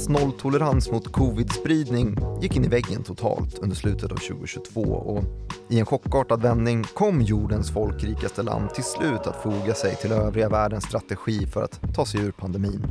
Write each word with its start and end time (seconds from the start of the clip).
Kinas 0.00 0.22
nolltolerans 0.22 0.90
mot 0.90 1.12
covid-spridning 1.12 2.16
gick 2.40 2.56
in 2.56 2.64
i 2.64 2.68
väggen 2.68 3.02
totalt 3.02 3.58
under 3.58 3.76
slutet 3.76 4.12
av 4.12 4.16
2022 4.16 4.80
och 4.80 5.24
i 5.68 5.78
en 5.78 5.86
chockartad 5.86 6.42
vändning 6.42 6.84
kom 6.94 7.22
jordens 7.22 7.70
folkrikaste 7.70 8.42
land 8.42 8.74
till 8.74 8.84
slut 8.84 9.26
att 9.26 9.42
foga 9.42 9.74
sig 9.74 9.96
till 9.96 10.12
övriga 10.12 10.48
världens 10.48 10.84
strategi 10.84 11.46
för 11.46 11.62
att 11.62 11.94
ta 11.94 12.06
sig 12.06 12.20
ur 12.20 12.32
pandemin. 12.32 12.86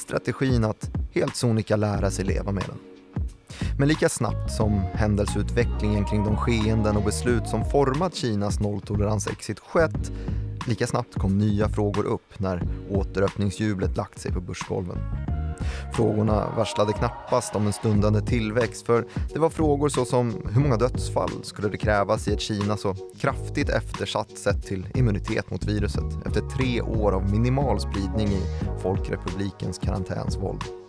Strategin 0.00 0.64
att 0.64 0.90
helt 1.14 1.36
sonika 1.36 1.76
lära 1.76 2.10
sig 2.10 2.24
leva 2.24 2.52
med 2.52 2.64
den. 2.66 2.78
Men 3.78 3.88
lika 3.88 4.08
snabbt 4.08 4.52
som 4.52 4.72
händelseutvecklingen 4.94 6.04
kring 6.04 6.24
de 6.24 6.36
skeenden 6.36 6.96
och 6.96 7.04
beslut 7.04 7.48
som 7.48 7.70
format 7.70 8.14
Kinas 8.14 8.60
nolltolerans-exit 8.60 9.60
skett, 9.60 10.12
lika 10.66 10.86
snabbt 10.86 11.14
kom 11.14 11.38
nya 11.38 11.68
frågor 11.68 12.04
upp 12.04 12.38
när 12.38 12.68
återöppningsjublet 12.90 13.96
lagt 13.96 14.18
sig 14.18 14.32
på 14.32 14.40
börsgolven. 14.40 14.98
Frågorna 15.92 16.52
varslade 16.56 16.92
knappast 16.92 17.56
om 17.56 17.66
en 17.66 17.72
stundande 17.72 18.20
tillväxt 18.20 18.86
för 18.86 19.04
det 19.32 19.38
var 19.38 19.50
frågor 19.50 19.88
såsom 19.88 20.34
hur 20.52 20.60
många 20.60 20.76
dödsfall 20.76 21.30
skulle 21.42 21.68
det 21.68 21.76
krävas 21.76 22.28
i 22.28 22.32
ett 22.32 22.40
Kina 22.40 22.76
så 22.76 22.94
kraftigt 23.20 23.68
eftersatt 23.68 24.38
sett 24.38 24.66
till 24.66 24.88
immunitet 24.94 25.50
mot 25.50 25.64
viruset 25.64 26.26
efter 26.26 26.40
tre 26.40 26.82
år 26.82 27.12
av 27.12 27.30
minimal 27.30 27.80
spridning 27.80 28.28
i 28.28 28.42
Folkrepublikens 28.82 29.78
karantänsvåld. 29.78 30.83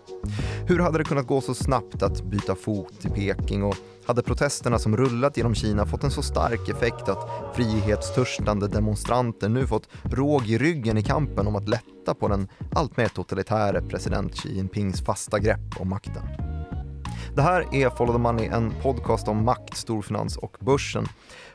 Hur 0.68 0.80
hade 0.80 0.98
det 0.98 1.04
kunnat 1.04 1.28
gå 1.28 1.42
så 1.42 1.54
snabbt 1.54 2.04
att 2.04 2.23
byta 2.23 2.56
fot 2.56 3.06
i 3.06 3.09
Peking 3.09 3.64
och 3.64 3.76
hade 4.06 4.22
protesterna 4.22 4.80
som 4.80 4.98
rullat 4.98 5.38
genom 5.38 5.56
Kina 5.56 5.86
fått 5.86 6.04
en 6.04 6.12
så 6.12 6.22
stark 6.22 6.70
effekt 6.70 7.09
att 7.09 7.56
frihetstörstande 7.56 8.68
demonstranter 8.68 9.50
nu 9.50 9.68
fått 9.68 9.90
råg 10.03 10.48
i 10.48 10.58
ryggen 10.58 10.98
i 10.98 11.03
kampen 11.03 11.48
om 11.48 11.56
att 11.56 11.68
lätta 11.68 12.14
på 12.20 12.28
den 12.28 12.48
alltmer 12.73 13.08
totalitäre 13.08 13.81
president 13.81 14.36
Xi 14.36 14.56
Jinpings 14.56 15.06
fasta 15.06 15.40
grepp 15.40 15.80
om 15.80 15.90
makten? 15.90 16.23
Det 17.36 17.42
här 17.42 17.76
är 17.76 17.90
Follow 17.90 18.14
the 18.14 18.20
Money, 18.20 18.46
en 18.46 18.73
podcast 18.81 19.28
om 19.28 19.46
makt, 19.46 19.78
storfinans 19.78 20.38
och 20.38 20.58
börsen 20.59 21.06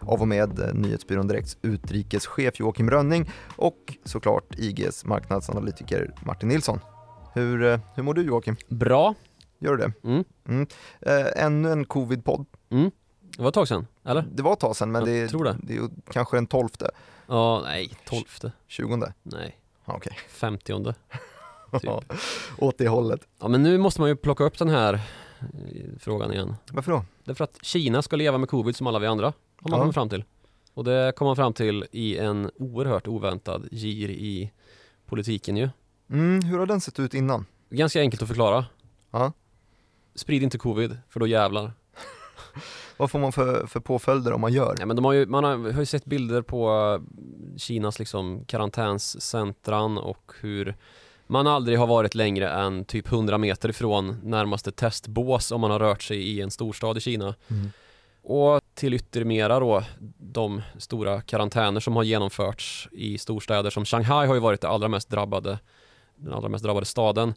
av 0.00 0.20
och 0.20 0.28
med 0.28 0.70
Nyhetsbyrån 0.74 1.28
Direkts 1.28 1.56
utrikeschef 1.62 2.60
Joakim 2.60 2.90
Rönning 2.90 3.30
och 3.56 3.96
såklart 4.04 4.54
IGs 4.58 5.04
marknadsanalytiker 5.04 6.14
Martin 6.24 6.48
Nilsson. 6.48 6.80
Hur, 7.32 7.62
eh, 7.64 7.80
hur 7.94 8.02
mår 8.02 8.14
du 8.14 8.22
Joakim? 8.22 8.56
Bra. 8.68 9.14
Gör 9.58 9.76
du 9.76 9.84
det? 9.86 10.08
Mm. 10.08 10.24
Mm. 10.48 10.66
Äh, 11.00 11.44
ännu 11.44 11.72
en 11.72 11.84
covid-podd. 11.84 12.46
Mm. 12.70 12.90
Det 13.36 13.42
var 13.42 13.48
ett 13.48 13.54
tag 13.54 13.68
sedan, 13.68 13.86
eller? 14.04 14.24
Det 14.34 14.42
var 14.42 14.52
ett 14.52 14.60
tag 14.60 14.76
sedan 14.76 14.92
men 14.92 15.04
det, 15.04 15.28
tror 15.28 15.44
det. 15.44 15.56
det 15.62 15.72
är 15.72 15.76
ju 15.76 15.88
kanske 16.10 16.36
den 16.36 16.46
tolfte. 16.46 16.90
Ja, 17.26 17.60
nej, 17.64 17.92
tolfte. 18.04 18.52
Tjugonde? 18.66 19.12
Nej. 19.22 19.56
Okej. 19.84 20.12
Femtionde. 20.28 20.94
Typ. 21.80 21.90
Åt 22.58 22.78
det 22.78 22.88
hållet. 22.88 23.20
Ja, 23.40 23.48
men 23.48 23.62
nu 23.62 23.78
måste 23.78 24.00
man 24.00 24.10
ju 24.10 24.16
plocka 24.16 24.44
upp 24.44 24.58
den 24.58 24.68
här 24.68 24.94
eh, 24.94 25.00
frågan 25.98 26.32
igen. 26.32 26.54
Varför 26.72 26.92
då? 26.92 27.04
Därför 27.24 27.44
att 27.44 27.58
Kina 27.64 28.02
ska 28.02 28.16
leva 28.16 28.38
med 28.38 28.48
covid 28.48 28.76
som 28.76 28.86
alla 28.86 28.98
vi 28.98 29.06
andra, 29.06 29.26
har 29.26 29.70
man 29.70 29.78
Ja. 29.78 29.78
kommit 29.78 29.94
fram 29.94 30.08
till. 30.08 30.24
Och 30.74 30.84
det 30.84 31.12
kom 31.16 31.26
man 31.26 31.36
fram 31.36 31.52
till 31.52 31.84
i 31.92 32.18
en 32.18 32.50
oerhört 32.54 33.06
oväntad 33.08 33.68
gir 33.70 34.10
i 34.10 34.52
politiken 35.06 35.56
ju. 35.56 35.68
Mm, 36.10 36.42
hur 36.42 36.58
har 36.58 36.66
den 36.66 36.80
sett 36.80 37.00
ut 37.00 37.14
innan? 37.14 37.46
Ganska 37.70 38.00
enkelt 38.00 38.22
att 38.22 38.28
förklara. 38.28 38.64
Ja. 39.10 39.32
Sprid 40.14 40.42
inte 40.42 40.58
covid, 40.58 40.98
för 41.08 41.20
då 41.20 41.26
jävlar. 41.26 41.72
Vad 42.96 43.10
får 43.10 43.18
man 43.18 43.32
för, 43.32 43.66
för 43.66 43.80
påföljder 43.80 44.32
om 44.32 44.40
man 44.40 44.52
gör? 44.52 44.76
Ja, 44.78 44.86
men 44.86 44.96
de 44.96 45.04
har 45.04 45.12
ju, 45.12 45.26
man 45.26 45.44
har, 45.44 45.72
har 45.72 45.80
ju 45.80 45.86
sett 45.86 46.04
bilder 46.04 46.42
på 46.42 46.70
eh, 46.70 47.56
Kinas 47.56 47.98
liksom 47.98 48.44
karantänscentran 48.44 49.98
och 49.98 50.32
hur 50.40 50.76
man 51.26 51.46
aldrig 51.46 51.78
har 51.78 51.86
varit 51.86 52.14
längre 52.14 52.48
än 52.48 52.84
typ 52.84 53.12
100 53.12 53.38
meter 53.38 53.68
ifrån 53.68 54.20
närmaste 54.22 54.72
testbås 54.72 55.52
om 55.52 55.60
man 55.60 55.70
har 55.70 55.78
rört 55.78 56.02
sig 56.02 56.18
i 56.18 56.40
en 56.40 56.50
storstad 56.50 56.96
i 56.96 57.00
Kina. 57.00 57.34
Mm. 57.48 57.70
Och 58.22 58.60
till 58.74 58.94
yttermera 58.94 59.60
då 59.60 59.84
de 60.18 60.62
stora 60.78 61.20
karantäner 61.20 61.80
som 61.80 61.96
har 61.96 62.02
genomförts 62.02 62.88
i 62.92 63.18
storstäder 63.18 63.70
som 63.70 63.84
Shanghai 63.84 64.26
har 64.26 64.34
ju 64.34 64.40
varit 64.40 64.60
det 64.60 64.68
allra 64.68 64.88
mest 64.88 65.08
drabbade, 65.08 65.58
den 66.20 66.32
allra 66.32 66.48
mest 66.48 66.64
drabbade 66.64 66.86
staden 66.86 67.34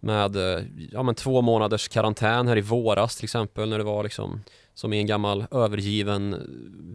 med 0.00 0.36
eh, 0.36 0.64
ja, 0.92 1.02
men 1.02 1.14
två 1.14 1.42
månaders 1.42 1.88
karantän 1.88 2.48
här 2.48 2.58
i 2.58 2.60
våras 2.60 3.16
till 3.16 3.24
exempel 3.24 3.68
när 3.68 3.78
det 3.78 3.84
var 3.84 4.02
liksom 4.04 4.42
som 4.74 4.92
i 4.92 4.98
en 4.98 5.06
gammal 5.06 5.44
övergiven 5.50 6.36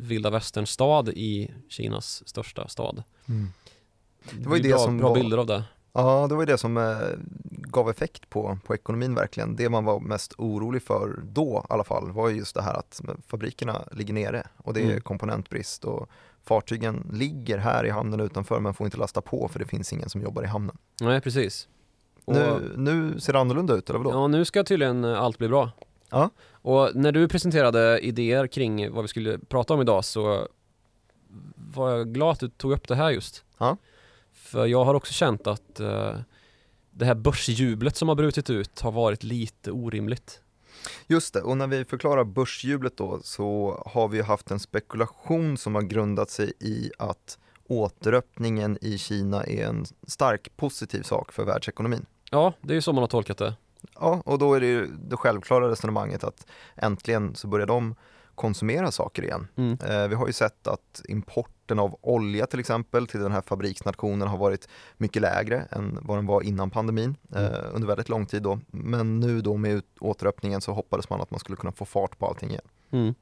vilda 0.01 0.29
västern-stad 0.29 1.09
i 1.09 1.51
Kinas 1.69 2.27
största 2.27 2.67
stad. 2.67 3.03
Mm. 3.29 3.47
Det 4.31 4.49
var 4.49 4.55
ju 4.55 4.61
det 4.61 4.69
bra, 4.69 4.77
som 4.77 4.97
bra 4.97 5.07
var- 5.09 5.15
bilder 5.15 5.37
av 5.37 5.45
det. 5.45 5.63
Ja, 5.97 6.25
det 6.29 6.35
var 6.35 6.41
ju 6.41 6.45
det 6.45 6.57
som 6.57 6.77
eh, 6.77 6.97
gav 7.49 7.89
effekt 7.89 8.29
på, 8.29 8.57
på 8.65 8.75
ekonomin 8.75 9.15
verkligen. 9.15 9.55
Det 9.55 9.69
man 9.69 9.85
var 9.85 9.99
mest 9.99 10.33
orolig 10.37 10.81
för 10.83 11.19
då 11.23 11.65
i 11.69 11.73
alla 11.73 11.83
fall 11.83 12.11
var 12.11 12.29
ju 12.29 12.35
just 12.37 12.55
det 12.55 12.61
här 12.61 12.73
att 12.73 13.01
fabrikerna 13.27 13.87
ligger 13.91 14.13
nere 14.13 14.47
och 14.57 14.73
det 14.73 14.81
är 14.81 14.85
Mm. 14.85 15.01
komponentbrist 15.01 15.83
och 15.85 16.09
fartygen 16.43 17.09
ligger 17.13 17.57
här 17.57 17.85
i 17.85 17.89
hamnen 17.89 18.19
utanför 18.19 18.59
men 18.59 18.73
får 18.73 18.85
inte 18.87 18.97
lasta 18.97 19.21
på 19.21 19.47
för 19.47 19.59
det 19.59 19.65
finns 19.65 19.93
ingen 19.93 20.09
som 20.09 20.21
jobbar 20.21 20.43
i 20.43 20.47
hamnen. 20.47 20.77
Nej, 21.01 21.21
precis. 21.21 21.67
Och, 22.25 22.33
Nu, 22.33 22.73
nu 22.77 23.19
ser 23.19 23.33
det 23.33 23.39
annorlunda 23.39 23.73
ut, 23.73 23.89
eller 23.89 23.99
vadå? 23.99 24.11
Ja, 24.11 24.27
nu 24.27 24.45
ska 24.45 24.63
tydligen 24.63 25.03
eh, 25.03 25.21
allt 25.21 25.37
bli 25.37 25.47
bra. 25.47 25.71
Ja. 26.09 26.29
Och 26.51 26.89
när 26.95 27.11
du 27.11 27.27
presenterade 27.27 27.99
idéer 27.99 28.47
kring 28.47 28.91
vad 28.93 29.03
vi 29.03 29.07
skulle 29.07 29.39
prata 29.39 29.73
om 29.73 29.81
idag 29.81 30.05
så 30.05 30.47
var 31.55 31.89
jag 31.89 32.13
glad 32.13 32.31
att 32.31 32.39
du 32.39 32.49
tog 32.49 32.71
upp 32.71 32.87
det 32.87 32.95
här 32.95 33.09
just. 33.09 33.43
Ja. 33.57 33.77
För 34.47 34.65
jag 34.65 34.85
har 34.85 34.93
också 34.93 35.13
känt 35.13 35.47
att 35.47 35.79
eh, 35.79 36.15
det 36.91 37.05
här 37.05 37.15
börsjublet 37.15 37.95
som 37.95 38.07
har 38.07 38.15
brutit 38.15 38.49
ut 38.49 38.79
har 38.79 38.91
varit 38.91 39.23
lite 39.23 39.71
orimligt. 39.71 40.41
Just 41.07 41.33
det, 41.33 41.41
och 41.41 41.57
när 41.57 41.67
vi 41.67 41.85
förklarar 41.85 42.23
börsjublet 42.23 42.97
då 42.97 43.19
så 43.23 43.83
har 43.85 44.07
vi 44.07 44.21
haft 44.21 44.51
en 44.51 44.59
spekulation 44.59 45.57
som 45.57 45.75
har 45.75 45.81
grundat 45.81 46.29
sig 46.29 46.53
i 46.59 46.91
att 46.97 47.37
återöppningen 47.67 48.77
i 48.81 48.97
Kina 48.97 49.43
är 49.43 49.65
en 49.65 49.85
stark 50.07 50.57
positiv 50.57 51.01
sak 51.01 51.31
för 51.31 51.45
världsekonomin. 51.45 52.05
Ja, 52.31 52.53
det 52.61 52.73
är 52.73 52.75
ju 52.75 52.81
så 52.81 52.93
man 52.93 53.03
har 53.03 53.07
tolkat 53.07 53.37
det. 53.37 53.55
Ja, 53.93 54.21
och 54.25 54.39
då 54.39 54.53
är 54.53 54.59
det 54.59 54.67
ju 54.67 54.87
det 54.87 55.17
självklara 55.17 55.71
resonemanget 55.71 56.23
att 56.23 56.47
äntligen 56.75 57.35
så 57.35 57.47
börjar 57.47 57.67
de 57.67 57.95
konsumera 58.35 58.91
saker 58.91 59.23
igen. 59.23 59.47
Mm. 59.55 59.77
Eh, 59.85 60.07
vi 60.07 60.15
har 60.15 60.27
ju 60.27 60.33
sett 60.33 60.67
att 60.67 61.01
importen 61.67 61.79
av 61.79 61.97
olja 62.01 62.45
till 62.47 62.59
exempel 62.59 63.07
till 63.07 63.19
den 63.19 63.31
här 63.31 63.41
fabriksnationen 63.41 64.27
har 64.27 64.37
varit 64.37 64.67
mycket 64.97 65.21
lägre 65.21 65.67
än 65.71 65.99
vad 66.01 66.17
den 66.17 66.25
var 66.25 66.41
innan 66.43 66.69
pandemin 66.69 67.15
eh, 67.35 67.45
Mm. 67.45 67.75
under 67.75 67.87
väldigt 67.87 68.09
lång 68.09 68.25
tid 68.25 68.43
då. 68.43 68.59
Men 68.71 69.19
nu 69.19 69.41
då 69.41 69.57
med 69.57 69.81
återöppningen 69.99 70.61
så 70.61 70.73
hoppades 70.73 71.09
man 71.09 71.21
att 71.21 71.31
man 71.31 71.39
skulle 71.39 71.55
kunna 71.57 71.71
få 71.71 71.85
fart 71.85 72.17
på 72.19 72.27
allting 72.27 72.49
igen. 72.49 72.67
Mm. 72.91 73.13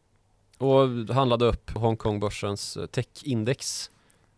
Och 0.57 1.15
handlade 1.15 1.45
upp 1.45 1.71
Hongkongbörsens 1.77 2.77
eh, 2.77 2.85
techindex, 2.85 3.89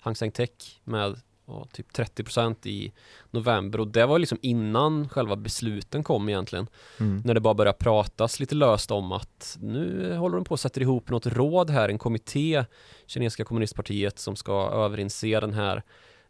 Hang 0.02 0.16
Seng 0.16 0.32
Tech, 0.32 0.82
med 0.84 1.20
ja, 1.48 1.68
typ 1.72 1.92
30% 1.92 2.68
i 2.68 2.92
november 3.32 3.80
och 3.80 3.88
det 3.88 4.06
var 4.06 4.20
liksom 4.20 4.38
innan 4.42 5.10
själva 5.10 5.36
besluten 5.36 6.04
kom 6.04 6.30
egentligen. 6.30 6.68
Mm. 7.00 7.22
När 7.26 7.34
det 7.34 7.40
bara 7.40 7.54
började 7.54 7.78
pratas 7.78 8.40
lite 8.40 8.56
löst 8.56 8.92
om 8.92 9.12
att 9.12 9.58
nu 9.62 10.16
håller 10.16 10.36
de 10.36 10.44
på 10.44 10.54
att 10.54 10.60
sätta 10.60 10.82
ihop 10.82 11.10
något 11.10 11.26
råd 11.26 11.70
här, 11.70 11.90
en 11.90 11.98
kommitté, 11.98 12.66
kinesiska 13.06 13.44
kommunistpartiet 13.44 14.20
som 14.20 14.36
ska 14.36 14.70
överinse 14.70 15.40
den 15.40 15.54
här 15.54 15.84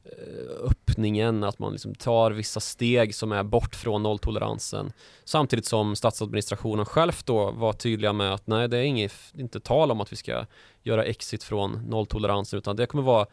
eh, 0.04 0.70
öppningen, 0.70 1.44
att 1.44 1.60
man 1.60 1.72
liksom 1.72 1.96
tar 1.96 2.32
vissa 2.32 2.60
steg 2.60 3.16
som 3.16 3.32
är 3.32 3.44
bort 3.44 3.76
från 3.76 4.04
nolltoleransen. 4.04 4.92
Samtidigt 5.26 5.66
som 5.66 5.96
statsadministrationen 5.96 6.86
själv 6.86 7.14
då 7.26 7.52
var 7.52 7.74
tydliga 7.74 8.14
med 8.14 8.34
att 8.34 8.48
nej, 8.48 8.68
det 8.68 8.78
är 8.78 8.84
inget, 8.84 9.14
inte 9.38 9.60
tal 9.60 9.92
om 9.92 10.02
att 10.02 10.12
vi 10.12 10.16
ska 10.16 10.46
göra 10.84 11.04
exit 11.04 11.44
från 11.44 11.72
nolltoleransen, 11.90 12.58
utan 12.60 12.76
det 12.76 12.86
kommer 12.86 13.04
vara 13.04 13.28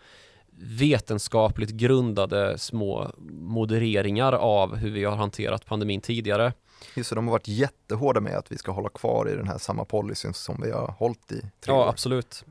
vetenskapligt 0.59 1.71
grundade 1.71 2.59
små 2.59 3.11
modereringar 3.33 4.33
av 4.33 4.77
hur 4.77 4.91
vi 4.91 5.05
har 5.05 5.17
hanterat 5.17 5.67
pandemin 5.67 6.01
tidigare. 6.01 6.53
Just 6.97 7.11
det, 7.11 7.17
de 7.17 7.27
har 7.27 7.33
varit 7.33 7.49
jättehårda 7.49 8.21
med 8.21 8.37
att 8.37 8.53
vi 8.53 8.59
ska 8.59 8.73
hålla 8.73 8.89
kvar 8.89 9.29
i 9.29 9.37
den 9.37 9.49
här 9.49 9.59
samma 9.59 9.85
policyn 9.85 10.35
som 10.35 10.61
vi 10.65 10.71
har 10.71 10.95
hållit 10.99 11.33
i 11.33 11.41
tre 11.41 11.51
Ja, 11.67 11.85
år. 11.85 11.89
absolut. 11.89 12.45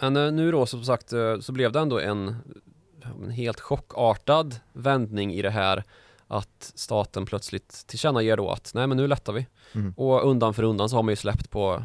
Men 0.00 0.16
eh, 0.16 0.32
nu 0.32 0.52
då 0.52 0.66
som 0.66 0.84
sagt 0.84 1.12
eh, 1.12 1.38
så 1.40 1.52
blev 1.52 1.72
det 1.72 1.80
ändå 1.80 1.98
en, 2.00 2.36
en 3.24 3.30
helt 3.30 3.60
chockartad 3.60 4.56
vändning 4.72 5.34
i 5.34 5.42
det 5.42 5.50
här 5.50 5.84
att 6.26 6.72
staten 6.74 7.26
plötsligt 7.26 7.84
tillkännager 7.86 8.36
då 8.36 8.50
att 8.50 8.70
nej 8.74 8.86
men 8.86 8.96
nu 8.96 9.06
lättar 9.06 9.32
vi. 9.32 9.46
Mm. 9.72 9.94
Och 9.96 10.28
undan 10.30 10.54
för 10.54 10.62
undan 10.62 10.88
så 10.88 10.96
har 10.96 11.02
man 11.02 11.12
ju 11.12 11.16
släppt 11.16 11.50
på 11.50 11.84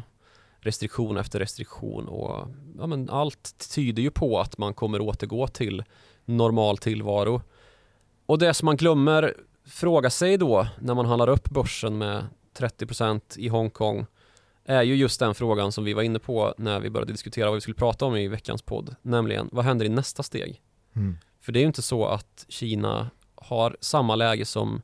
restriktion 0.64 1.16
efter 1.16 1.38
restriktion 1.38 2.08
och 2.08 2.48
ja, 2.78 2.86
men 2.86 3.10
allt 3.10 3.68
tyder 3.74 4.02
ju 4.02 4.10
på 4.10 4.40
att 4.40 4.58
man 4.58 4.74
kommer 4.74 5.00
återgå 5.00 5.46
till 5.46 5.84
normal 6.24 6.78
tillvaro. 6.78 7.42
Och 8.26 8.38
det 8.38 8.54
som 8.54 8.66
man 8.66 8.76
glömmer 8.76 9.34
fråga 9.66 10.10
sig 10.10 10.36
då 10.36 10.66
när 10.80 10.94
man 10.94 11.06
handlar 11.06 11.28
upp 11.28 11.50
börsen 11.50 11.98
med 11.98 12.26
30% 12.58 13.38
i 13.38 13.48
Hongkong 13.48 14.06
är 14.64 14.82
ju 14.82 14.94
just 14.94 15.20
den 15.20 15.34
frågan 15.34 15.72
som 15.72 15.84
vi 15.84 15.92
var 15.92 16.02
inne 16.02 16.18
på 16.18 16.54
när 16.58 16.80
vi 16.80 16.90
började 16.90 17.12
diskutera 17.12 17.46
vad 17.46 17.54
vi 17.54 17.60
skulle 17.60 17.74
prata 17.74 18.04
om 18.04 18.16
i 18.16 18.28
veckans 18.28 18.62
podd, 18.62 18.96
nämligen 19.02 19.48
vad 19.52 19.64
händer 19.64 19.86
i 19.86 19.88
nästa 19.88 20.22
steg? 20.22 20.62
Mm. 20.96 21.18
För 21.40 21.52
det 21.52 21.58
är 21.58 21.60
ju 21.60 21.66
inte 21.66 21.82
så 21.82 22.06
att 22.06 22.46
Kina 22.48 23.10
har 23.34 23.76
samma 23.80 24.16
läge 24.16 24.44
som 24.44 24.82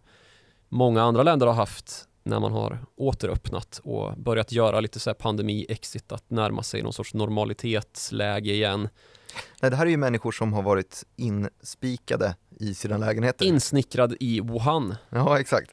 många 0.68 1.02
andra 1.02 1.22
länder 1.22 1.46
har 1.46 1.54
haft 1.54 2.08
när 2.22 2.40
man 2.40 2.52
har 2.52 2.78
återöppnat 2.96 3.80
och 3.84 4.16
börjat 4.16 4.52
göra 4.52 4.80
lite 4.80 5.00
så 5.00 5.14
pandemi-exit, 5.14 6.12
att 6.12 6.30
närma 6.30 6.62
sig 6.62 6.82
någon 6.82 6.92
sorts 6.92 7.14
normalitetsläge 7.14 8.52
igen. 8.52 8.88
Nej, 9.62 9.70
det 9.70 9.76
här 9.76 9.86
är 9.86 9.90
ju 9.90 9.96
människor 9.96 10.32
som 10.32 10.52
har 10.52 10.62
varit 10.62 11.04
inspikade 11.16 12.36
i 12.60 12.74
sina 12.74 12.98
lägenheter. 12.98 13.44
Insnickrad 13.44 14.16
i 14.20 14.40
Wuhan. 14.40 14.94
Ja, 15.08 15.40
exakt. 15.40 15.70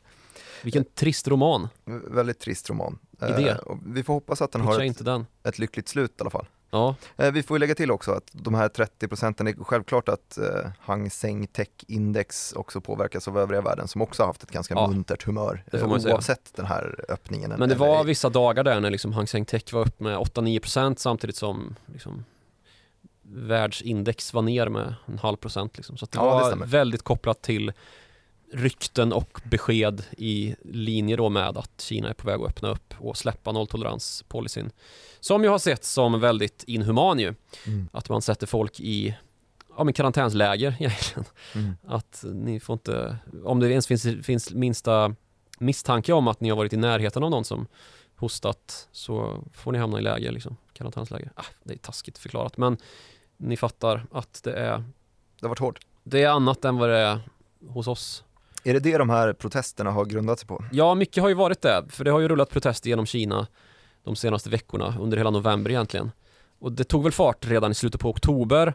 Vilken 0.64 0.86
trist 0.86 1.28
roman. 1.28 1.68
Väldigt 2.08 2.40
trist 2.40 2.70
roman. 2.70 3.00
Idé. 3.22 3.50
Eh, 3.50 3.58
vi 3.86 4.04
får 4.04 4.14
hoppas 4.14 4.42
att 4.42 4.52
den 4.52 4.62
Pitcha 4.62 4.74
har 4.74 4.86
ett, 4.86 5.06
den. 5.06 5.26
ett 5.44 5.60
lyckligt 5.60 5.88
slut 5.88 6.12
i 6.12 6.22
alla 6.22 6.30
fall. 6.30 6.46
Ja, 6.72 6.96
Eh, 7.18 7.32
vi 7.32 7.44
får 7.44 7.56
ju 7.56 7.60
lägga 7.60 7.76
till 7.76 7.92
också 7.92 8.12
att 8.12 8.30
de 8.32 8.54
här 8.54 8.70
30 8.70 9.08
procenten 9.08 9.48
är 9.48 9.54
självklart 9.64 10.10
att 10.10 10.38
eh, 10.38 10.70
Hang 10.80 11.10
Seng 11.10 11.48
Tech 11.48 11.68
Index 11.88 12.54
också 12.54 12.82
påverkas 12.82 13.28
av 13.28 13.38
övriga 13.40 13.62
världen 13.62 13.88
som 13.88 14.02
också 14.02 14.24
har 14.24 14.28
haft 14.28 14.44
ett 14.44 14.52
ganska 14.52 14.74
Ja, 14.74 14.88
muntert 14.88 15.24
humör 15.24 15.64
det 15.72 15.78
får 15.78 15.86
eh, 15.86 15.90
man 15.90 16.02
säga. 16.02 16.14
oavsett 16.16 16.52
den 16.56 16.66
här 16.66 17.06
öppningen. 17.10 17.54
men 17.58 17.70
det 17.70 17.76
var 17.76 18.04
vissa 18.04 18.30
dagar 18.30 18.64
där 18.64 18.80
när 18.80 18.90
liksom 18.90 19.14
Hang 19.14 19.28
Seng 19.28 19.46
Tech 19.46 19.74
var 19.74 19.82
upp 19.82 20.00
med 20.00 20.18
8-9% 20.18 20.96
samtidigt 20.98 21.36
som 21.36 21.76
liksom 21.86 22.26
världsindex 23.22 24.34
var 24.34 24.42
ner 24.42 24.70
med 24.70 24.96
en 25.06 25.18
halv 25.20 25.38
procent. 25.38 25.78
Liksom. 25.78 25.98
Så 25.98 26.06
det 26.06 26.18
Ja, 26.18 26.24
det 26.24 26.30
var 26.30 26.48
stämmer. 26.48 26.66
väldigt 26.66 27.02
kopplat 27.04 27.42
till 27.42 27.74
rykten 28.52 29.14
och 29.14 29.42
besked 29.44 30.04
i 30.18 30.56
linje 30.64 31.16
då 31.16 31.30
med 31.30 31.58
att 31.58 31.82
Kina 31.82 32.10
är 32.10 32.14
på 32.14 32.28
väg 32.28 32.42
att 32.42 32.48
öppna 32.48 32.70
upp 32.70 32.94
och 32.98 33.18
släppa 33.18 33.52
nolltoleranspolicyn. 33.52 34.72
Som 35.20 35.44
ju 35.44 35.50
har 35.50 35.60
sett 35.60 35.86
som 35.86 36.20
väldigt 36.20 36.64
inhuman 36.64 37.20
ju. 37.20 37.34
Mm. 37.66 37.90
Att 37.94 38.10
man 38.10 38.22
sätter 38.22 38.48
folk 38.48 38.80
i 38.80 39.18
ja, 39.78 39.84
men 39.84 39.94
karantänsläger 39.94 40.76
egentligen. 40.80 41.26
Mm. 41.56 41.74
Att 41.88 42.24
ni 42.34 42.60
får 42.60 42.74
inte, 42.74 43.18
om 43.44 43.60
det 43.60 43.70
ens 43.70 43.88
finns, 43.88 44.08
finns 44.24 44.54
minsta 44.54 45.16
misstanke 45.60 46.14
om 46.14 46.28
att 46.28 46.42
ni 46.42 46.50
har 46.50 46.58
varit 46.58 46.74
i 46.74 46.78
närheten 46.78 47.24
av 47.24 47.30
någon 47.30 47.46
som 47.46 47.68
hostat 48.16 48.88
så 48.92 49.44
får 49.54 49.72
ni 49.72 49.78
hamna 49.78 50.00
i 50.00 50.02
läger, 50.02 50.32
liksom, 50.32 50.58
karantänsläger. 50.74 51.32
Ah, 51.36 51.46
det 51.64 51.74
är 51.74 51.78
taskigt 51.78 52.18
förklarat 52.18 52.58
men 52.58 52.78
ni 53.38 53.58
fattar 53.58 54.06
att 54.12 54.44
det 54.44 54.54
är, 54.54 54.78
Det 55.40 55.42
har 55.42 55.50
varit 55.50 55.60
hårt. 55.60 55.80
det 56.04 56.24
är 56.24 56.30
annat 56.30 56.66
än 56.66 56.78
vad 56.78 56.90
det 56.90 56.98
är 56.98 57.20
hos 57.68 57.88
oss. 57.88 58.24
Är 58.68 58.74
det 58.74 58.80
det 58.80 58.98
de 58.98 59.10
här 59.10 59.34
protesterna 59.34 59.92
har 59.92 60.06
grundat 60.06 60.40
sig 60.40 60.48
på? 60.48 60.64
Ja, 60.72 60.96
mycket 60.96 61.22
har 61.22 61.30
ju 61.30 61.36
varit 61.36 61.62
det, 61.62 61.86
för 61.90 62.04
det 62.04 62.12
har 62.12 62.20
ju 62.20 62.28
rullat 62.28 62.50
protester 62.50 62.90
genom 62.90 63.06
Kina 63.06 63.48
de 64.04 64.16
senaste 64.16 64.50
veckorna, 64.50 64.96
under 65.00 65.18
hela 65.18 65.30
november 65.30 65.72
egentligen. 65.72 66.12
Och 66.60 66.72
det 66.72 66.84
tog 66.84 67.04
väl 67.04 67.12
fart 67.12 67.46
redan 67.48 67.72
i 67.72 67.76
slutet 67.76 68.02
på 68.02 68.10
oktober 68.10 68.74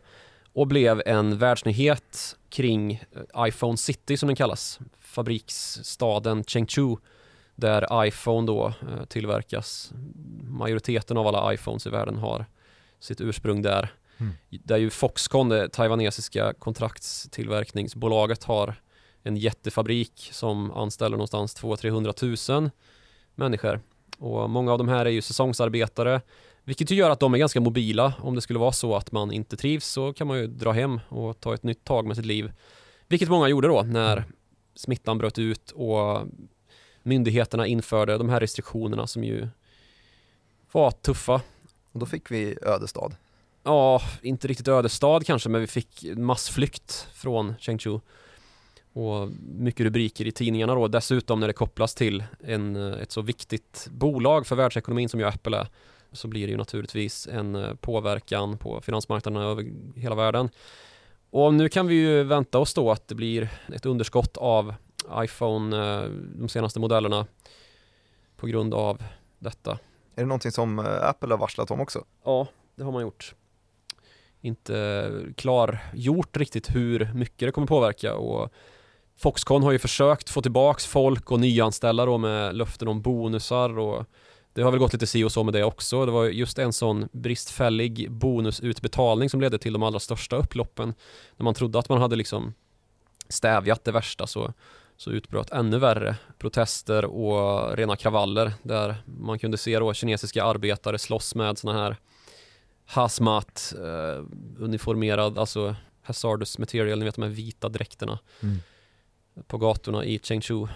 och 0.53 0.67
blev 0.67 1.03
en 1.07 1.39
världsnyhet 1.39 2.37
kring 2.49 2.93
eh, 2.93 3.47
iPhone 3.49 3.77
City 3.77 4.17
som 4.17 4.27
den 4.27 4.37
kallas, 4.37 4.81
fabriksstaden 5.01 6.45
Chengdu, 6.45 6.97
där 7.55 8.07
iPhone 8.07 8.47
då 8.47 8.67
eh, 8.67 9.05
tillverkas. 9.05 9.93
Majoriteten 10.43 11.17
av 11.17 11.27
alla 11.27 11.55
iPhones 11.55 11.87
i 11.87 11.91
världen 11.91 12.17
har 12.17 12.47
sitt 13.01 13.21
ursprung 13.21 13.63
där. 13.63 13.93
Mm. 14.19 14.33
Där 14.51 14.77
ju 14.77 14.91
Foxconn, 14.91 15.49
det 15.49 15.69
taiwanesiska 15.69 16.53
kontraktstillverkningsbolaget, 16.59 18.45
har 18.45 18.75
en 19.23 19.37
jättefabrik 19.37 20.29
som 20.33 20.71
anställer 20.71 21.17
någonstans 21.17 21.57
200-300 21.63 22.61
000 22.61 22.71
människor. 23.35 23.81
Och 24.19 24.51
många 24.51 24.73
av 24.73 24.79
de 24.79 24.89
här 24.89 25.07
är 25.07 25.11
ju 25.11 25.23
säsongsarbetare, 25.23 26.21
vilket 26.65 26.91
ju 26.91 26.95
gör 26.95 27.11
att 27.11 27.21
de 27.21 27.35
är 27.35 27.39
ganska 27.39 27.61
mobila. 27.61 28.15
Om 28.21 28.35
det 28.35 28.41
skulle 28.41 28.59
vara 28.59 28.73
så 28.73 28.97
att 28.97 29.13
man 29.13 29.33
inte 29.33 29.57
trivs 29.57 29.87
så 29.87 30.13
kan 30.13 30.27
man 30.27 30.39
ju 30.39 30.47
dra 30.47 30.73
hem 30.73 31.01
och 31.09 31.41
ta 31.41 31.55
ett 31.55 31.63
nytt 31.63 31.85
tag 31.85 32.07
med 32.07 32.17
sitt 32.17 32.27
liv. 32.27 32.53
Vilket 33.09 33.29
många 33.29 33.49
gjorde 33.49 33.69
då 33.69 33.83
när 33.83 34.25
smittan 34.75 35.19
bröt 35.19 35.39
ut 35.39 35.71
och 35.71 36.27
myndigheterna 37.03 37.67
införde 37.67 38.19
de 38.19 38.29
här 38.29 38.41
restriktionerna 38.41 39.07
som 39.07 39.25
ju 39.25 39.49
var 40.73 40.91
tuffa. 40.91 41.41
Och 41.93 42.01
då 42.01 42.07
fick 42.07 42.31
vi 42.31 42.59
Ödestad. 42.63 43.15
Ja, 43.65 44.03
inte 44.23 44.49
riktigt 44.49 44.69
ödestad 44.69 45.27
kanske, 45.27 45.49
men 45.49 45.61
vi 45.61 45.67
fick 45.67 46.05
massflykt 46.17 47.09
från 47.15 47.55
Chengdu. 47.61 48.01
Och 48.93 49.29
mycket 49.43 49.85
rubriker 49.85 50.27
i 50.27 50.33
tidningarna 50.33 50.75
då, 50.75 50.89
dessutom 50.89 51.41
när 51.41 51.47
det 51.47 51.53
kopplas 51.53 51.95
till 51.95 52.25
en, 52.41 52.77
eh, 52.77 53.03
ett 53.03 53.13
så 53.13 53.23
viktigt 53.23 53.89
bolag 53.91 54.47
för 54.47 54.57
världsekonomin 54.57 55.09
som 55.09 55.21
ju 55.21 55.27
Apple 55.27 55.59
är, 55.59 55.69
så 56.13 56.29
blir 56.29 56.47
det 56.47 56.51
ju 56.51 56.57
naturligtvis 56.57 57.29
en 57.33 57.55
eh, 57.55 57.75
påverkan 57.75 58.59
på 58.59 58.81
finansmarknaderna 58.81 59.45
över 59.45 59.73
hela 59.97 60.15
världen. 60.15 60.49
Och 61.31 61.55
nu 61.55 61.69
kan 61.69 61.87
vi 61.87 61.95
ju 61.95 62.23
vänta 62.23 62.59
oss 62.59 62.75
då 62.75 62.91
att 62.91 63.09
det 63.09 63.15
blir 63.15 63.49
ett 63.75 63.87
underskott 63.87 64.37
av 64.37 64.75
iPhone, 65.15 65.77
eh, 65.77 66.11
de 66.39 66.49
senaste 66.49 66.81
modellerna, 66.81 67.27
på 68.37 68.47
grund 68.47 68.75
av 68.75 69.03
detta. 69.39 69.73
Är 70.15 70.23
det 70.23 70.27
någonting 70.27 70.53
som 70.53 70.79
Apple 70.79 71.33
har 71.33 71.39
varslat 71.39 71.71
om 71.71 71.81
också? 71.81 72.05
Ja, 72.25 72.47
det 72.75 72.85
har 72.85 72.93
man 72.93 73.03
gjort. 73.03 73.35
Inte 74.41 75.11
klargjort 75.37 76.37
riktigt 76.37 76.77
hur 76.77 77.11
mycket 77.15 77.49
det 77.49 77.53
kommer 77.53 77.67
påverka 77.67 78.15
och 78.15 78.53
Foxconn 79.17 79.63
har 79.63 79.73
ju 79.73 79.79
försökt 79.79 80.31
få 80.31 80.43
tillbaks 80.43 80.87
folk 80.87 81.31
och 81.31 81.41
nyanställa 81.41 82.07
då 82.07 82.19
med 82.19 82.57
löften 82.57 82.89
om 82.89 83.03
bonusar 83.03 83.79
och 83.79 84.07
det 84.55 84.63
har 84.63 84.71
väl 84.71 84.81
gått 84.81 84.93
lite 84.93 85.07
si 85.07 85.25
och 85.25 85.33
så 85.33 85.45
med 85.45 85.55
det 85.55 85.65
också. 85.65 86.07
Det 86.07 86.13
var 86.13 86.25
just 86.25 86.59
en 86.59 86.73
sån 86.73 87.09
bristfällig 87.13 88.11
bonusutbetalning 88.11 89.31
som 89.31 89.41
ledde 89.41 89.59
till 89.59 89.73
de 89.73 89.83
allra 89.83 90.01
största 90.01 90.37
upploppen. 90.37 90.95
När 91.37 91.45
man 91.45 91.55
trodde 91.55 91.79
att 91.79 91.89
man 91.89 92.01
hade 92.01 92.17
liksom 92.17 92.55
stävjat 93.29 93.85
det 93.85 93.93
värsta 93.93 94.27
så, 94.27 94.53
så 94.97 95.11
utbröt 95.11 95.51
ännu 95.51 95.79
värre 95.79 96.17
protester 96.39 97.05
och 97.05 97.77
rena 97.77 97.97
kravaller 97.97 98.53
där 98.63 98.97
man 99.05 99.39
kunde 99.39 99.59
se 99.59 99.79
då 99.79 99.95
kinesiska 99.95 100.45
arbetare 100.45 100.99
slåss 100.99 101.35
med 101.35 101.59
såna 101.59 101.73
här 101.73 101.97
hazmat, 102.87 103.75
eh, 103.79 104.25
uniformerad, 104.59 105.39
alltså 105.39 105.77
hazardous 106.03 106.59
material, 106.59 106.99
ni 106.99 107.05
vet 107.05 107.15
de 107.15 107.23
här 107.23 107.31
vita 107.31 107.69
dräkterna 107.69 108.19
mm 108.41 108.59
på 109.47 109.59
gatorna 109.59 110.05
i 110.05 110.19
Chengdu. 110.19 110.67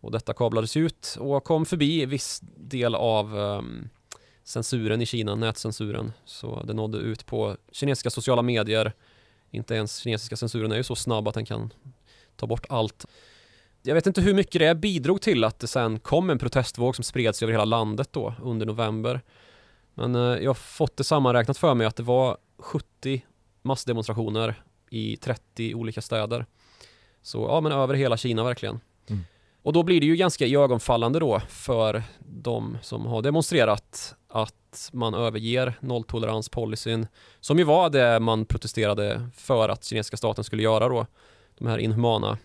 Och 0.00 0.10
detta 0.10 0.34
kablades 0.34 0.76
ut 0.76 1.16
och 1.20 1.44
kom 1.44 1.66
förbi 1.66 2.06
viss 2.06 2.40
del 2.56 2.94
av 2.94 3.36
um, 3.36 3.88
censuren 4.44 5.02
i 5.02 5.06
Kina, 5.06 5.34
nätcensuren. 5.34 6.12
Så 6.24 6.62
det 6.62 6.72
nådde 6.72 6.98
ut 6.98 7.26
på 7.26 7.56
kinesiska 7.72 8.10
sociala 8.10 8.42
medier. 8.42 8.92
Inte 9.50 9.74
ens 9.74 9.96
kinesiska 9.96 10.36
censuren 10.36 10.72
är 10.72 10.76
ju 10.76 10.82
så 10.82 10.96
snabb 10.96 11.28
att 11.28 11.34
den 11.34 11.46
kan 11.46 11.72
ta 12.36 12.46
bort 12.46 12.66
allt. 12.68 13.06
Jag 13.82 13.94
vet 13.94 14.06
inte 14.06 14.20
hur 14.20 14.34
mycket 14.34 14.60
det 14.60 14.74
bidrog 14.74 15.20
till 15.20 15.44
att 15.44 15.58
det 15.58 15.66
sen 15.66 15.98
kom 15.98 16.30
en 16.30 16.38
protestvåg 16.38 16.96
som 16.96 17.04
spreds 17.04 17.42
över 17.42 17.52
hela 17.52 17.64
landet 17.64 18.08
då 18.12 18.34
under 18.42 18.66
november. 18.66 19.20
Men 19.94 20.14
eh, 20.14 20.20
jag 20.20 20.50
har 20.50 20.54
fått 20.54 20.96
det 20.96 21.04
sammanräknat 21.04 21.58
för 21.58 21.74
mig 21.74 21.86
att 21.86 21.96
det 21.96 22.02
var 22.02 22.38
70 22.58 23.24
massdemonstrationer 23.62 24.62
i 24.90 25.16
30 25.16 25.74
olika 25.74 26.02
städer. 26.02 26.46
Så 27.22 27.46
ja, 27.48 27.60
men 27.60 27.72
över 27.72 27.94
hela 27.94 28.16
Kina 28.16 28.44
verkligen. 28.44 28.80
Mm. 29.08 29.24
Och 29.62 29.72
då 29.72 29.82
blir 29.82 30.00
det 30.00 30.06
ju 30.06 30.16
ganska 30.16 30.46
iögonfallande 30.46 31.18
då 31.18 31.40
för 31.48 32.02
de 32.18 32.78
som 32.82 33.06
har 33.06 33.22
demonstrerat 33.22 34.14
att 34.28 34.90
man 34.92 35.14
överger 35.14 35.74
nolltoleranspolicyn 35.80 37.06
som 37.40 37.58
ju 37.58 37.64
var 37.64 37.90
det 37.90 38.20
man 38.20 38.44
protesterade 38.44 39.28
för 39.34 39.68
att 39.68 39.84
kinesiska 39.84 40.16
staten 40.16 40.44
skulle 40.44 40.62
göra 40.62 40.88
då. 40.88 41.06
De 41.58 41.66
här 41.66 41.78
inhumana 41.78 42.38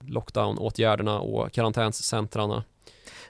lockdown-åtgärderna 0.00 1.18
och 1.18 1.52
karantänscentrarna. 1.52 2.64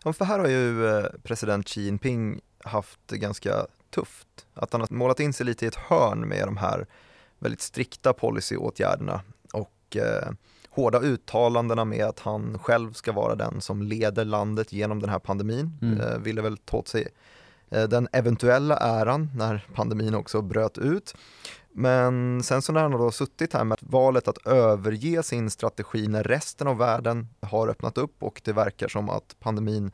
Ja, 0.04 0.12
för 0.12 0.24
här 0.24 0.38
har 0.38 0.48
ju 0.48 0.88
eh, 0.88 1.04
president 1.22 1.68
Xi 1.68 1.82
Jinping 1.82 2.40
haft 2.64 3.06
ganska 3.06 3.66
tufft. 3.90 4.46
Att 4.54 4.72
han 4.72 4.80
har 4.80 4.88
målat 4.90 5.20
in 5.20 5.32
sig 5.32 5.46
lite 5.46 5.64
i 5.64 5.68
ett 5.68 5.74
hörn 5.74 6.28
med 6.28 6.48
de 6.48 6.56
här 6.56 6.86
väldigt 7.38 7.60
strikta 7.60 8.12
policyåtgärderna 8.12 9.20
och 9.52 9.96
eh, 9.96 10.32
hårda 10.70 11.00
uttalandena 11.00 11.84
med 11.84 12.04
att 12.04 12.20
han 12.20 12.58
själv 12.58 12.92
ska 12.92 13.12
vara 13.12 13.34
den 13.34 13.60
som 13.60 13.82
leder 13.82 14.24
landet 14.24 14.72
genom 14.72 15.00
den 15.00 15.10
här 15.10 15.18
pandemin. 15.18 15.78
Mm. 15.82 16.00
Eh, 16.00 16.18
ville 16.18 16.42
väl 16.42 16.56
ta 16.56 16.76
åt 16.76 16.88
sig 16.88 17.08
eh, 17.70 17.82
den 17.84 18.08
eventuella 18.12 18.76
äran 18.76 19.30
när 19.36 19.66
pandemin 19.74 20.14
också 20.14 20.42
bröt 20.42 20.78
ut. 20.78 21.14
Men 21.72 22.42
sen 22.42 22.62
så 22.62 22.72
när 22.72 22.82
han 22.82 22.92
har 22.92 23.10
suttit 23.10 23.52
här 23.52 23.64
med 23.64 23.78
valet 23.80 24.28
att 24.28 24.46
överge 24.46 25.22
sin 25.22 25.50
strategi 25.50 26.08
när 26.08 26.22
resten 26.22 26.66
av 26.66 26.78
världen 26.78 27.28
har 27.40 27.68
öppnat 27.68 27.98
upp 27.98 28.22
och 28.22 28.40
det 28.44 28.52
verkar 28.52 28.88
som 28.88 29.10
att 29.10 29.36
pandemin 29.40 29.92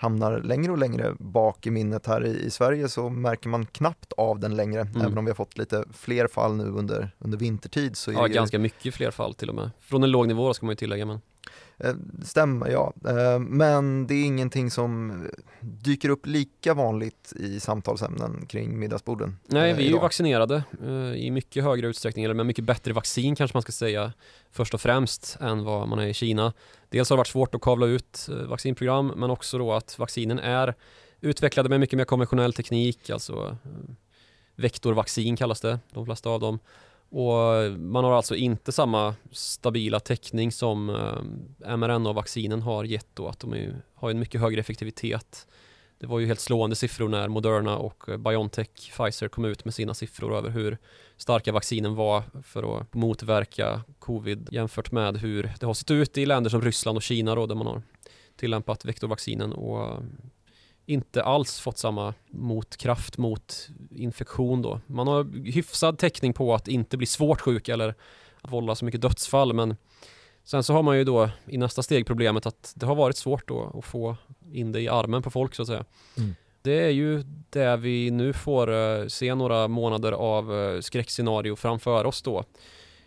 hamnar 0.00 0.40
längre 0.40 0.72
och 0.72 0.78
längre 0.78 1.14
bak 1.18 1.66
i 1.66 1.70
minnet 1.70 2.06
här 2.06 2.26
i, 2.26 2.44
i 2.44 2.50
Sverige 2.50 2.88
så 2.88 3.08
märker 3.08 3.48
man 3.48 3.66
knappt 3.66 4.12
av 4.12 4.40
den 4.40 4.56
längre. 4.56 4.80
Mm. 4.80 5.02
Även 5.02 5.18
om 5.18 5.24
vi 5.24 5.30
har 5.30 5.36
fått 5.36 5.58
lite 5.58 5.84
fler 5.92 6.26
fall 6.26 6.56
nu 6.56 6.64
under, 6.64 7.10
under 7.18 7.38
vintertid 7.38 7.96
så 7.96 8.10
är 8.10 8.14
Ja, 8.14 8.26
ganska 8.26 8.58
mycket 8.58 8.94
fler 8.94 9.10
fall 9.10 9.34
till 9.34 9.48
och 9.48 9.54
med. 9.54 9.70
Från 9.80 10.02
en 10.02 10.10
låg 10.10 10.28
nivå 10.28 10.54
ska 10.54 10.66
man 10.66 10.72
ju 10.72 10.76
tillägga 10.76 11.06
men 11.06 11.20
stämmer, 12.24 12.68
ja. 12.68 12.92
Eh, 13.08 13.38
men 13.38 14.06
det 14.06 14.14
är 14.14 14.24
ingenting 14.24 14.70
som 14.70 15.22
dyker 15.60 16.08
upp 16.08 16.26
lika 16.26 16.74
vanligt 16.74 17.32
i 17.36 17.60
samtalsämnen 17.60 18.46
kring 18.46 18.78
middagsborden. 18.78 19.36
Nej, 19.46 19.70
eh, 19.70 19.76
vi 19.76 19.86
är 19.86 19.90
ju 19.90 19.98
vaccinerade 19.98 20.64
i 21.16 21.30
mycket 21.30 21.64
högre 21.64 21.86
utsträckning, 21.86 22.24
eller 22.24 22.34
med 22.34 22.46
mycket 22.46 22.64
bättre 22.64 22.92
vaccin 22.92 23.36
kanske 23.36 23.56
man 23.56 23.62
ska 23.62 23.72
säga, 23.72 24.12
först 24.50 24.74
och 24.74 24.80
främst 24.80 25.36
än 25.40 25.64
vad 25.64 25.88
man 25.88 25.98
är 25.98 26.06
i 26.06 26.14
Kina. 26.14 26.52
Dels 26.88 27.10
har 27.10 27.16
det 27.16 27.18
varit 27.18 27.26
svårt 27.26 27.54
att 27.54 27.60
kavla 27.60 27.86
ut 27.86 28.28
vaccinprogram, 28.48 29.12
men 29.16 29.30
också 29.30 29.58
då 29.58 29.72
att 29.72 29.98
vaccinen 29.98 30.38
är 30.38 30.74
utvecklade 31.20 31.68
med 31.68 31.80
mycket 31.80 31.96
mer 31.96 32.04
konventionell 32.04 32.52
teknik, 32.52 33.10
alltså 33.10 33.56
vektorvaccin 34.56 35.36
kallas 35.36 35.60
det, 35.60 35.78
de 35.90 36.04
flesta 36.04 36.30
av 36.30 36.40
dem. 36.40 36.58
Och 37.10 37.72
man 37.78 38.04
har 38.04 38.12
alltså 38.12 38.34
inte 38.34 38.72
samma 38.72 39.14
stabila 39.30 40.00
täckning 40.00 40.52
som 40.52 40.90
eh, 40.90 41.76
mRNA-vaccinen 41.76 42.62
har 42.62 42.84
gett 42.84 43.08
då, 43.14 43.28
att 43.28 43.40
de 43.40 43.52
är, 43.52 43.82
har 43.94 44.10
en 44.10 44.18
mycket 44.18 44.40
högre 44.40 44.60
effektivitet. 44.60 45.46
Det 45.98 46.06
var 46.06 46.18
ju 46.18 46.26
helt 46.26 46.40
slående 46.40 46.76
siffror 46.76 47.08
när 47.08 47.28
Moderna 47.28 47.76
och 47.76 48.08
eh, 48.08 48.16
Biontech, 48.16 48.68
Pfizer 48.96 49.28
kom 49.28 49.44
ut 49.44 49.64
med 49.64 49.74
sina 49.74 49.94
siffror 49.94 50.36
över 50.36 50.50
hur 50.50 50.78
starka 51.16 51.52
vaccinen 51.52 51.94
var 51.94 52.22
för 52.42 52.78
att 52.78 52.94
motverka 52.94 53.82
covid 53.98 54.48
jämfört 54.52 54.92
med 54.92 55.16
hur 55.16 55.52
det 55.60 55.66
har 55.66 55.74
sett 55.74 55.90
ut 55.90 56.18
i 56.18 56.26
länder 56.26 56.50
som 56.50 56.62
Ryssland 56.62 56.96
och 56.96 57.02
Kina 57.02 57.34
då, 57.34 57.46
där 57.46 57.54
man 57.54 57.66
har 57.66 57.82
tillämpat 58.36 58.84
vektorvaccinen 58.84 59.52
och 59.52 59.82
eh, 59.82 59.98
inte 60.88 61.22
alls 61.22 61.60
fått 61.60 61.78
samma 61.78 62.14
motkraft 62.30 63.18
mot 63.18 63.68
infektion 63.90 64.62
då. 64.62 64.80
Man 64.86 65.06
har 65.08 65.50
hyfsad 65.50 65.98
täckning 65.98 66.32
på 66.32 66.54
att 66.54 66.68
inte 66.68 66.96
bli 66.96 67.06
svårt 67.06 67.40
sjuk 67.40 67.68
eller 67.68 67.94
att 68.40 68.52
vålla 68.52 68.74
så 68.74 68.84
mycket 68.84 69.00
dödsfall 69.00 69.52
men 69.52 69.76
sen 70.44 70.62
så 70.62 70.72
har 70.72 70.82
man 70.82 70.98
ju 70.98 71.04
då 71.04 71.30
i 71.46 71.58
nästa 71.58 71.82
steg 71.82 72.06
problemet 72.06 72.46
att 72.46 72.72
det 72.76 72.86
har 72.86 72.94
varit 72.94 73.16
svårt 73.16 73.48
då 73.48 73.72
att 73.78 73.84
få 73.84 74.16
in 74.52 74.72
det 74.72 74.80
i 74.80 74.88
armen 74.88 75.22
på 75.22 75.30
folk 75.30 75.54
så 75.54 75.62
att 75.62 75.68
säga. 75.68 75.84
Mm. 76.16 76.34
Det 76.62 76.82
är 76.82 76.90
ju 76.90 77.22
det 77.50 77.76
vi 77.76 78.10
nu 78.10 78.32
får 78.32 78.70
uh, 78.70 79.08
se 79.08 79.34
några 79.34 79.68
månader 79.68 80.12
av 80.12 80.52
uh, 80.52 80.80
skräckscenario 80.80 81.56
framför 81.56 82.04
oss 82.04 82.22
då. 82.22 82.44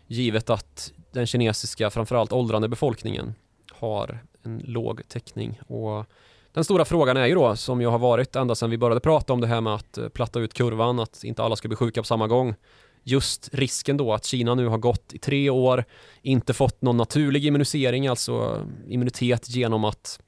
Givet 0.08 0.50
att 0.50 0.94
den 1.12 1.28
kinesiska, 1.28 1.90
framförallt 1.90 2.32
åldrande 2.32 2.68
befolkningen 2.68 3.36
har 3.72 4.20
en 4.44 4.60
låg 4.66 5.08
täckning 5.08 5.60
och 5.68 6.06
den 6.54 6.64
stora 6.64 6.86
frågan 6.86 7.18
är 7.18 7.26
ju 7.26 7.36
då, 7.36 7.56
som 7.56 7.82
ju 7.82 7.88
har 7.88 8.00
varit 8.00 8.36
ända 8.36 8.56
sedan 8.56 8.70
vi 8.70 8.78
började 8.78 9.02
prata 9.02 9.34
om 9.34 9.42
det 9.42 9.48
här 9.48 9.62
med 9.62 9.74
att 9.74 9.98
eh, 9.98 10.10
platta 10.10 10.40
ut 10.40 10.54
kurvan, 10.54 11.00
att 11.00 11.24
inte 11.24 11.44
alla 11.44 11.56
ska 11.56 11.68
bli 11.68 11.78
sjuka 11.78 12.02
på 12.02 12.08
samma 12.08 12.28
gång. 12.28 12.56
Just 13.04 13.50
risken 13.54 13.98
då 13.98 14.14
att 14.14 14.26
Kina 14.26 14.56
nu 14.56 14.68
har 14.68 14.78
gått 14.78 15.14
i 15.14 15.18
tre 15.18 15.50
år, 15.50 15.86
inte 16.22 16.54
fått 16.54 16.82
någon 16.82 16.98
naturlig 16.98 17.46
immunisering, 17.46 18.08
alltså 18.08 18.66
immunitet 18.88 19.50
genom 19.50 19.86
att 19.86 20.20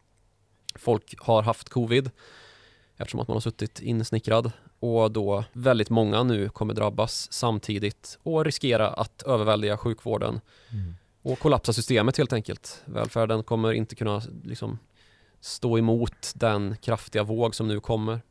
folk 0.76 1.16
har 1.20 1.42
haft 1.42 1.70
covid 1.70 2.12
eftersom 2.98 3.20
att 3.20 3.28
man 3.28 3.36
har 3.36 3.42
suttit 3.42 3.80
insnickrad 3.80 4.52
och 4.80 5.12
då 5.12 5.44
väldigt 5.54 5.90
många 5.90 6.24
nu 6.24 6.50
kommer 6.50 6.74
drabbas 6.74 7.32
samtidigt 7.32 8.20
och 8.24 8.46
riskera 8.46 8.88
att 8.88 9.24
överväldiga 9.24 9.78
sjukvården 9.78 10.42
mm. 10.72 10.94
och 11.22 11.40
kollapsa 11.40 11.74
systemet 11.74 12.18
helt 12.18 12.34
enkelt. 12.34 12.82
Välfärden 12.86 13.44
kommer 13.44 13.74
inte 13.74 13.96
kunna 13.96 14.22
liksom 14.44 14.80
stå 15.44 15.78
emot 15.78 16.32
den 16.36 16.76
kraftiga 16.82 17.24
våg 17.24 17.56
som 17.56 17.68
nu 17.68 17.80
kommer. 17.80 18.22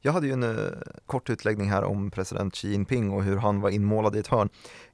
Jag 0.00 0.12
hade 0.12 0.26
ju 0.26 0.32
en 0.32 0.42
uh, 0.42 0.72
kort 1.06 1.30
utläggning 1.30 1.70
här 1.70 1.84
om 1.84 2.10
president 2.10 2.54
Xi 2.54 2.70
Jinping 2.70 3.10
och 3.10 3.24
hur 3.24 3.36
han 3.36 3.60
var 3.60 3.70
inmålad 3.70 4.16
i 4.16 4.18
ett 4.18 4.26
hörn. 4.26 4.48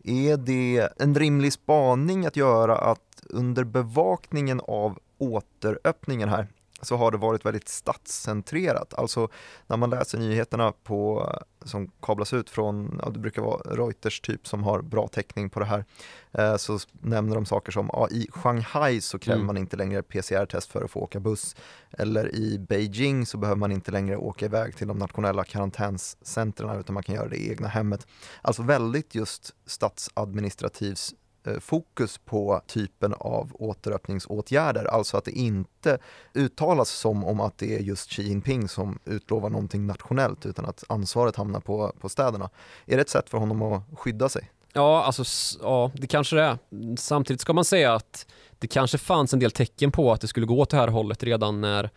Är 0.04 0.36
det 0.36 0.88
en 0.96 1.14
rimlig 1.14 1.52
spaning 1.52 2.26
att 2.26 2.36
göra 2.36 2.78
att 2.78 3.22
under 3.30 3.64
bevakningen 3.64 4.60
av 4.60 4.98
återöppningen 5.18 6.28
här 6.28 6.48
så 6.82 6.96
har 6.96 7.10
det 7.10 7.18
varit 7.18 7.44
väldigt 7.44 7.68
statscentrerat. 7.68 8.94
Alltså 8.94 9.28
när 9.66 9.76
man 9.76 9.90
läser 9.90 10.18
nyheterna 10.18 10.72
på, 10.72 11.30
som 11.64 11.90
kablas 12.02 12.32
ut 12.32 12.50
från, 12.50 13.00
ja, 13.02 13.10
det 13.10 13.18
brukar 13.18 13.42
vara 13.42 13.76
Reuters 13.76 14.20
typ 14.20 14.46
som 14.46 14.64
har 14.64 14.82
bra 14.82 15.08
täckning 15.08 15.50
på 15.50 15.60
det 15.60 15.66
här, 15.66 15.84
eh, 16.32 16.56
så 16.56 16.78
nämner 16.92 17.34
de 17.34 17.46
saker 17.46 17.72
som 17.72 17.90
ja, 17.92 18.08
i 18.10 18.28
Shanghai 18.30 19.00
så 19.00 19.18
kräver 19.18 19.36
mm. 19.36 19.46
man 19.46 19.56
inte 19.56 19.76
längre 19.76 20.02
PCR-test 20.02 20.72
för 20.72 20.84
att 20.84 20.90
få 20.90 21.00
åka 21.00 21.20
buss. 21.20 21.56
Eller 21.90 22.34
i 22.34 22.58
Beijing 22.58 23.26
så 23.26 23.38
behöver 23.38 23.58
man 23.58 23.72
inte 23.72 23.90
längre 23.90 24.16
åka 24.16 24.44
iväg 24.44 24.76
till 24.76 24.88
de 24.88 24.98
nationella 24.98 25.44
karantänscentren 25.44 26.80
utan 26.80 26.94
man 26.94 27.02
kan 27.02 27.14
göra 27.14 27.28
det 27.28 27.36
i 27.36 27.50
egna 27.50 27.68
hemmet. 27.68 28.06
Alltså 28.42 28.62
väldigt 28.62 29.14
just 29.14 29.54
statsadministrativs 29.66 31.14
Eh, 31.46 31.58
fokus 31.58 32.18
på 32.18 32.60
typen 32.66 33.14
av 33.14 33.50
återöppningsåtgärder, 33.54 34.84
alltså 34.84 35.16
att 35.16 35.24
det 35.24 35.30
inte 35.30 35.98
uttalas 36.34 36.90
som 36.90 37.24
om 37.24 37.40
att 37.40 37.58
det 37.58 37.76
är 37.76 37.80
just 37.80 38.10
Xi 38.10 38.22
Jinping 38.22 38.68
som 38.68 38.98
utlovar 39.04 39.50
någonting 39.50 39.86
nationellt 39.86 40.46
utan 40.46 40.64
att 40.64 40.84
ansvaret 40.88 41.36
hamnar 41.36 41.60
på, 41.60 41.92
på 42.00 42.08
städerna. 42.08 42.50
Är 42.86 42.96
det 42.96 43.02
ett 43.02 43.08
sätt 43.08 43.30
för 43.30 43.38
honom 43.38 43.62
att 43.62 43.82
skydda 43.98 44.28
sig? 44.28 44.50
Ja, 44.72 45.02
alltså 45.02 45.24
ja, 45.62 45.90
det 45.94 46.06
kanske 46.06 46.36
det 46.36 46.42
är. 46.42 46.58
Samtidigt 46.96 47.40
ska 47.40 47.52
man 47.52 47.64
säga 47.64 47.94
att 47.94 48.26
det 48.58 48.66
kanske 48.66 48.98
fanns 48.98 49.32
en 49.32 49.40
del 49.40 49.50
tecken 49.50 49.92
på 49.92 50.12
att 50.12 50.20
det 50.20 50.28
skulle 50.28 50.46
gå 50.46 50.58
åt 50.58 50.70
det 50.70 50.76
här 50.76 50.88
hållet 50.88 51.22
redan 51.22 51.60
när 51.60 51.90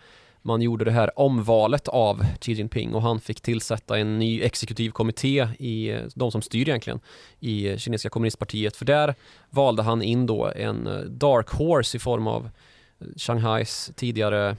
man 0.44 0.62
gjorde 0.62 0.86
det 0.86 0.92
här 0.92 1.20
omvalet 1.20 1.88
av 1.88 2.26
Xi 2.40 2.52
Jinping 2.54 2.94
och 2.94 3.02
han 3.02 3.20
fick 3.20 3.42
tillsätta 3.42 3.98
en 3.98 4.20
ny 4.20 4.42
exekutiv 4.42 4.90
kommitté 4.90 5.48
i 5.60 5.90
eh, 5.90 6.02
de 6.16 6.32
som 6.32 6.42
styr 6.42 6.70
egentligen 6.70 7.00
i 7.40 7.70
eh, 7.70 7.78
kinesiska 7.78 8.10
kommunistpartiet 8.10 8.76
för 8.76 8.86
där 8.86 9.16
valde 9.50 9.84
han 9.84 10.02
in 10.02 10.26
då 10.26 10.52
en 10.56 10.88
eh, 10.88 11.00
dark 11.00 11.50
horse 11.50 11.98
i 11.98 12.00
form 12.00 12.28
av 12.28 12.50
Shanghais 13.16 13.92
tidigare 13.96 14.58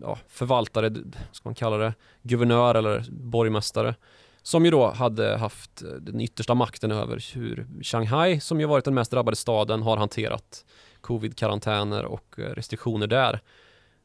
ja, 0.00 0.18
förvaltare, 0.28 0.90
ska 1.32 1.48
man 1.48 1.54
kalla 1.54 1.76
det, 1.76 1.94
guvernör 2.22 2.74
eller 2.74 3.04
borgmästare 3.10 3.94
som 4.42 4.64
ju 4.64 4.70
då 4.70 4.90
hade 4.90 5.36
haft 5.36 5.82
den 6.00 6.20
yttersta 6.20 6.54
makten 6.54 6.90
över 6.90 7.34
hur 7.34 7.66
Shanghai, 7.82 8.40
som 8.40 8.60
ju 8.60 8.66
varit 8.66 8.84
den 8.84 8.94
mest 8.94 9.10
drabbade 9.10 9.36
staden, 9.36 9.82
har 9.82 9.96
hanterat 9.96 10.64
covid-karantäner 11.00 12.04
och 12.04 12.34
restriktioner 12.36 13.06
där. 13.06 13.40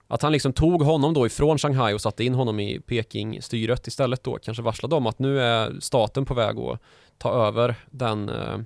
Att 0.07 0.21
han 0.21 0.31
liksom 0.31 0.53
tog 0.53 0.81
honom 0.81 1.13
då 1.13 1.25
ifrån 1.25 1.57
Shanghai 1.57 1.93
och 1.93 2.01
satte 2.01 2.23
in 2.23 2.33
honom 2.33 2.59
i 2.59 2.79
Peking-styret 2.79 3.87
istället 3.87 4.23
då 4.23 4.37
kanske 4.41 4.63
varslade 4.63 4.95
om 4.95 5.07
att 5.07 5.19
nu 5.19 5.41
är 5.41 5.79
staten 5.79 6.25
på 6.25 6.33
väg 6.33 6.59
att 6.59 6.81
ta 7.17 7.47
över 7.47 7.75
den 7.91 8.29
eh, 8.29 8.57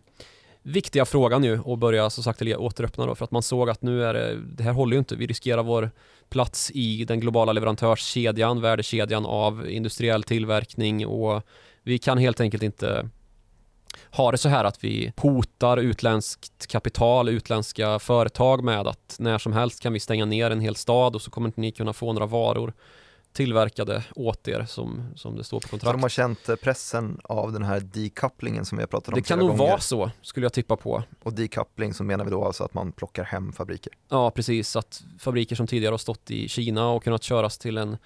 viktiga 0.62 1.06
frågan 1.06 1.42
nu 1.42 1.60
och 1.60 1.78
börja 1.78 2.10
så 2.10 2.24
sagt 2.24 2.42
återöppna 2.42 3.06
då 3.06 3.16
för 3.16 3.26
att 3.26 3.32
man 3.32 3.44
såg 3.44 3.70
att 3.70 3.82
nu 3.82 4.04
är 4.04 4.14
det, 4.14 4.38
det 4.56 4.64
här 4.64 4.72
håller 4.72 4.94
ju 4.94 5.00
inte, 5.00 5.16
vi 5.16 5.28
riskerar 5.28 5.64
vår 5.64 5.92
plats 6.30 6.72
i 6.74 7.06
den 7.06 7.20
globala 7.20 7.54
leverantörskedjan, 7.54 8.62
värdekedjan 8.62 9.26
av 9.26 9.70
industriell 9.70 10.24
tillverkning 10.24 11.08
och 11.08 11.44
vi 11.84 11.98
kan 11.98 12.18
helt 12.18 12.40
enkelt 12.40 12.64
inte 12.64 13.10
ha 14.12 14.32
det 14.32 14.38
så 14.38 14.50
här 14.50 14.64
att 14.64 14.84
vi 14.84 15.14
hotar 15.18 15.78
utländskt 15.78 16.68
kapital, 16.68 17.30
utländska 17.30 18.00
företag 18.00 18.64
med 18.64 18.88
att 18.88 19.16
när 19.20 19.38
som 19.38 19.54
helst 19.54 19.80
kan 19.80 19.94
vi 19.94 20.00
stänga 20.00 20.26
ner 20.26 20.52
en 20.52 20.60
hel 20.62 20.76
stad 20.76 21.16
och 21.16 21.22
så 21.22 21.32
kommer 21.32 21.48
inte 21.48 21.62
ni 21.62 21.72
kunna 21.72 21.94
få 21.94 22.14
några 22.14 22.26
varor 22.26 22.74
tillverkade 23.34 24.04
åt 24.16 24.48
er 24.48 24.66
som, 24.66 25.04
som 25.16 25.36
det 25.38 25.44
står 25.44 25.60
på 25.60 25.68
kontrakt. 25.68 25.90
Så 25.90 25.92
de 25.98 26.02
har 26.02 26.10
känt 26.10 26.50
eh, 26.50 26.56
pressen 26.56 27.20
av 27.24 27.52
den 27.54 27.64
här 27.64 27.80
decouplingen 27.80 28.66
som 28.66 28.78
vi 28.78 28.82
har 28.82 28.88
pratat 28.88 29.08
om 29.08 29.14
Det 29.14 29.22
kan 29.22 29.40
nog 29.40 29.48
gånger. 29.48 29.64
vara 29.70 29.80
så, 29.80 30.12
skulle 30.22 30.46
jag 30.46 30.54
tippa 30.54 30.76
på. 30.76 31.04
Och 31.24 31.34
decoupling 31.34 31.94
så 31.94 32.04
menar 32.04 32.26
vi 32.26 32.32
då 32.32 32.46
alltså 32.46 32.64
att 32.64 32.74
man 32.74 32.92
plockar 32.92 33.24
hem 33.24 33.54
fabriker? 33.54 33.94
Ja, 34.10 34.32
precis. 34.32 34.76
Att 34.76 35.04
fabriker 35.20 35.56
som 35.56 35.68
tidigare 35.68 35.94
har 35.94 35.98
stått 35.98 36.32
i 36.32 36.48
Kina 36.50 36.90
och 36.90 37.04
kunnat 37.04 37.24
köras 37.24 37.58
till 37.58 37.78
en 37.78 37.98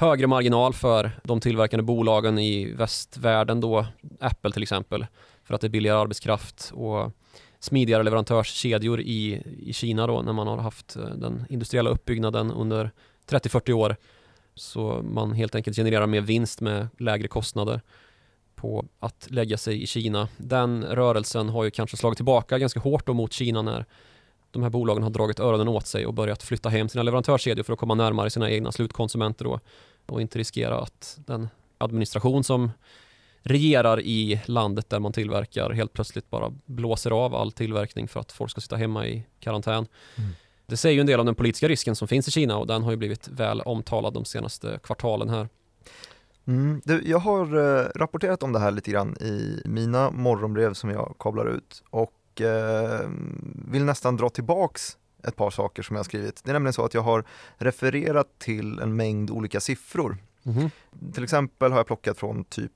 högre 0.00 0.26
marginal 0.26 0.74
för 0.74 1.10
de 1.24 1.40
tillverkande 1.40 1.82
bolagen 1.82 2.38
i 2.38 2.72
västvärlden 2.72 3.60
då, 3.60 3.86
Apple 4.20 4.52
till 4.52 4.62
exempel, 4.62 5.06
för 5.44 5.54
att 5.54 5.60
det 5.60 5.66
är 5.66 5.68
billigare 5.68 5.98
arbetskraft 5.98 6.70
och 6.74 7.12
smidigare 7.60 8.02
leverantörskedjor 8.02 9.00
i, 9.00 9.42
i 9.62 9.72
Kina 9.72 10.06
då 10.06 10.22
när 10.22 10.32
man 10.32 10.46
har 10.46 10.58
haft 10.58 10.96
eh, 10.96 11.04
den 11.04 11.44
industriella 11.48 11.90
uppbyggnaden 11.90 12.50
under 12.52 12.90
30-40 13.28 13.72
år. 13.72 13.96
Så 14.54 15.02
man 15.02 15.32
helt 15.32 15.54
enkelt 15.54 15.76
genererar 15.76 16.06
mer 16.06 16.20
vinst 16.20 16.60
med 16.60 16.88
lägre 16.98 17.28
kostnader 17.28 17.80
på 18.54 18.86
att 18.98 19.26
lägga 19.30 19.56
sig 19.56 19.82
i 19.82 19.86
Kina. 19.86 20.28
Den 20.36 20.84
rörelsen 20.84 21.48
har 21.48 21.64
ju 21.64 21.70
kanske 21.70 21.96
slagit 21.96 22.16
tillbaka 22.16 22.58
ganska 22.58 22.80
hårt 22.80 23.06
då 23.06 23.14
mot 23.14 23.32
Kina 23.32 23.62
när 23.62 23.86
de 24.50 24.62
här 24.62 24.70
bolagen 24.70 25.02
har 25.02 25.10
dragit 25.10 25.40
öronen 25.40 25.68
åt 25.68 25.86
sig 25.86 26.06
och 26.06 26.14
börjat 26.14 26.42
flytta 26.42 26.68
hem 26.68 26.88
sina 26.88 27.02
leverantörskedjor 27.02 27.64
för 27.64 27.72
att 27.72 27.78
komma 27.78 27.94
närmare 27.94 28.30
sina 28.30 28.50
egna 28.50 28.72
slutkonsumenter 28.72 29.44
då 29.44 29.60
och 30.06 30.20
inte 30.20 30.38
riskera 30.38 30.80
att 30.80 31.18
den 31.26 31.48
administration 31.78 32.44
som 32.44 32.70
regerar 33.42 34.00
i 34.00 34.40
landet 34.44 34.90
där 34.90 34.98
man 35.00 35.12
tillverkar 35.12 35.70
helt 35.70 35.92
plötsligt 35.92 36.30
bara 36.30 36.52
blåser 36.64 37.10
av 37.10 37.34
all 37.34 37.52
tillverkning 37.52 38.08
för 38.08 38.20
att 38.20 38.32
folk 38.32 38.50
ska 38.50 38.60
sitta 38.60 38.76
hemma 38.76 39.06
i 39.06 39.26
karantän. 39.40 39.86
Mm. 40.16 40.30
Det 40.66 40.76
säger 40.76 40.94
ju 40.94 41.00
en 41.00 41.06
del 41.06 41.20
om 41.20 41.26
den 41.26 41.34
politiska 41.34 41.68
risken 41.68 41.96
som 41.96 42.08
finns 42.08 42.28
i 42.28 42.30
Kina 42.30 42.56
och 42.56 42.66
den 42.66 42.82
har 42.82 42.90
ju 42.90 42.96
blivit 42.96 43.28
väl 43.28 43.60
omtalad 43.60 44.14
de 44.14 44.24
senaste 44.24 44.80
kvartalen 44.82 45.28
här. 45.28 45.48
Mm, 46.46 46.80
du, 46.84 47.02
jag 47.06 47.18
har 47.18 47.56
eh, 47.56 47.86
rapporterat 47.94 48.42
om 48.42 48.52
det 48.52 48.58
här 48.58 48.70
lite 48.70 48.90
grann 48.90 49.16
i 49.20 49.62
mina 49.64 50.10
morgonbrev 50.10 50.74
som 50.74 50.90
jag 50.90 51.14
kablar 51.18 51.46
ut 51.46 51.82
och 51.90 52.12
eh, 52.40 53.00
vill 53.70 53.84
nästan 53.84 54.16
dra 54.16 54.28
tillbaks 54.28 54.96
ett 55.24 55.36
par 55.36 55.50
saker 55.50 55.82
som 55.82 55.96
jag 55.96 55.98
har 55.98 56.04
skrivit. 56.04 56.40
Det 56.44 56.50
är 56.50 56.52
nämligen 56.52 56.72
så 56.72 56.84
att 56.84 56.94
jag 56.94 57.02
har 57.02 57.24
refererat 57.56 58.38
till 58.38 58.78
en 58.78 58.96
mängd 58.96 59.30
olika 59.30 59.60
siffror. 59.60 60.16
Mhm. 60.42 60.70
Till 61.14 61.24
exempel 61.24 61.72
har 61.72 61.78
jag 61.78 61.86
plockat 61.86 62.18
från 62.18 62.44
typ 62.44 62.72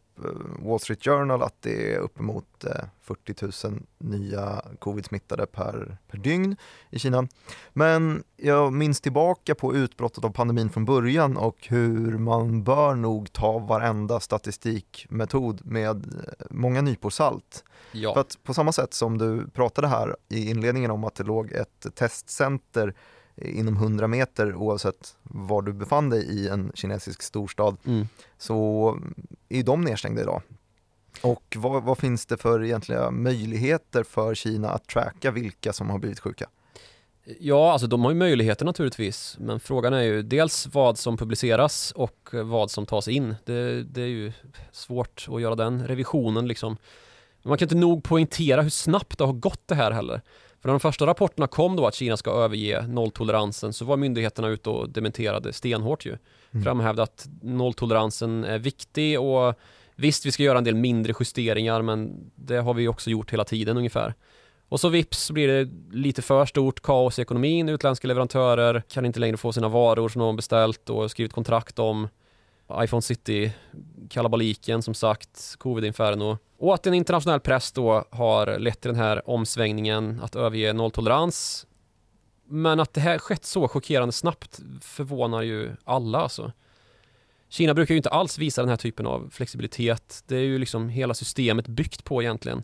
Wall 0.58 0.80
Street 0.80 1.04
Journal 1.04 1.42
att 1.42 1.62
det 1.62 1.94
är 1.94 1.98
uppemot 1.98 2.64
eh, 2.64 2.84
40 3.00 3.68
000 3.68 3.82
nya 3.98 4.62
covid-smittade 4.78 5.46
per, 5.46 5.98
per 6.10 6.18
dygn 6.18 6.56
i 6.90 6.98
Kina. 6.98 7.28
Men 7.72 8.24
jag 8.36 8.72
minns 8.72 9.00
tillbaka 9.00 9.54
på 9.54 9.74
utbrottet 9.74 10.24
av 10.24 10.30
pandemin 10.30 10.70
från 10.70 10.84
början 10.84 11.36
och 11.36 11.66
hur 11.68 12.18
man 12.18 12.64
bör 12.64 12.94
nog 12.94 13.32
ta 13.32 13.58
varenda 13.58 14.20
statistikmetod 14.20 15.66
med 15.66 16.06
eh, 16.06 16.46
många 16.50 16.82
nypor 16.82 17.10
salt. 17.10 17.64
För 17.90 17.98
Ja, 17.98 18.20
att 18.20 18.38
på 18.42 18.54
samma 18.54 18.72
sätt 18.72 18.94
som 18.94 19.18
du 19.18 19.48
pratade 19.48 19.88
här 19.88 20.16
i 20.28 20.50
inledningen 20.50 20.90
om 20.90 21.04
att 21.04 21.14
det 21.14 21.24
låg 21.24 21.52
ett 21.52 21.86
testcenter 21.94 22.94
inom 23.36 23.76
100 23.76 24.08
meter 24.08 24.54
oavsett 24.54 25.16
var 25.22 25.62
du 25.62 25.72
befann 25.72 26.10
dig 26.10 26.24
i 26.24 26.48
en 26.48 26.72
kinesisk 26.74 27.22
storstad 27.22 27.76
mm. 27.86 28.08
så 28.38 28.98
är 29.48 29.62
de 29.62 29.80
nedstängda 29.80 30.22
idag. 30.22 30.42
Och 31.22 31.56
vad, 31.56 31.82
vad 31.82 31.98
finns 31.98 32.26
det 32.26 32.36
för 32.36 32.64
egentliga 32.64 33.10
möjligheter 33.10 34.02
för 34.02 34.34
Kina 34.34 34.70
att 34.70 34.86
tracka 34.86 35.30
vilka 35.30 35.72
som 35.72 35.90
har 35.90 35.98
blivit 35.98 36.20
sjuka? 36.20 36.48
ja 37.40 37.72
alltså 37.72 37.86
de 37.86 38.04
har 38.04 38.10
ju 38.10 38.16
möjligheter 38.16 38.64
naturligtvis, 38.64 39.36
men 39.40 39.60
frågan 39.60 39.92
är 39.92 40.02
ju 40.02 40.22
dels 40.22 40.68
vad 40.72 40.98
som 40.98 41.16
publiceras 41.16 41.92
och 41.96 42.28
vad 42.32 42.70
som 42.70 42.86
tas 42.86 43.08
in. 43.08 43.34
Det, 43.44 43.82
det 43.82 44.02
är 44.02 44.06
ju 44.06 44.32
svårt 44.72 45.26
att 45.28 45.40
göra 45.40 45.54
den 45.54 45.86
revisionen 45.86 46.48
liksom. 46.48 46.76
Man 47.42 47.58
kan 47.58 47.66
inte 47.66 47.74
nog 47.74 48.04
poängtera 48.04 48.62
hur 48.62 48.70
snabbt 48.70 49.18
det 49.18 49.24
har 49.24 49.32
gått 49.32 49.62
det 49.66 49.74
här 49.74 49.90
heller. 49.90 50.20
För 50.62 50.68
när 50.68 50.72
de 50.72 50.80
första 50.80 51.06
rapporterna 51.06 51.46
kom 51.46 51.76
då 51.76 51.86
att 51.86 51.94
Kina 51.94 52.16
ska 52.16 52.30
överge 52.30 52.86
nolltoleransen 52.86 53.72
så 53.72 53.84
var 53.84 53.96
myndigheterna 53.96 54.48
ute 54.48 54.70
och 54.70 54.88
dementerade 54.88 55.52
stenhårt 55.52 56.06
ju. 56.06 56.16
Mm. 56.50 56.64
Framhävde 56.64 57.02
att 57.02 57.28
nolltoleransen 57.42 58.44
är 58.44 58.58
viktig 58.58 59.20
och 59.20 59.54
visst 59.94 60.26
vi 60.26 60.32
ska 60.32 60.42
göra 60.42 60.58
en 60.58 60.64
del 60.64 60.74
mindre 60.74 61.14
justeringar 61.20 61.82
men 61.82 62.30
det 62.34 62.56
har 62.56 62.74
vi 62.74 62.88
också 62.88 63.10
gjort 63.10 63.32
hela 63.32 63.44
tiden 63.44 63.76
ungefär. 63.76 64.14
Och 64.68 64.80
så 64.80 64.88
vips 64.88 65.30
blir 65.30 65.48
det 65.48 65.70
lite 65.96 66.22
för 66.22 66.46
stort 66.46 66.80
kaos 66.82 67.18
i 67.18 67.22
ekonomin, 67.22 67.68
utländska 67.68 68.08
leverantörer 68.08 68.82
kan 68.88 69.06
inte 69.06 69.20
längre 69.20 69.36
få 69.36 69.52
sina 69.52 69.68
varor 69.68 70.08
som 70.08 70.18
de 70.18 70.26
har 70.26 70.32
beställt 70.32 70.90
och 70.90 71.10
skrivit 71.10 71.32
kontrakt 71.32 71.78
om 71.78 72.08
iPhone 72.80 73.02
City, 73.02 73.52
kalabaliken 74.10 74.82
som 74.82 74.94
sagt, 74.94 75.54
covid-inferno. 75.58 76.38
Och 76.58 76.74
att 76.74 76.86
en 76.86 76.94
internationell 76.94 77.40
press 77.40 77.72
då 77.72 78.04
har 78.10 78.58
lett 78.58 78.80
till 78.80 78.90
den 78.90 79.00
här 79.00 79.30
omsvängningen 79.30 80.20
att 80.22 80.36
överge 80.36 80.72
nolltolerans. 80.72 81.66
Men 82.44 82.80
att 82.80 82.94
det 82.94 83.00
här 83.00 83.18
skett 83.18 83.44
så 83.44 83.68
chockerande 83.68 84.12
snabbt 84.12 84.60
förvånar 84.80 85.42
ju 85.42 85.72
alla 85.84 86.18
alltså. 86.18 86.52
Kina 87.48 87.74
brukar 87.74 87.94
ju 87.94 87.96
inte 87.96 88.10
alls 88.10 88.38
visa 88.38 88.62
den 88.62 88.68
här 88.68 88.76
typen 88.76 89.06
av 89.06 89.28
flexibilitet. 89.32 90.24
Det 90.26 90.36
är 90.36 90.40
ju 90.40 90.58
liksom 90.58 90.88
hela 90.88 91.14
systemet 91.14 91.68
byggt 91.68 92.04
på 92.04 92.22
egentligen. 92.22 92.62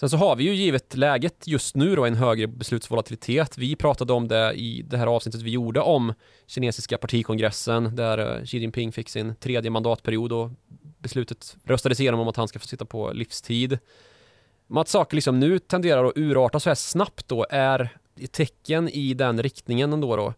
Sen 0.00 0.10
så 0.10 0.16
har 0.16 0.36
vi 0.36 0.44
ju 0.44 0.54
givet 0.54 0.96
läget 0.96 1.46
just 1.46 1.76
nu 1.76 1.96
då 1.96 2.04
en 2.04 2.14
högre 2.14 2.46
beslutsvolatilitet. 2.46 3.58
Vi 3.58 3.76
pratade 3.76 4.12
om 4.12 4.28
det 4.28 4.52
i 4.52 4.82
det 4.82 4.96
här 4.96 5.06
avsnittet 5.06 5.42
vi 5.42 5.50
gjorde 5.50 5.80
om 5.80 6.14
kinesiska 6.46 6.98
partikongressen 6.98 7.96
där 7.96 8.18
eh, 8.18 8.44
Xi 8.44 8.58
Jinping 8.58 8.92
fick 8.92 9.08
sin 9.08 9.34
tredje 9.34 9.70
mandatperiod 9.70 10.32
och 10.32 10.50
beslutet 10.98 11.56
röstades 11.64 12.00
igenom 12.00 12.20
om 12.20 12.28
att 12.28 12.36
han 12.36 12.48
ska 12.48 12.58
få 12.58 12.66
sitta 12.66 12.84
på 12.84 13.12
livstid. 13.12 13.78
Men 14.66 14.80
att 14.80 14.88
saker 14.88 15.14
liksom 15.14 15.40
nu 15.40 15.58
tenderar 15.58 16.04
att 16.04 16.16
urarta 16.16 16.60
så 16.60 16.70
här 16.70 16.74
snabbt 16.74 17.28
då 17.28 17.46
är 17.50 17.98
tecken 18.30 18.88
i 18.88 19.14
den 19.14 19.42
riktningen 19.42 19.92
ändå 19.92 20.16
då. 20.16 20.34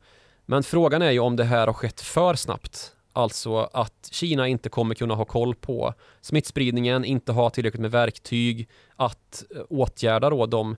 Men 0.47 0.63
frågan 0.63 1.03
är 1.03 1.11
ju 1.11 1.19
om 1.19 1.37
det 1.37 1.45
här 1.45 1.67
har 1.67 1.75
skett 1.75 2.01
för 2.01 2.35
snabbt. 2.35 2.93
Alltså 3.13 3.57
att 3.57 4.09
Kina 4.11 4.49
inte 4.49 4.69
kommer 4.69 4.95
kunna 4.95 5.15
ha 5.15 5.25
koll 5.25 5.55
på 5.55 5.95
smittspridningen, 6.21 7.05
inte 7.05 7.33
ha 7.33 7.51
tillräckligt 7.51 7.81
med 7.81 7.91
verktyg 7.91 8.69
att 8.97 9.45
eh, 9.57 9.63
åtgärda 9.69 10.31
då 10.31 10.47
de 10.47 10.77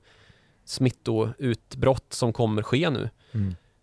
smittoutbrott 0.65 2.13
som 2.13 2.33
kommer 2.33 2.63
ske 2.63 2.91
nu. 2.91 3.11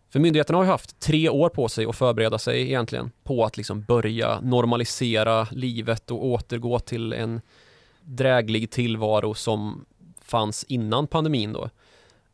För 0.10 0.20
myndigheterna 0.20 0.58
har 0.58 0.64
ju 0.64 0.72
haft 0.72 1.00
tre 1.00 1.30
år 1.30 1.50
på 1.50 1.70
sig 1.70 1.86
att 1.86 1.96
förbereda 1.96 2.40
sig 2.40 2.62
egentligen 2.62 3.12
på 3.24 3.46
att 3.46 3.58
liksom 3.58 3.82
börja 3.82 4.40
normalisera 4.42 5.48
livet 5.52 6.12
och 6.12 6.26
återgå 6.26 6.80
till 6.80 7.14
en 7.14 7.42
dräglig 8.02 8.72
tillvaro 8.72 9.34
som 9.34 9.86
fanns 10.22 10.64
innan 10.64 11.08
pandemin 11.08 11.54
då. 11.54 11.70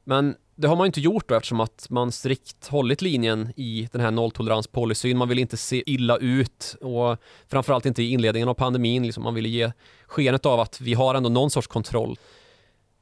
Men 0.04 0.36
det 0.56 0.68
har 0.68 0.76
man 0.76 0.86
inte 0.86 1.02
gjort 1.02 1.30
då 1.30 1.36
eftersom 1.36 1.60
att 1.60 1.88
man 1.90 2.12
strikt 2.12 2.68
hållit 2.68 3.02
linjen 3.02 3.54
i 3.56 3.90
den 3.92 4.02
här 4.02 4.12
nolltoleranspolicyn. 4.12 5.18
Man 5.18 5.30
vill 5.30 5.40
inte 5.40 5.58
se 5.58 5.84
illa 5.86 6.18
ut 6.18 6.76
och 6.82 7.18
framförallt 7.48 7.86
inte 7.86 8.04
i 8.04 8.12
inledningen 8.12 8.50
av 8.50 8.54
pandemin. 8.54 9.04
Liksom 9.04 9.24
man 9.24 9.34
ville 9.34 9.50
ge 9.50 9.72
skenet 10.08 10.46
av 10.46 10.60
att 10.60 10.82
vi 10.82 10.94
har 10.94 11.16
ändå 11.16 11.30
någon 11.30 11.52
sorts 11.52 11.68
kontroll. 11.68 12.18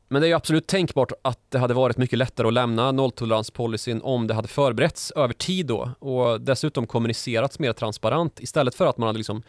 Men 0.08 0.22
det 0.22 0.28
är 0.28 0.30
ju 0.30 0.36
absolut 0.36 0.68
tänkbart 0.68 1.12
att 1.22 1.52
det 1.52 1.60
hade 1.60 1.74
varit 1.74 1.98
mycket 1.98 2.20
lättare 2.20 2.48
att 2.48 2.54
lämna 2.54 2.92
nolltoleranspolicyn 2.92 4.02
om 4.02 4.28
det 4.28 4.34
hade 4.34 4.48
förberetts 4.48 5.12
över 5.12 5.34
tid 5.34 5.66
då 5.66 5.92
och 6.00 6.42
dessutom 6.42 6.88
kommunicerats 6.88 7.60
mer 7.60 7.74
transparent 7.74 8.40
istället 8.40 8.76
för 8.76 8.88
att 8.88 8.98
man 8.98 9.08
hade 9.08 9.18
liksom 9.18 9.44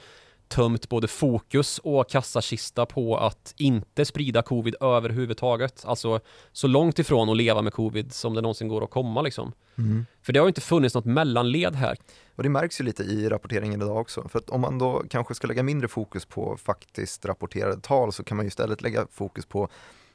tömt 0.54 0.88
både 0.88 1.08
fokus 1.08 1.78
och 1.78 2.08
kassakista 2.08 2.86
på 2.86 3.16
att 3.16 3.54
inte 3.56 4.04
sprida 4.04 4.42
covid 4.42 4.74
överhuvudtaget. 4.80 5.84
Alltså 5.86 6.20
så 6.52 6.66
långt 6.66 6.98
ifrån 6.98 7.30
att 7.30 7.36
leva 7.36 7.62
med 7.62 7.72
covid 7.72 8.12
som 8.12 8.34
det 8.34 8.40
någonsin 8.40 8.68
går 8.68 8.84
att 8.84 8.90
komma 8.90 9.22
liksom. 9.22 9.52
Mm. 9.78 10.06
För 10.22 10.32
det 10.32 10.38
har 10.38 10.46
ju 10.46 10.48
inte 10.48 10.60
funnits 10.60 10.94
något 10.94 11.04
mellanled 11.04 11.74
här. 11.74 11.96
Och 12.36 12.42
det 12.42 12.48
märks 12.48 12.80
ju 12.80 12.84
lite 12.84 13.02
i 13.02 13.28
rapporteringen 13.28 13.82
idag 13.82 13.96
också. 13.96 14.28
För 14.28 14.38
att 14.38 14.50
om 14.50 14.60
man 14.60 14.78
då 14.78 15.04
kanske 15.10 15.34
ska 15.34 15.46
lägga 15.46 15.62
mindre 15.62 15.88
fokus 15.88 16.24
på 16.24 16.56
faktiskt 16.56 17.24
rapporterade 17.24 17.80
tal 17.80 18.12
så 18.12 18.24
kan 18.24 18.36
man 18.36 18.46
ju 18.46 18.48
istället 18.48 18.82
lägga 18.82 19.06
fokus 19.10 19.46
på 19.46 19.68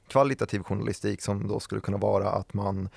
kvalitativ 0.08 0.64
journalistik 0.64 1.22
som 1.22 1.48
då 1.48 1.60
skulle 1.60 1.82
kunna 1.82 1.98
vara 1.98 2.30
att 2.30 2.54
man 2.54 2.90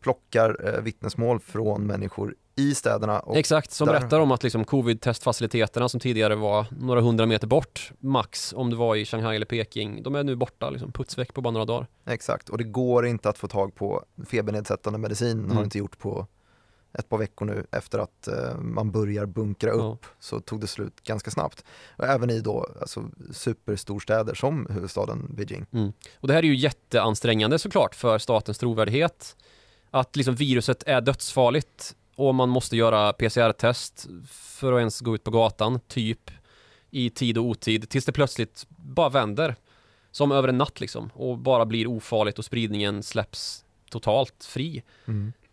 plockar 0.00 0.74
eh, 0.74 0.80
vittnesmål 0.82 1.40
från 1.40 1.86
människor 1.86 2.34
i 2.56 2.74
städerna. 2.74 3.20
Och 3.20 3.36
Exakt, 3.36 3.70
som 3.72 3.86
där- 3.86 4.00
berättar 4.00 4.20
om 4.20 4.30
att 4.32 4.42
liksom 4.42 4.64
covid-testfaciliteterna 4.64 5.88
som 5.88 6.00
tidigare 6.00 6.34
var 6.34 6.66
några 6.80 7.00
hundra 7.00 7.26
meter 7.26 7.46
bort, 7.46 7.92
max, 7.98 8.52
om 8.56 8.70
det 8.70 8.76
var 8.76 8.96
i 8.96 9.04
Shanghai 9.04 9.36
eller 9.36 9.46
Peking, 9.46 10.02
de 10.02 10.14
är 10.14 10.24
nu 10.24 10.36
borta, 10.36 10.70
liksom, 10.70 10.92
puts 10.92 11.18
väck 11.18 11.34
på 11.34 11.40
bara 11.40 11.50
några 11.50 11.64
dagar. 11.66 11.86
Exakt, 12.06 12.48
och 12.48 12.58
det 12.58 12.64
går 12.64 13.06
inte 13.06 13.28
att 13.28 13.38
få 13.38 13.48
tag 13.48 13.74
på 13.74 14.04
febernedsättande 14.26 14.98
medicin, 14.98 15.38
har 15.38 15.44
Mm. 15.44 15.56
det 15.56 15.64
inte 15.64 15.78
gjort 15.78 15.98
på 15.98 16.26
ett 16.98 17.08
par 17.08 17.18
veckor 17.18 17.44
nu 17.46 17.66
efter 17.70 17.98
att 17.98 18.28
eh, 18.28 18.56
man 18.58 18.90
börjar 18.90 19.26
bunkra 19.26 19.70
upp 19.70 20.00
Ja. 20.02 20.08
så 20.20 20.40
tog 20.40 20.60
det 20.60 20.66
slut 20.66 21.00
ganska 21.04 21.30
snabbt. 21.30 21.64
Och 21.96 22.04
även 22.04 22.30
i 22.30 22.40
då 22.40 22.66
alltså, 22.80 23.04
superstorstäder 23.32 24.34
som 24.34 24.66
huvudstaden 24.70 25.26
Beijing. 25.34 25.66
Och 26.20 26.28
det 26.28 26.34
här 26.34 26.42
är 26.42 26.46
ju 26.46 26.56
jätteansträngande 26.56 27.58
såklart 27.58 27.94
för 27.94 28.18
statens 28.18 28.58
trovärdighet. 28.58 29.36
Att 29.90 30.16
liksom 30.16 30.34
viruset 30.34 30.82
är 30.86 31.00
dödsfarligt 31.00 31.96
och 32.16 32.34
man 32.34 32.48
måste 32.48 32.76
göra 32.76 33.12
PCR-test 33.12 34.06
för 34.30 34.72
att 34.72 34.78
ens 34.78 35.00
gå 35.00 35.14
ut 35.14 35.24
på 35.24 35.30
gatan, 35.30 35.80
typ 35.88 36.30
i 36.90 37.10
tid 37.10 37.38
och 37.38 37.44
otid, 37.44 37.88
tills 37.90 38.04
det 38.04 38.12
plötsligt 38.12 38.66
bara 38.68 39.08
vänder. 39.08 39.56
Som 40.10 40.32
över 40.32 40.48
en 40.48 40.58
natt 40.58 40.80
liksom 40.80 41.10
och 41.14 41.38
bara 41.38 41.66
blir 41.66 41.86
ofarligt 41.86 42.38
och 42.38 42.44
spridningen 42.44 43.02
släpps 43.02 43.64
totalt 43.90 44.44
fri. 44.44 44.82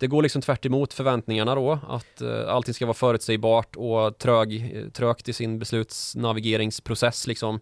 Det 0.02 0.08
går 0.08 0.22
liksom 0.22 0.42
tvärt 0.42 0.66
emot 0.66 0.94
förväntningarna 0.94 1.56
då, 1.56 1.80
att 1.88 2.22
eh, 2.22 2.48
allting 2.48 2.74
ska 2.74 2.86
vara 2.86 2.94
förutsägbart 2.94 3.76
och 3.76 4.18
trög, 4.18 4.76
trögt 4.94 5.30
i 5.30 5.34
sin 5.34 5.60
beslutsnavigeringsprocess 5.60 7.28
liksom. 7.28 7.60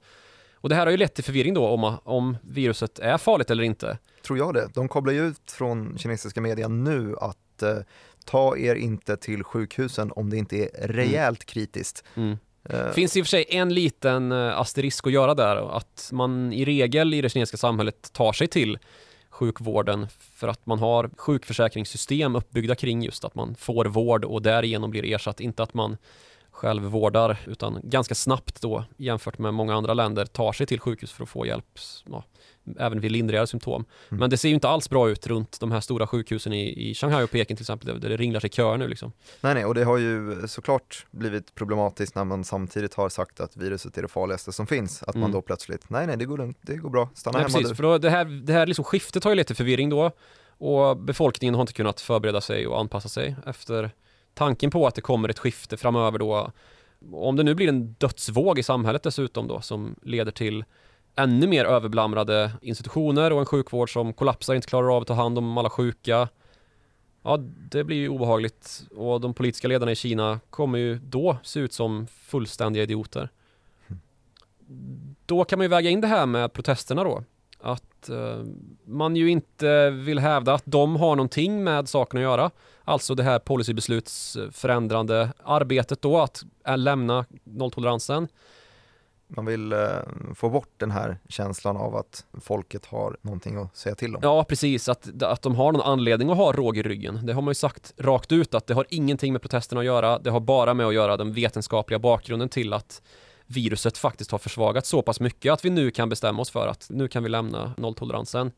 Och 0.54 0.69
det 0.69 0.75
här 0.75 0.86
har 0.86 0.91
ju 0.91 0.97
lett 0.97 1.15
till 1.15 1.23
förvirring 1.23 1.54
då 1.54 1.67
om, 1.67 1.97
om 2.04 2.38
viruset 2.41 2.99
är 2.99 3.17
farligt 3.17 3.49
eller 3.49 3.63
inte. 3.63 3.97
Tror 4.25 4.38
jag 4.38 4.54
det. 4.54 4.69
De 4.73 4.89
kablar 4.89 5.13
ju 5.13 5.28
ut 5.28 5.52
från 5.52 5.97
kinesiska 5.97 6.41
media 6.41 6.67
nu 6.67 7.15
att 7.21 7.63
eh, 7.63 7.78
ta 8.25 8.58
er 8.58 8.75
inte 8.75 9.17
till 9.17 9.43
sjukhusen 9.43 10.12
om 10.12 10.30
det 10.30 10.38
inte 10.38 10.58
är 10.58 10.88
rejält 10.88 11.45
kritiskt. 11.45 12.04
Mm. 12.15 12.38
Eh, 12.63 12.91
finns 12.91 13.17
i 13.17 13.21
och 13.21 13.25
för 13.25 13.30
sig 13.30 13.45
en 13.49 13.73
liten 13.73 14.32
eh, 14.32 14.60
asterisk 14.60 15.08
att 15.08 15.13
göra 15.13 15.34
där, 15.34 15.78
att 15.78 16.10
man 16.13 16.54
i 16.54 16.65
regel 16.65 17.13
i 17.13 17.21
det 17.21 17.30
kinesiska 17.30 17.58
samhället 17.58 18.13
tar 18.13 18.34
sig 18.34 18.47
till 18.47 18.80
sjukvården 19.39 20.08
för 20.10 20.47
att 20.47 20.65
man 20.65 20.80
har 20.80 21.10
sjukförsäkringssystem 21.17 22.36
uppbyggda 22.36 22.75
kring 22.75 23.04
just 23.04 23.25
att 23.25 23.36
man 23.36 23.56
får 23.56 23.86
vård 23.86 24.25
och 24.25 24.41
därigenom 24.41 24.91
blir 24.91 25.06
ersatt, 25.06 25.39
inte 25.39 25.63
att 25.63 25.73
man 25.73 25.97
själv 26.52 26.84
vårdar 26.84 27.38
utan 27.47 27.80
ganska 27.84 28.15
snabbt 28.15 28.62
då 28.62 28.84
jämfört 28.97 29.38
med 29.38 29.54
många 29.54 29.75
andra 29.75 29.93
länder 29.93 30.25
tar 30.25 30.54
sig 30.54 30.65
till 30.65 30.80
sjukhus 30.80 31.12
för 31.12 31.23
att 31.23 31.30
få 31.30 31.45
hjälp 31.45 31.80
ja, 32.06 32.23
även 32.80 33.00
vid 33.00 33.12
lindrigare 33.12 33.48
symptom. 33.48 33.86
Mm. 34.10 34.20
Men 34.20 34.30
det 34.30 34.38
ser 34.38 34.50
ju 34.50 34.56
inte 34.56 34.70
alls 34.70 34.90
bra 34.90 35.10
ut 35.10 35.28
runt 35.28 35.60
de 35.60 35.72
här 35.72 35.80
stora 35.82 36.08
sjukhusen 36.08 36.54
i, 36.54 36.90
i 36.90 36.96
Shanghai 36.96 37.24
och 37.24 37.32
Peking 37.32 37.58
till 37.58 37.64
exempel 37.64 38.00
där 38.00 38.10
det 38.10 38.18
ringlar 38.18 38.40
sig 38.40 38.50
köer 38.50 38.78
nu 38.78 38.88
liksom. 38.88 39.12
Nej, 39.42 39.54
nej, 39.54 39.66
och 39.66 39.76
det 39.76 39.84
har 39.84 39.98
ju 39.98 40.38
såklart 40.48 41.06
blivit 41.12 41.56
problematiskt 41.56 42.16
när 42.16 42.24
man 42.24 42.44
samtidigt 42.44 42.94
har 42.94 43.10
sagt 43.10 43.40
att 43.40 43.58
viruset 43.58 43.98
är 43.98 44.02
det 44.02 44.08
farligaste 44.08 44.52
som 44.52 44.68
finns. 44.68 45.04
Att 45.04 45.16
man 45.16 45.24
Mm. 45.24 45.32
då 45.32 45.42
plötsligt, 45.42 45.90
nej, 45.90 46.08
nej, 46.08 46.18
det 46.18 46.26
går 46.26 46.38
lugnt, 46.38 46.58
det 46.62 46.76
går 46.76 46.90
bra, 46.90 47.10
stanna 47.16 47.38
Nej, 47.38 47.42
hemma 47.44 47.54
precis, 47.54 47.70
du. 47.70 47.76
för 47.76 47.84
då, 47.84 47.98
det, 47.98 48.10
här, 48.10 48.26
det 48.26 48.54
här 48.54 48.66
liksom 48.68 48.86
skiftet 48.86 49.24
har 49.24 49.32
ju 49.32 49.36
lett 49.36 49.48
till 49.48 49.56
förvirring 49.56 49.90
då 49.90 50.12
Och 50.58 50.98
befolkningen 50.98 51.56
har 51.56 51.62
inte 51.62 51.74
kunnat 51.74 52.02
förbereda 52.02 52.42
sig 52.42 52.68
och 52.68 52.80
anpassa 52.80 53.10
sig 53.10 53.36
efter 53.46 53.92
tanken 54.34 54.72
på 54.72 54.88
att 54.88 54.96
det 54.96 55.02
kommer 55.02 55.30
ett 55.30 55.40
skifte 55.40 55.78
framöver 55.78 56.20
då. 56.20 56.52
Om 57.12 57.36
det 57.36 57.44
nu 57.44 57.56
blir 57.56 57.68
en 57.70 57.94
dödsvåg 57.94 58.60
i 58.60 58.64
samhället 58.64 59.04
dessutom 59.04 59.48
då 59.48 59.62
som 59.62 59.96
leder 60.02 60.32
till 60.32 60.64
ännu 61.15 61.48
mer 61.48 61.65
överblamrade 61.65 62.52
institutioner 62.62 63.34
och 63.34 63.39
en 63.39 63.45
sjukvård 63.45 63.93
som 63.93 64.13
kollapsar, 64.13 64.56
inte 64.56 64.67
klarar 64.67 64.95
av 64.95 65.02
att 65.02 65.08
ta 65.08 65.13
hand 65.13 65.38
om 65.38 65.58
alla 65.58 65.69
sjuka. 65.69 66.28
Ja, 67.24 67.38
det 67.72 67.84
blir 67.84 67.98
ju 67.98 68.10
obehagligt 68.10 68.84
och 68.95 69.22
de 69.22 69.34
politiska 69.34 69.67
ledarna 69.67 69.91
i 69.91 69.95
Kina 69.95 70.39
kommer 70.50 70.80
ju 70.80 70.95
då 70.95 71.38
se 71.43 71.60
ut 71.60 71.74
som 71.74 72.08
fullständiga 72.08 72.84
idioter. 72.84 73.30
Då 75.26 75.43
kan 75.43 75.60
man 75.60 75.63
ju 75.63 75.69
väga 75.69 75.89
in 75.89 76.02
det 76.02 76.08
här 76.08 76.26
med 76.26 76.54
protesterna 76.54 77.04
då. 77.04 77.24
Att 77.62 78.10
eh, 78.10 78.43
man 78.86 79.15
ju 79.15 79.30
inte 79.30 79.89
vill 79.89 80.19
hävda 80.19 80.54
att 80.54 80.63
de 80.65 80.95
har 80.95 81.15
någonting 81.15 81.63
med 81.63 81.89
saken 81.89 82.17
att 82.17 82.24
göra. 82.24 82.52
Alltså 82.84 83.15
det 83.15 83.24
här 83.24 83.39
policybeslutsförändrande 83.39 85.34
arbetet 85.43 86.02
då 86.02 86.19
att 86.19 86.43
lämna 86.78 87.26
nolltoleransen 87.43 88.28
man 89.30 89.46
vill 89.46 89.74
eh, 89.74 89.80
få 90.36 90.50
bort 90.50 90.70
den 90.78 90.92
här 90.92 91.18
känslan 91.30 91.78
av 91.78 91.96
att 91.96 92.26
folket 92.42 92.86
har 92.86 93.18
någonting 93.22 93.56
att 93.56 93.78
säga 93.78 93.96
till 93.96 94.15
om. 94.15 94.22
Ja, 94.24 94.44
precis. 94.44 94.89
Att, 94.89 95.24
att 95.24 95.42
de 95.42 95.56
har 95.56 95.72
någon 95.72 95.82
anledning 95.82 96.30
att 96.30 96.38
ha 96.38 96.52
råg 96.52 96.78
i 96.78 96.84
ryggen. 96.84 97.20
Det 97.24 97.34
har 97.34 97.42
man 97.42 97.52
ju 97.52 97.56
sagt 97.56 97.94
rakt 97.98 98.32
ut 98.32 98.54
att 98.54 98.68
det 98.68 98.74
har 98.74 98.86
ingenting 98.89 99.34
med 99.34 99.42
protesterna 99.42 99.82
att 99.82 99.86
göra. 99.86 100.20
Det 100.20 100.30
har 100.30 100.39
bara 100.39 100.74
med 100.74 100.86
att 100.86 100.94
göra 100.94 101.18
den 101.18 101.34
vetenskapliga 101.34 102.00
bakgrunden 102.00 102.50
till 102.50 102.74
att 102.74 103.02
viruset 103.46 103.98
faktiskt 103.98 104.32
har 104.32 104.38
försvagats 104.38 104.89
så 104.89 105.02
pass 105.02 105.20
mycket 105.20 105.54
att 105.54 105.65
vi 105.65 105.70
nu 105.70 105.92
kan 105.92 106.10
bestämma 106.10 106.42
oss 106.42 106.50
för 106.50 106.68
att 106.68 106.88
nu 106.89 107.08
kan 107.08 107.24
vi 107.24 107.30
lämna 107.30 107.74
nolltoleransen. 107.78 108.52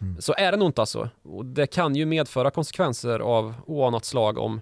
Mm. 0.00 0.20
Så 0.20 0.34
är 0.38 0.52
det 0.52 0.58
nog 0.58 0.68
inte 0.68 0.82
alltså. 0.82 1.08
Och 1.22 1.46
det 1.46 1.66
kan 1.66 1.96
ju 1.96 2.06
medföra 2.06 2.50
konsekvenser 2.50 3.20
av 3.20 3.54
oanat 3.66 4.04
slag 4.04 4.38
om 4.38 4.60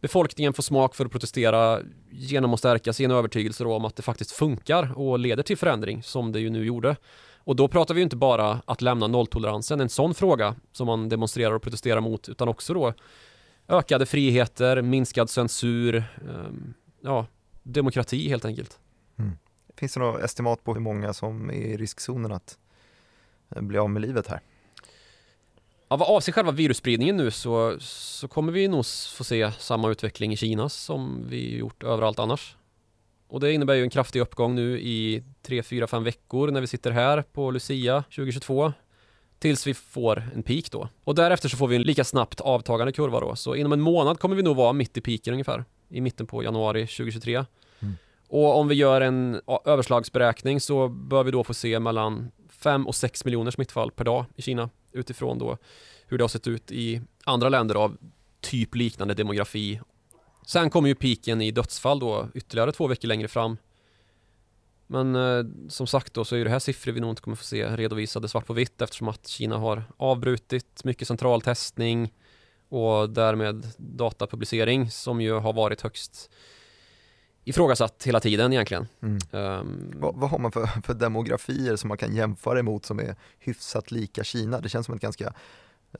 befolkningen 0.00 0.52
får 0.52 0.62
smak 0.62 0.94
för 0.94 1.04
att 1.04 1.12
protestera 1.12 1.80
genom 2.10 2.54
att 2.54 2.58
stärka 2.58 2.92
sin 2.92 3.10
övertygelse 3.10 3.64
om 3.64 3.84
att 3.84 3.96
det 3.96 4.02
faktiskt 4.02 4.32
funkar 4.32 4.98
och 4.98 5.18
leder 5.18 5.42
till 5.42 5.56
förändring 5.56 6.02
som 6.02 6.32
det 6.32 6.40
ju 6.40 6.50
nu 6.50 6.64
gjorde. 6.64 6.96
Och 7.36 7.56
då 7.56 7.68
pratar 7.68 7.94
vi 7.94 8.02
inte 8.02 8.16
bara 8.16 8.60
att 8.64 8.82
lämna 8.82 9.06
nolltoleransen, 9.06 9.80
en 9.80 9.88
sån 9.88 10.14
fråga 10.14 10.54
som 10.72 10.86
man 10.86 11.08
demonstrerar 11.08 11.52
och 11.52 11.62
protesterar 11.62 12.00
mot, 12.00 12.28
utan 12.28 12.48
också 12.48 12.74
då 12.74 12.94
ökade 13.68 14.06
friheter, 14.06 14.82
minskad 14.82 15.30
censur, 15.30 15.96
ehm, 15.96 16.74
ja, 17.00 17.26
demokrati 17.62 18.28
helt 18.28 18.44
enkelt. 18.44 18.78
Mm. 19.18 19.32
Finns 19.76 19.94
det 19.94 20.00
något 20.00 20.22
estimat 20.22 20.64
på 20.64 20.74
hur 20.74 20.80
många 20.80 21.12
som 21.12 21.50
är 21.50 21.54
i 21.54 21.76
riskzonen 21.76 22.32
att 22.32 22.58
eh, 23.50 23.62
bli 23.62 23.78
av 23.78 23.90
med 23.90 24.02
livet 24.02 24.26
här? 24.26 24.40
Ja, 25.88 25.96
vad 25.96 26.08
avser 26.08 26.32
själva 26.32 26.52
virusspridningen 26.52 27.16
nu 27.16 27.30
så, 27.30 27.76
så 27.80 28.28
kommer 28.28 28.52
vi 28.52 28.68
nog 28.68 28.86
få 28.86 29.24
se 29.24 29.52
samma 29.58 29.90
utveckling 29.90 30.32
i 30.32 30.36
Kina 30.36 30.68
som 30.68 31.26
vi 31.28 31.56
gjort 31.56 31.82
överallt 31.82 32.18
annars. 32.18 32.56
Och 33.28 33.40
det 33.40 33.52
innebär 33.52 33.74
ju 33.74 33.82
en 33.82 33.90
kraftig 33.90 34.20
uppgång 34.20 34.54
nu 34.54 34.80
i 34.80 35.22
3, 35.42 35.62
4, 35.62 35.86
5 35.86 36.04
veckor 36.04 36.50
när 36.50 36.60
vi 36.60 36.66
sitter 36.66 36.90
här 36.90 37.22
på 37.22 37.50
Lucia 37.50 38.02
2022 38.02 38.72
tills 39.38 39.66
vi 39.66 39.74
får 39.74 40.22
en 40.34 40.42
peak 40.42 40.70
då. 40.70 40.88
Och 41.04 41.14
därefter 41.14 41.48
så 41.48 41.56
får 41.56 41.68
vi 41.68 41.76
en 41.76 41.82
lika 41.82 42.04
snabbt 42.04 42.40
avtagande 42.40 42.92
kurva 42.92 43.20
då. 43.20 43.36
Så 43.36 43.54
inom 43.54 43.72
en 43.72 43.80
månad 43.80 44.18
kommer 44.20 44.36
vi 44.36 44.42
nog 44.42 44.56
vara 44.56 44.72
mitt 44.72 44.96
i 44.96 45.00
peaken 45.00 45.32
ungefär. 45.32 45.64
I 45.88 46.00
mitten 46.00 46.26
på 46.26 46.42
januari 46.42 46.86
2023. 46.86 47.44
Mm. 47.80 47.94
Och 48.28 48.58
om 48.58 48.68
vi 48.68 48.74
gör 48.74 49.00
en 49.00 49.40
överslagsberäkning 49.64 50.60
så 50.60 50.88
bör 50.88 51.24
vi 51.24 51.30
då 51.30 51.44
få 51.44 51.54
se 51.54 51.80
mellan 51.80 52.30
5 52.58 52.86
och 52.86 52.94
6 52.94 53.24
miljoner 53.24 53.50
smittfall 53.50 53.90
per 53.90 54.04
dag 54.04 54.24
i 54.36 54.42
Kina 54.42 54.70
utifrån 54.92 55.38
då 55.38 55.58
hur 56.06 56.18
det 56.18 56.24
har 56.24 56.28
sett 56.28 56.46
ut 56.46 56.72
i 56.72 57.00
andra 57.24 57.48
länder 57.48 57.74
av 57.74 57.96
typ 58.40 58.74
liknande 58.74 59.14
demografi. 59.14 59.80
Sen 60.46 60.70
kommer 60.70 60.88
ju 60.88 60.94
piken 60.94 61.40
i 61.40 61.50
dödsfall 61.50 61.98
då 61.98 62.28
ytterligare 62.34 62.72
två 62.72 62.86
veckor 62.86 63.08
längre 63.08 63.28
fram. 63.28 63.56
Men 64.86 65.16
eh, 65.16 65.44
som 65.68 65.86
sagt 65.86 66.14
då 66.14 66.24
så 66.24 66.36
är 66.36 66.44
det 66.44 66.50
här 66.50 66.58
siffror 66.58 66.92
vi 66.92 67.00
nog 67.00 67.10
inte 67.10 67.22
kommer 67.22 67.36
få 67.36 67.44
se 67.44 67.76
redovisade 67.76 68.28
svart 68.28 68.46
på 68.46 68.52
vitt 68.52 68.82
eftersom 68.82 69.08
att 69.08 69.28
Kina 69.28 69.58
har 69.58 69.84
avbrutit 69.96 70.84
mycket 70.84 71.08
central 71.08 71.42
testning 71.42 72.12
och 72.68 73.10
därmed 73.10 73.66
datapublicering 73.76 74.90
som 74.90 75.20
ju 75.20 75.32
har 75.32 75.52
varit 75.52 75.80
högst 75.80 76.30
ifrågasatt 77.46 78.06
hela 78.06 78.20
tiden 78.20 78.52
egentligen. 78.52 78.86
Mm. 79.02 79.18
Um, 79.30 79.92
vad, 79.94 80.14
vad, 80.16 80.30
har 80.30 80.38
man 80.38 80.52
för, 80.52 80.66
för, 80.86 80.94
demografier 80.94 81.76
som 81.76 81.88
man 81.88 81.98
kan 81.98 82.14
jämföra 82.14 82.58
emot 82.58 82.86
som 82.86 82.98
är 82.98 83.16
hyfsat 83.38 83.90
lika 83.90 84.24
Kina? 84.24 84.60
Det 84.60 84.68
känns 84.68 84.86
som 84.86 84.94
ett 84.94 85.00
ganska 85.00 85.32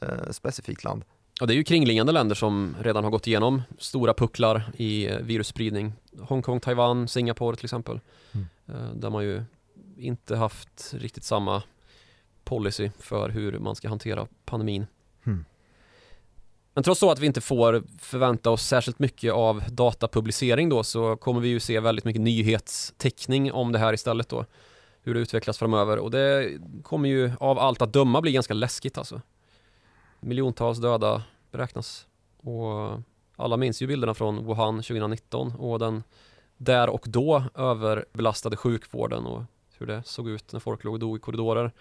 uh, 0.02 0.30
specifikt 0.30 0.84
land. 0.84 1.04
Ja, 1.40 1.46
det 1.46 1.54
är 1.54 1.56
ju 1.56 1.64
kringliggande 1.64 2.12
länder 2.12 2.34
som 2.34 2.76
redan 2.80 3.04
har 3.04 3.10
gått 3.10 3.26
igenom 3.26 3.62
stora 3.78 4.14
pucklar 4.14 4.72
i 4.76 5.06
eh, 5.06 5.18
virusspridning. 5.18 5.92
Hongkong, 6.20 6.60
Taiwan, 6.60 7.08
Singapore 7.08 7.56
till 7.56 7.66
exempel. 7.66 8.00
Mm. 8.32 8.46
Uh, 8.68 8.94
där 8.94 9.10
man 9.10 9.24
ju 9.24 9.44
inte 9.96 10.36
haft 10.36 10.94
riktigt 10.94 11.24
samma 11.24 11.62
policy 12.44 12.90
för 12.98 13.28
hur 13.28 13.58
man 13.58 13.76
ska 13.76 13.88
hantera 13.88 14.26
pandemin. 14.44 14.86
Mm. 15.26 15.44
Men 16.76 16.82
trots 16.82 17.00
så 17.00 17.10
att 17.10 17.18
vi 17.18 17.26
inte 17.26 17.40
får 17.40 17.82
förvänta 17.98 18.50
oss 18.50 18.66
särskilt 18.66 18.98
mycket 18.98 19.32
av 19.32 19.62
datapublicering 19.68 20.68
då 20.68 20.84
så 20.84 21.16
kommer 21.16 21.40
vi 21.40 21.48
ju 21.48 21.60
se 21.60 21.80
väldigt 21.80 22.04
mycket 22.04 22.22
nyhetsteckning 22.22 23.52
om 23.52 23.72
det 23.72 23.78
här 23.78 23.92
istället 23.92 24.28
då. 24.28 24.44
Hur 25.02 25.14
det 25.14 25.20
utvecklas 25.20 25.58
framöver 25.58 25.98
och 25.98 26.10
det 26.10 26.58
kommer 26.82 27.08
ju 27.08 27.32
av 27.40 27.58
allt 27.58 27.82
att 27.82 27.92
döma 27.92 28.20
bli 28.20 28.32
ganska 28.32 28.54
läskigt 28.54 28.98
alltså. 28.98 29.20
Miljontals 30.20 30.78
döda 30.78 31.22
beräknas 31.50 32.06
och 32.36 33.00
alla 33.36 33.56
minns 33.56 33.82
ju 33.82 33.86
bilderna 33.86 34.14
från 34.14 34.46
Wuhan 34.46 34.74
2019 34.76 35.52
och 35.58 35.78
den 35.78 36.02
där 36.56 36.88
och 36.88 37.04
då 37.08 37.44
överbelastade 37.54 38.56
sjukvården 38.56 39.26
och 39.26 39.42
hur 39.78 39.86
det 39.86 40.02
såg 40.06 40.28
ut 40.28 40.52
när 40.52 40.60
folk 40.60 40.84
låg 40.84 40.94
och 40.94 41.00
dog 41.00 41.16
i 41.16 41.20
korridorer 41.20 41.72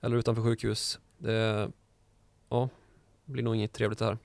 eller 0.00 0.16
utanför 0.16 0.42
sjukhus. 0.42 0.98
Det, 1.18 1.70
ja, 2.48 2.68
blir 3.24 3.42
nog 3.42 3.56
inget 3.56 3.72
trevligt 3.72 3.98
det 3.98 4.04
här. 4.04 4.18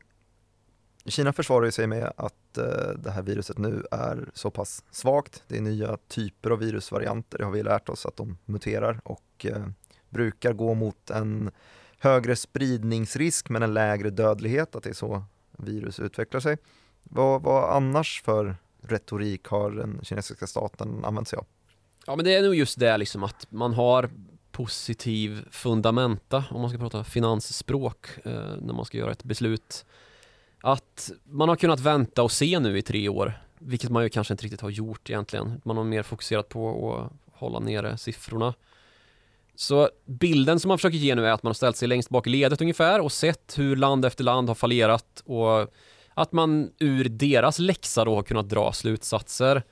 Kina 1.10 1.34
försvarar 1.34 1.72
sig 1.72 1.88
med 1.88 2.14
att 2.18 2.58
eh, 2.58 2.90
det 2.98 3.12
här 3.12 3.22
viruset 3.22 3.58
nu 3.58 3.86
är 3.92 4.30
så 4.34 4.52
pass 4.52 4.84
svagt. 4.92 5.44
Det 5.48 5.58
är 5.58 5.62
nya 5.62 5.98
typer 6.08 6.50
av 6.50 6.60
virusvarianter, 6.60 7.38
det 7.38 7.46
har 7.46 7.52
vi 7.52 7.64
lärt 7.64 7.90
oss 7.90 8.06
att 8.06 8.18
de 8.18 8.38
muterar 8.46 9.02
och 9.04 9.46
eh, 9.46 9.66
brukar 10.10 10.54
gå 10.54 10.74
mot 10.74 11.10
en 11.10 11.52
högre 12.00 12.36
spridningsrisk 12.36 13.50
men 13.50 13.64
en 13.64 13.74
lägre 13.74 14.10
dödlighet, 14.10 14.76
att 14.76 14.84
det 14.84 14.90
är 14.90 14.94
så 14.94 15.24
virus 15.58 16.00
utvecklar 16.00 16.40
sig. 16.40 16.58
Vad, 17.04 17.42
vad 17.42 17.76
annars 17.76 18.22
för 18.26 18.56
retorik 18.82 19.46
har 19.46 19.72
den 19.72 20.00
kinesiska 20.04 20.48
staten 20.48 21.06
använt 21.06 21.28
sig 21.28 21.38
av? 21.38 21.46
Ja 22.06 22.16
men 22.16 22.26
det 22.26 22.36
är 22.36 22.44
nog 22.44 22.56
just 22.56 22.80
det 22.80 22.98
liksom 22.98 23.24
att 23.24 23.52
man 23.52 23.74
har 23.74 24.10
positiv 24.52 25.48
fundamenta 25.52 26.44
om 26.52 26.62
man 26.62 26.70
ska 26.70 26.80
prata 26.80 27.04
finansspråk 27.04 28.08
eh, 28.24 28.56
när 28.62 28.74
man 28.74 28.86
ska 28.86 28.98
göra 28.98 29.12
ett 29.12 29.24
beslut 29.24 29.86
att 30.62 31.12
man 31.24 31.50
har 31.50 31.56
kunnat 31.56 31.80
vänta 31.80 32.24
och 32.24 32.32
se 32.32 32.60
nu 32.60 32.78
i 32.78 32.82
tre 32.82 33.10
år, 33.10 33.44
vilket 33.60 33.90
man 33.90 34.04
ju 34.04 34.10
kanske 34.10 34.34
inte 34.34 34.44
riktigt 34.44 34.62
har 34.62 34.70
gjort 34.70 35.10
egentligen. 35.10 35.62
Man 35.66 35.78
har 35.78 35.84
mer 35.84 36.04
fokuserat 36.04 36.50
på 36.50 36.96
att 36.96 37.40
hålla 37.40 37.60
nere 37.60 37.98
siffrorna. 37.98 38.54
Så 39.56 39.90
bilden 40.06 40.60
som 40.60 40.70
man 40.70 40.78
försöker 40.78 40.98
ge 40.98 41.16
nu 41.16 41.26
är 41.26 41.32
att 41.32 41.44
man 41.44 41.50
har 41.50 41.54
ställt 41.54 41.78
sig 41.78 41.88
längst 41.88 42.10
bak 42.10 42.28
i 42.28 42.30
ledet 42.30 42.62
ungefär 42.62 43.02
och 43.02 43.12
sett 43.12 43.58
hur 43.58 43.76
land 43.76 44.06
efter 44.06 44.24
land 44.24 44.48
har 44.48 44.56
fallerat 44.56 45.24
och 45.26 45.74
att 46.14 46.32
man 46.32 46.72
ur 46.80 47.10
deras 47.10 47.60
läxa 47.60 48.06
då 48.06 48.16
har 48.16 48.24
kunnat 48.24 48.50
dra 48.50 48.74
slutsatser. 48.74 49.64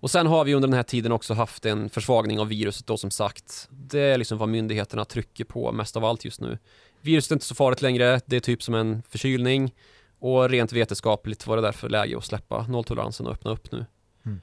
Och 0.00 0.10
sen 0.10 0.26
har 0.26 0.44
vi 0.44 0.54
under 0.54 0.68
den 0.68 0.76
här 0.76 0.82
tiden 0.82 1.12
också 1.12 1.34
haft 1.34 1.66
en 1.66 1.90
försvagning 1.90 2.40
av 2.40 2.48
viruset 2.48 2.86
då 2.86 2.96
som 2.96 3.10
sagt. 3.10 3.68
Det 3.70 4.00
är 4.00 4.18
liksom 4.18 4.38
vad 4.38 4.48
myndigheterna 4.48 5.04
trycker 5.04 5.44
på 5.44 5.72
mest 5.72 5.96
av 5.96 6.04
allt 6.04 6.24
just 6.24 6.40
nu. 6.40 6.58
Viruset 7.00 7.30
är 7.30 7.34
inte 7.34 7.46
så 7.46 7.54
farligt 7.54 7.82
längre, 7.82 8.20
det 8.26 8.36
är 8.36 8.40
typ 8.40 8.62
som 8.62 8.74
en 8.74 9.02
förkylning. 9.08 9.72
Och 10.18 10.48
rent 10.48 10.72
vetenskapligt 10.72 11.46
var 11.46 11.56
det 11.56 11.62
därför 11.62 11.88
läge 11.88 12.18
att 12.18 12.24
släppa 12.24 12.66
nolltoleransen 12.66 13.26
och 13.26 13.32
öppna 13.32 13.50
upp 13.50 13.72
nu. 13.72 13.86
Mm. 14.26 14.40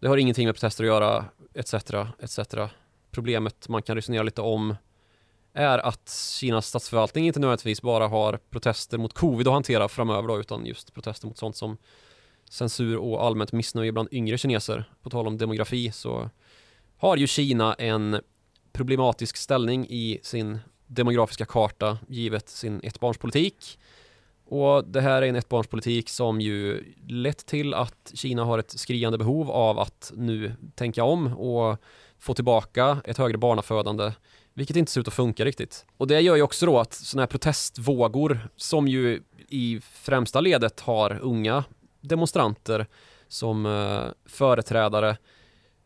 Det 0.00 0.08
har 0.08 0.16
ingenting 0.16 0.46
med 0.46 0.54
protester 0.54 0.84
att 0.84 0.88
göra, 0.88 1.24
etc. 1.54 1.74
etc. 2.18 2.38
Problemet 3.10 3.68
man 3.68 3.82
kan 3.82 3.96
resonera 3.96 4.22
lite 4.22 4.40
om 4.40 4.74
är 5.52 5.78
att 5.78 6.10
Kinas 6.40 6.66
statsförvaltning 6.66 7.26
inte 7.26 7.40
nödvändigtvis 7.40 7.82
bara 7.82 8.08
har 8.08 8.38
protester 8.50 8.98
mot 8.98 9.12
covid 9.12 9.48
att 9.48 9.54
hantera 9.54 9.88
framöver 9.88 10.28
då, 10.28 10.40
utan 10.40 10.66
just 10.66 10.94
protester 10.94 11.26
mot 11.26 11.38
sånt 11.38 11.56
som 11.56 11.76
censur 12.50 12.96
och 12.96 13.24
allmänt 13.24 13.52
missnöje 13.52 13.92
bland 13.92 14.08
yngre 14.12 14.38
kineser. 14.38 14.84
På 15.02 15.10
tal 15.10 15.26
om 15.26 15.38
demografi 15.38 15.92
så 15.92 16.30
har 16.96 17.16
ju 17.16 17.26
Kina 17.26 17.74
en 17.74 18.20
problematisk 18.72 19.36
ställning 19.36 19.86
i 19.88 20.20
sin 20.22 20.58
demografiska 20.86 21.44
karta 21.44 21.98
givet 22.08 22.48
sin 22.48 22.80
ettbarnspolitik 22.82 23.78
och 24.50 24.84
det 24.84 25.00
här 25.00 25.22
är 25.22 25.26
en 25.26 25.36
ettbarnspolitik 25.36 26.08
som 26.08 26.40
ju 26.40 26.84
lett 27.08 27.46
till 27.46 27.74
att 27.74 28.12
Kina 28.14 28.44
har 28.44 28.58
ett 28.58 28.70
skriande 28.70 29.18
behov 29.18 29.50
av 29.50 29.78
att 29.78 30.12
nu 30.16 30.52
tänka 30.74 31.04
om 31.04 31.26
och 31.26 31.78
få 32.18 32.34
tillbaka 32.34 32.98
ett 33.04 33.18
högre 33.18 33.38
barnafödande 33.38 34.12
Vilket 34.54 34.76
inte 34.76 34.92
ser 34.92 35.00
ut 35.00 35.08
att 35.08 35.14
funka 35.14 35.44
riktigt. 35.44 35.86
Och 35.96 36.06
det 36.06 36.20
gör 36.20 36.36
ju 36.36 36.42
också 36.42 36.66
då 36.66 36.78
att 36.78 36.92
sådana 36.92 37.22
här 37.22 37.26
protestvågor 37.26 38.48
som 38.56 38.88
ju 38.88 39.22
i 39.48 39.80
främsta 39.92 40.40
ledet 40.40 40.80
har 40.80 41.18
unga 41.22 41.64
demonstranter 42.00 42.86
som 43.28 43.66
eh, 43.66 44.02
företrädare 44.26 45.16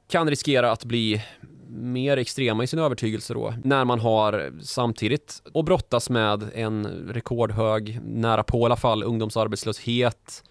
kan 0.08 0.30
riskera 0.30 0.72
att 0.72 0.84
bli 0.84 1.22
mer 1.68 2.16
extrema 2.16 2.64
i 2.64 2.66
sin 2.66 2.78
övertygelse 2.78 3.34
då 3.34 3.54
när 3.64 3.84
man 3.84 4.00
har 4.00 4.52
samtidigt 4.62 5.42
att 5.54 5.64
brottas 5.64 6.10
med 6.10 6.50
en 6.54 6.86
rekordhög, 6.86 8.00
nära 8.04 8.42
på 8.42 8.58
i 8.58 8.64
alla 8.64 8.76
fall, 8.76 9.02
ungdomsarbetslöshet, 9.02 10.42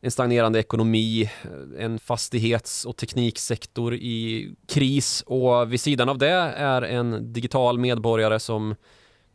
en 0.00 0.10
stagnerande 0.10 0.58
ekonomi, 0.58 1.30
en 1.78 1.98
fastighets 1.98 2.84
och 2.84 2.96
tekniksektor 2.96 3.94
i 3.94 4.50
kris. 4.68 5.22
Och 5.26 5.72
vid 5.72 5.80
sidan 5.80 6.08
av 6.08 6.18
det 6.18 6.52
är 6.56 6.82
en 6.82 7.32
digital 7.32 7.78
medborgare 7.78 8.40
som 8.40 8.74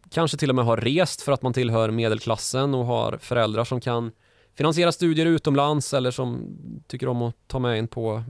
kanske 0.10 0.38
till 0.38 0.50
och 0.50 0.56
med 0.56 0.66
har 0.66 0.78
rest 0.78 1.22
för 1.22 1.32
att 1.32 1.42
man 1.42 1.54
tillhör 1.54 1.92
medelklassen 1.92 2.74
och 2.74 2.86
har 2.86 3.18
föräldrar 3.22 3.64
som 3.64 3.82
kan 3.82 4.12
finansiera 4.56 4.92
studier 4.92 5.26
utomlands 5.26 5.94
eller 5.94 6.12
som 6.12 6.58
tycker 6.88 7.08
om 7.08 7.22
att 7.22 7.36
ta 7.48 7.60
med 7.60 7.80
en 7.80 7.88
på 7.88 8.24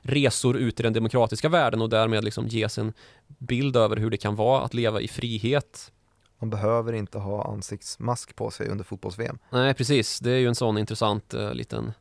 resor 0.00 0.56
ut 0.56 0.80
i 0.80 0.82
den 0.82 0.92
demokratiska 0.92 1.48
världen 1.48 1.82
och 1.82 1.88
därmed 1.88 2.24
liksom 2.24 2.46
ges 2.46 2.78
en 2.78 2.92
bild 3.26 3.76
över 3.76 3.96
hur 3.96 4.10
det 4.10 4.16
kan 4.16 4.36
vara 4.36 4.62
att 4.62 4.74
leva 4.74 5.00
i 5.00 5.08
frihet. 5.08 5.92
Man 6.38 6.50
behöver 6.50 6.92
inte 6.92 7.18
ha 7.18 7.52
ansiktsmask 7.52 8.36
på 8.36 8.50
sig 8.50 8.68
under 8.68 8.84
fotbolls-VM. 8.84 9.38
Nej, 9.50 9.74
precis. 9.74 10.20
Det 10.20 10.30
är 10.30 10.38
ju 10.38 10.48
en 10.48 10.54
sån 10.54 10.78
intressant 10.78 11.34
uh, 11.34 11.54
liten 11.54 11.92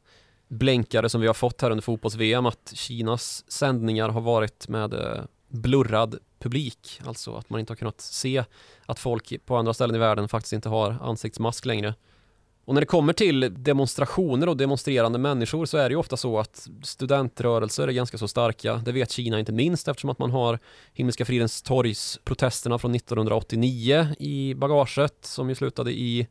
blänkare 0.47 1.09
som 1.09 1.21
vi 1.21 1.27
har 1.27 1.33
fått 1.33 1.61
här 1.61 1.71
under 1.71 1.81
fotbolls-VM 1.81 2.45
att 2.45 2.71
Kinas 2.75 3.51
sändningar 3.51 4.09
har 4.09 4.21
varit 4.21 4.67
med 4.67 4.93
uh, 4.93 5.23
blurrad 5.47 6.19
publik, 6.39 7.01
alltså 7.05 7.35
att 7.35 7.49
man 7.49 7.59
inte 7.59 7.71
har 7.71 7.75
kunnat 7.75 8.01
se 8.01 8.43
att 8.85 8.99
folk 8.99 9.45
på 9.45 9.57
andra 9.57 9.73
ställen 9.73 9.95
i 9.95 9.99
världen 9.99 10.27
faktiskt 10.27 10.53
inte 10.53 10.69
har 10.69 10.97
ansiktsmask 11.01 11.65
längre. 11.65 11.93
Och 12.69 12.75
när 12.75 12.81
det 12.81 12.85
kommer 12.85 13.13
till 13.13 13.63
demonstrationer 13.63 14.49
och 14.49 14.57
demonstrerande 14.57 15.19
människor 15.19 15.65
så 15.65 15.77
är 15.77 15.89
det 15.89 15.93
ju 15.93 15.99
ofta 15.99 16.17
så 16.17 16.39
att 16.39 16.67
studentrörelser 16.83 17.87
är 17.87 17.91
ganska 17.91 18.17
så 18.17 18.27
starka. 18.27 18.81
Det 18.85 18.91
vet 18.91 19.11
Kina 19.11 19.39
inte 19.39 19.51
minst 19.51 19.87
eftersom 19.87 20.09
att 20.09 20.19
man 20.19 20.31
har 20.31 20.59
Himmelska 20.93 21.25
fridens 21.25 21.61
torgs-protesterna 21.61 22.77
från 22.77 22.95
1989 22.95 24.07
i 24.19 24.53
bagaget 24.53 25.17
som 25.21 25.49
ju 25.49 25.55
slutade 25.55 25.91
i 25.91 26.27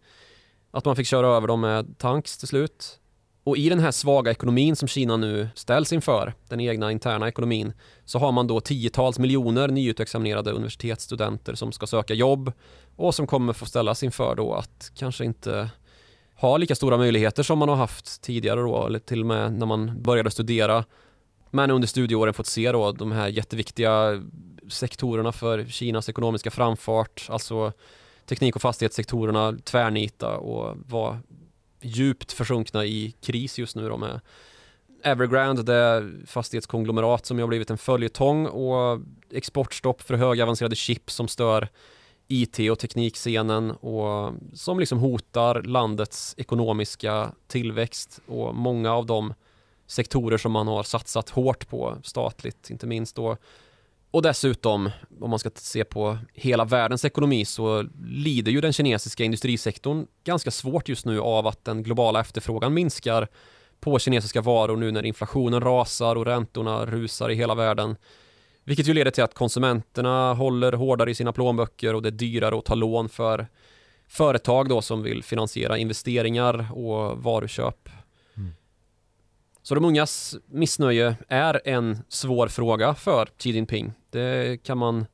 att 0.70 0.84
man 0.84 0.96
fick 0.96 1.06
köra 1.06 1.26
över 1.26 1.46
dem 1.46 1.60
med 1.60 1.98
tanks 1.98 2.38
till 2.38 2.48
slut. 2.48 2.98
Och 3.44 3.56
i 3.56 3.68
den 3.68 3.80
här 3.80 3.90
svaga 3.90 4.30
ekonomin 4.30 4.76
som 4.76 4.88
Kina 4.88 5.16
nu 5.16 5.48
ställs 5.54 5.92
inför, 5.92 6.34
den 6.48 6.60
egna 6.60 6.92
interna 6.92 7.28
ekonomin, 7.28 7.72
så 8.04 8.18
har 8.18 8.32
man 8.32 8.46
då 8.46 8.60
tiotals 8.60 9.18
miljoner 9.18 9.68
nyutexaminerade 9.68 10.50
universitetsstudenter 10.50 11.54
som 11.54 11.72
ska 11.72 11.86
söka 11.86 12.14
jobb 12.14 12.52
och 12.96 13.14
som 13.14 13.26
kommer 13.26 13.52
få 13.52 13.66
ställas 13.66 14.02
inför 14.02 14.34
då 14.34 14.54
att 14.54 14.92
kanske 14.94 15.24
inte 15.24 15.70
ha 16.40 16.56
lika 16.56 16.74
stora 16.74 16.96
möjligheter 16.96 17.42
som 17.42 17.58
man 17.58 17.68
har 17.68 17.76
haft 17.76 18.22
tidigare 18.22 18.60
då, 18.60 18.86
eller 18.86 18.98
till 18.98 19.20
och 19.20 19.26
med 19.26 19.52
när 19.52 19.66
man 19.66 20.02
började 20.02 20.30
studera. 20.30 20.84
Men 21.50 21.70
under 21.70 21.88
studieåren 21.88 22.34
fått 22.34 22.46
se 22.46 22.72
då 22.72 22.92
de 22.92 23.12
här 23.12 23.28
jätteviktiga 23.28 24.22
sektorerna 24.68 25.32
för 25.32 25.64
Kinas 25.64 26.08
ekonomiska 26.08 26.50
framfart, 26.50 27.26
alltså 27.30 27.72
teknik 28.26 28.56
och 28.56 28.62
fastighetssektorerna 28.62 29.58
tvärnita 29.64 30.36
och 30.36 30.76
vara 30.86 31.20
djupt 31.80 32.32
försjunkna 32.32 32.84
i 32.84 33.14
kris 33.20 33.58
just 33.58 33.76
nu 33.76 33.88
då 33.88 33.96
med 33.96 34.20
Evergrande, 35.02 35.62
det 35.62 36.10
fastighetskonglomerat 36.26 37.26
som 37.26 37.38
har 37.38 37.46
blivit 37.46 37.70
en 37.70 37.78
följetong 37.78 38.46
och 38.46 39.00
exportstopp 39.32 40.02
för 40.02 40.14
högavancerade 40.14 40.76
chip 40.76 41.10
som 41.10 41.28
stör 41.28 41.68
IT 42.28 42.70
och 42.70 42.78
teknikscenen 42.78 43.70
och 43.70 44.34
som 44.52 44.80
liksom 44.80 44.98
hotar 44.98 45.62
landets 45.62 46.34
ekonomiska 46.38 47.32
tillväxt 47.46 48.20
och 48.26 48.54
många 48.54 48.94
av 48.94 49.06
de 49.06 49.34
sektorer 49.86 50.38
som 50.38 50.52
man 50.52 50.68
har 50.68 50.82
satsat 50.82 51.30
hårt 51.30 51.68
på 51.68 51.96
statligt, 52.02 52.70
inte 52.70 52.86
minst 52.86 53.16
då. 53.16 53.36
Och 54.10 54.22
dessutom, 54.22 54.90
om 55.20 55.30
man 55.30 55.38
ska 55.38 55.50
se 55.54 55.84
på 55.84 56.18
hela 56.34 56.64
världens 56.64 57.04
ekonomi 57.04 57.44
så 57.44 57.88
lider 58.04 58.52
ju 58.52 58.60
den 58.60 58.72
kinesiska 58.72 59.24
industrisektorn 59.24 60.06
ganska 60.24 60.50
svårt 60.50 60.88
just 60.88 61.06
nu 61.06 61.20
av 61.20 61.46
att 61.46 61.64
den 61.64 61.82
globala 61.82 62.20
efterfrågan 62.20 62.74
minskar 62.74 63.28
på 63.80 63.98
kinesiska 63.98 64.40
varor 64.40 64.76
nu 64.76 64.90
när 64.90 65.06
inflationen 65.06 65.60
rasar 65.60 66.16
och 66.16 66.24
räntorna 66.26 66.86
rusar 66.86 67.30
i 67.30 67.34
hela 67.34 67.54
världen. 67.54 67.96
Vilket 68.68 68.86
ju 68.86 68.94
leder 68.94 69.10
till 69.10 69.24
att 69.24 69.34
konsumenterna 69.34 70.34
håller 70.34 70.72
hårdare 70.72 71.10
i 71.10 71.14
sina 71.14 71.32
plånböcker 71.32 71.94
och 71.94 72.02
det 72.02 72.08
är 72.08 72.10
dyrare 72.10 72.58
att 72.58 72.64
ta 72.64 72.74
lån 72.74 73.08
för 73.08 73.46
företag 74.08 74.68
då 74.68 74.82
som 74.82 75.02
vill 75.02 75.22
finansiera 75.22 75.78
investeringar 75.78 76.66
och 76.72 77.18
varuköp. 77.22 77.88
Mm. 78.36 78.50
Så 79.62 79.74
de 79.74 79.84
ungas 79.84 80.36
missnöje 80.46 81.16
är 81.28 81.60
en 81.64 81.98
svår 82.08 82.48
fråga 82.48 82.94
för 82.94 83.28
Xi 83.38 83.50
Jinping. 83.50 83.92
Det 84.10 84.62
kan 84.62 84.78
man 84.78 85.06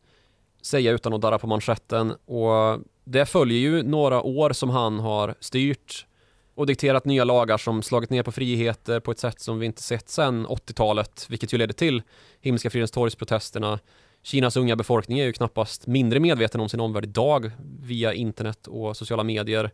säga 0.62 0.92
utan 0.92 1.12
att 1.12 1.20
darra 1.20 1.38
på 1.38 1.46
manschetten 1.46 2.12
och 2.24 2.80
det 3.04 3.26
följer 3.26 3.58
ju 3.58 3.82
några 3.82 4.22
år 4.22 4.52
som 4.52 4.70
han 4.70 5.00
har 5.00 5.34
styrt 5.40 6.06
och 6.54 6.66
dikterat 6.66 7.04
nya 7.04 7.24
lagar 7.24 7.58
som 7.58 7.82
slagit 7.82 8.10
ner 8.10 8.22
på 8.22 8.32
friheter 8.32 9.00
på 9.00 9.10
ett 9.10 9.18
sätt 9.18 9.40
som 9.40 9.58
vi 9.58 9.66
inte 9.66 9.82
sett 9.82 10.08
sedan 10.08 10.46
80-talet, 10.46 11.26
vilket 11.30 11.52
ju 11.52 11.58
ledde 11.58 11.72
till 11.72 12.02
Himmelska 12.40 12.70
fridens 12.70 12.90
torgsprotesterna. 12.90 13.78
Kinas 14.22 14.56
unga 14.56 14.76
befolkning 14.76 15.18
är 15.18 15.24
ju 15.24 15.32
knappast 15.32 15.86
mindre 15.86 16.20
medveten 16.20 16.60
om 16.60 16.68
sin 16.68 16.80
omvärld 16.80 17.04
idag 17.04 17.50
via 17.80 18.14
internet 18.14 18.66
och 18.66 18.96
sociala 18.96 19.24
medier. 19.24 19.70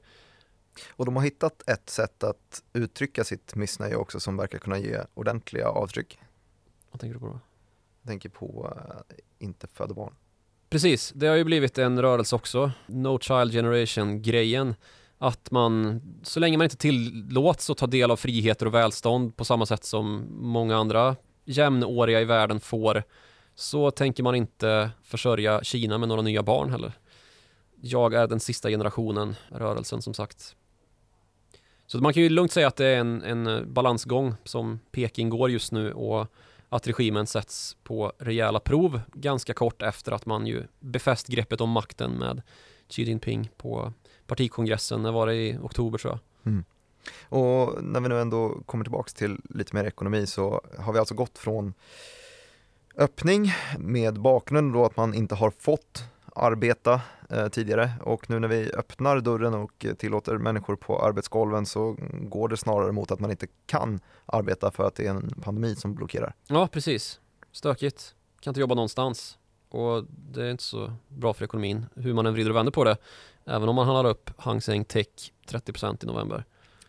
Och 0.90 1.04
de 1.04 1.16
har 1.16 1.22
hittat 1.22 1.62
ett 1.68 1.90
sätt 1.90 2.24
att 2.24 2.62
uttrycka 2.72 3.24
sitt 3.24 3.54
missnöje 3.54 3.96
också 3.96 4.20
som 4.20 4.36
verkar 4.36 4.58
kunna 4.58 4.78
ge 4.78 5.00
ordentliga 5.14 5.68
avtryck. 5.68 6.18
Vad 6.90 7.00
tänker 7.00 7.14
du 7.14 7.20
på 7.20 7.26
då? 7.26 7.40
Jag 8.02 8.08
tänker 8.08 8.28
på 8.28 8.74
uh, 8.76 9.16
inte 9.38 9.66
föda 9.66 9.94
barn. 9.94 10.14
Precis, 10.70 11.12
det 11.14 11.26
har 11.26 11.36
ju 11.36 11.44
blivit 11.44 11.78
en 11.78 12.02
rörelse 12.02 12.36
också. 12.36 12.72
No 12.86 13.18
Child 13.18 13.52
Generation-grejen 13.52 14.74
att 15.22 15.50
man, 15.50 16.00
så 16.22 16.40
länge 16.40 16.59
man 16.59 16.64
inte 16.64 16.76
tillåts 16.76 17.70
att 17.70 17.78
ta 17.78 17.87
del 17.87 18.11
av 18.11 18.16
friheter 18.16 18.66
och 18.66 18.74
välstånd 18.74 19.37
på 19.37 19.44
samma 19.44 19.66
sätt 19.66 19.85
som 19.85 20.26
många 20.30 20.76
andra 20.76 21.16
jämnåriga 21.44 22.20
i 22.20 22.24
världen 22.24 22.61
får, 22.61 23.02
så 23.54 23.90
tänker 23.90 24.22
man 24.22 24.35
inte 24.35 24.90
försörja 25.02 25.64
Kina 25.64 25.98
med 25.98 26.09
några 26.09 26.22
nya 26.22 26.42
barn 26.42 26.70
heller. 26.70 26.92
Jag 27.80 28.14
är 28.14 28.26
den 28.26 28.40
sista 28.40 28.68
generationen, 28.68 29.37
rörelsen 29.48 30.02
som 30.02 30.14
sagt. 30.14 30.56
Så 31.87 31.98
man 31.98 32.12
kan 32.12 32.22
ju 32.22 32.28
lugnt 32.28 32.52
säga 32.52 32.66
att 32.66 32.76
det 32.76 32.87
är 32.87 32.98
en, 33.00 33.22
en 33.22 33.72
balansgång 33.74 34.35
som 34.44 34.80
Peking 34.92 35.28
går 35.28 35.50
just 35.50 35.72
nu 35.72 35.92
och 35.92 36.26
att 36.68 36.87
regimen 36.87 37.26
sätts 37.26 37.76
på 37.83 38.12
rejäla 38.18 38.61
prov 38.61 39.00
ganska 39.12 39.54
kort 39.54 39.83
efter 39.83 40.12
att 40.12 40.26
man 40.26 40.46
ju 40.46 40.62
befäst 40.78 41.26
greppet 41.26 41.61
om 41.61 41.70
makten 41.70 42.11
med 42.11 42.42
Xi 42.88 43.02
Jinping 43.02 43.50
på 43.56 43.92
partikongressen, 44.30 45.02
när 45.02 45.12
var 45.12 45.26
det 45.26 45.34
i 45.34 45.58
oktober 45.62 45.98
tror 45.98 46.12
jag. 46.12 46.52
Mm. 46.52 46.64
Och 47.28 47.84
när 47.84 48.00
vi 48.00 48.08
nu 48.08 48.20
ändå 48.20 48.62
kommer 48.66 48.84
tillbaks 48.84 49.14
till 49.14 49.40
lite 49.48 49.76
mer 49.76 49.84
ekonomi 49.84 50.26
så 50.26 50.60
har 50.78 50.92
vi 50.92 50.98
alltså 50.98 51.14
gått 51.14 51.38
från 51.38 51.74
öppning 52.96 53.52
med 53.78 54.20
bakgrund 54.20 54.72
då 54.72 54.84
att 54.84 54.96
man 54.96 55.14
inte 55.14 55.34
har 55.34 55.50
fått 55.50 56.04
arbeta 56.36 57.00
eh, 57.30 57.48
tidigare 57.48 57.92
och 58.02 58.30
nu 58.30 58.38
när 58.38 58.48
vi 58.48 58.72
öppnar 58.72 59.20
dörren 59.20 59.54
och 59.54 59.86
tillåter 59.98 60.38
människor 60.38 60.76
på 60.76 61.02
arbetsgolven 61.02 61.66
så 61.66 61.96
går 62.12 62.48
det 62.48 62.56
snarare 62.56 62.92
mot 62.92 63.10
att 63.10 63.20
man 63.20 63.30
inte 63.30 63.46
kan 63.66 64.00
arbeta 64.26 64.70
för 64.70 64.86
att 64.86 64.94
det 64.94 65.06
är 65.06 65.10
en 65.10 65.30
pandemi 65.42 65.76
som 65.76 65.94
blockerar. 65.94 66.34
Ja, 66.46 66.68
precis. 66.72 67.20
Stökigt. 67.52 68.14
Kan 68.40 68.50
inte 68.50 68.60
jobba 68.60 68.74
någonstans 68.74 69.38
och 69.70 70.04
det 70.09 70.42
är 70.42 70.50
inte 70.50 70.62
så 70.62 70.92
bra 71.09 71.35
för 71.35 71.44
ekonomin 71.44 71.87
hur 71.94 72.14
man 72.14 72.26
än 72.26 72.33
vrider 72.33 72.50
och 72.50 72.56
vänder 72.56 72.72
på 72.72 72.85
det. 72.85 72.96
Även 73.44 73.68
om 73.68 73.74
man 73.74 73.87
handlar 73.87 74.11
upp 74.11 74.30
Hang 74.37 74.61
Seng 74.61 74.85
Tech 74.85 75.06
30% 75.48 76.04
i 76.04 76.06
november. 76.06 76.44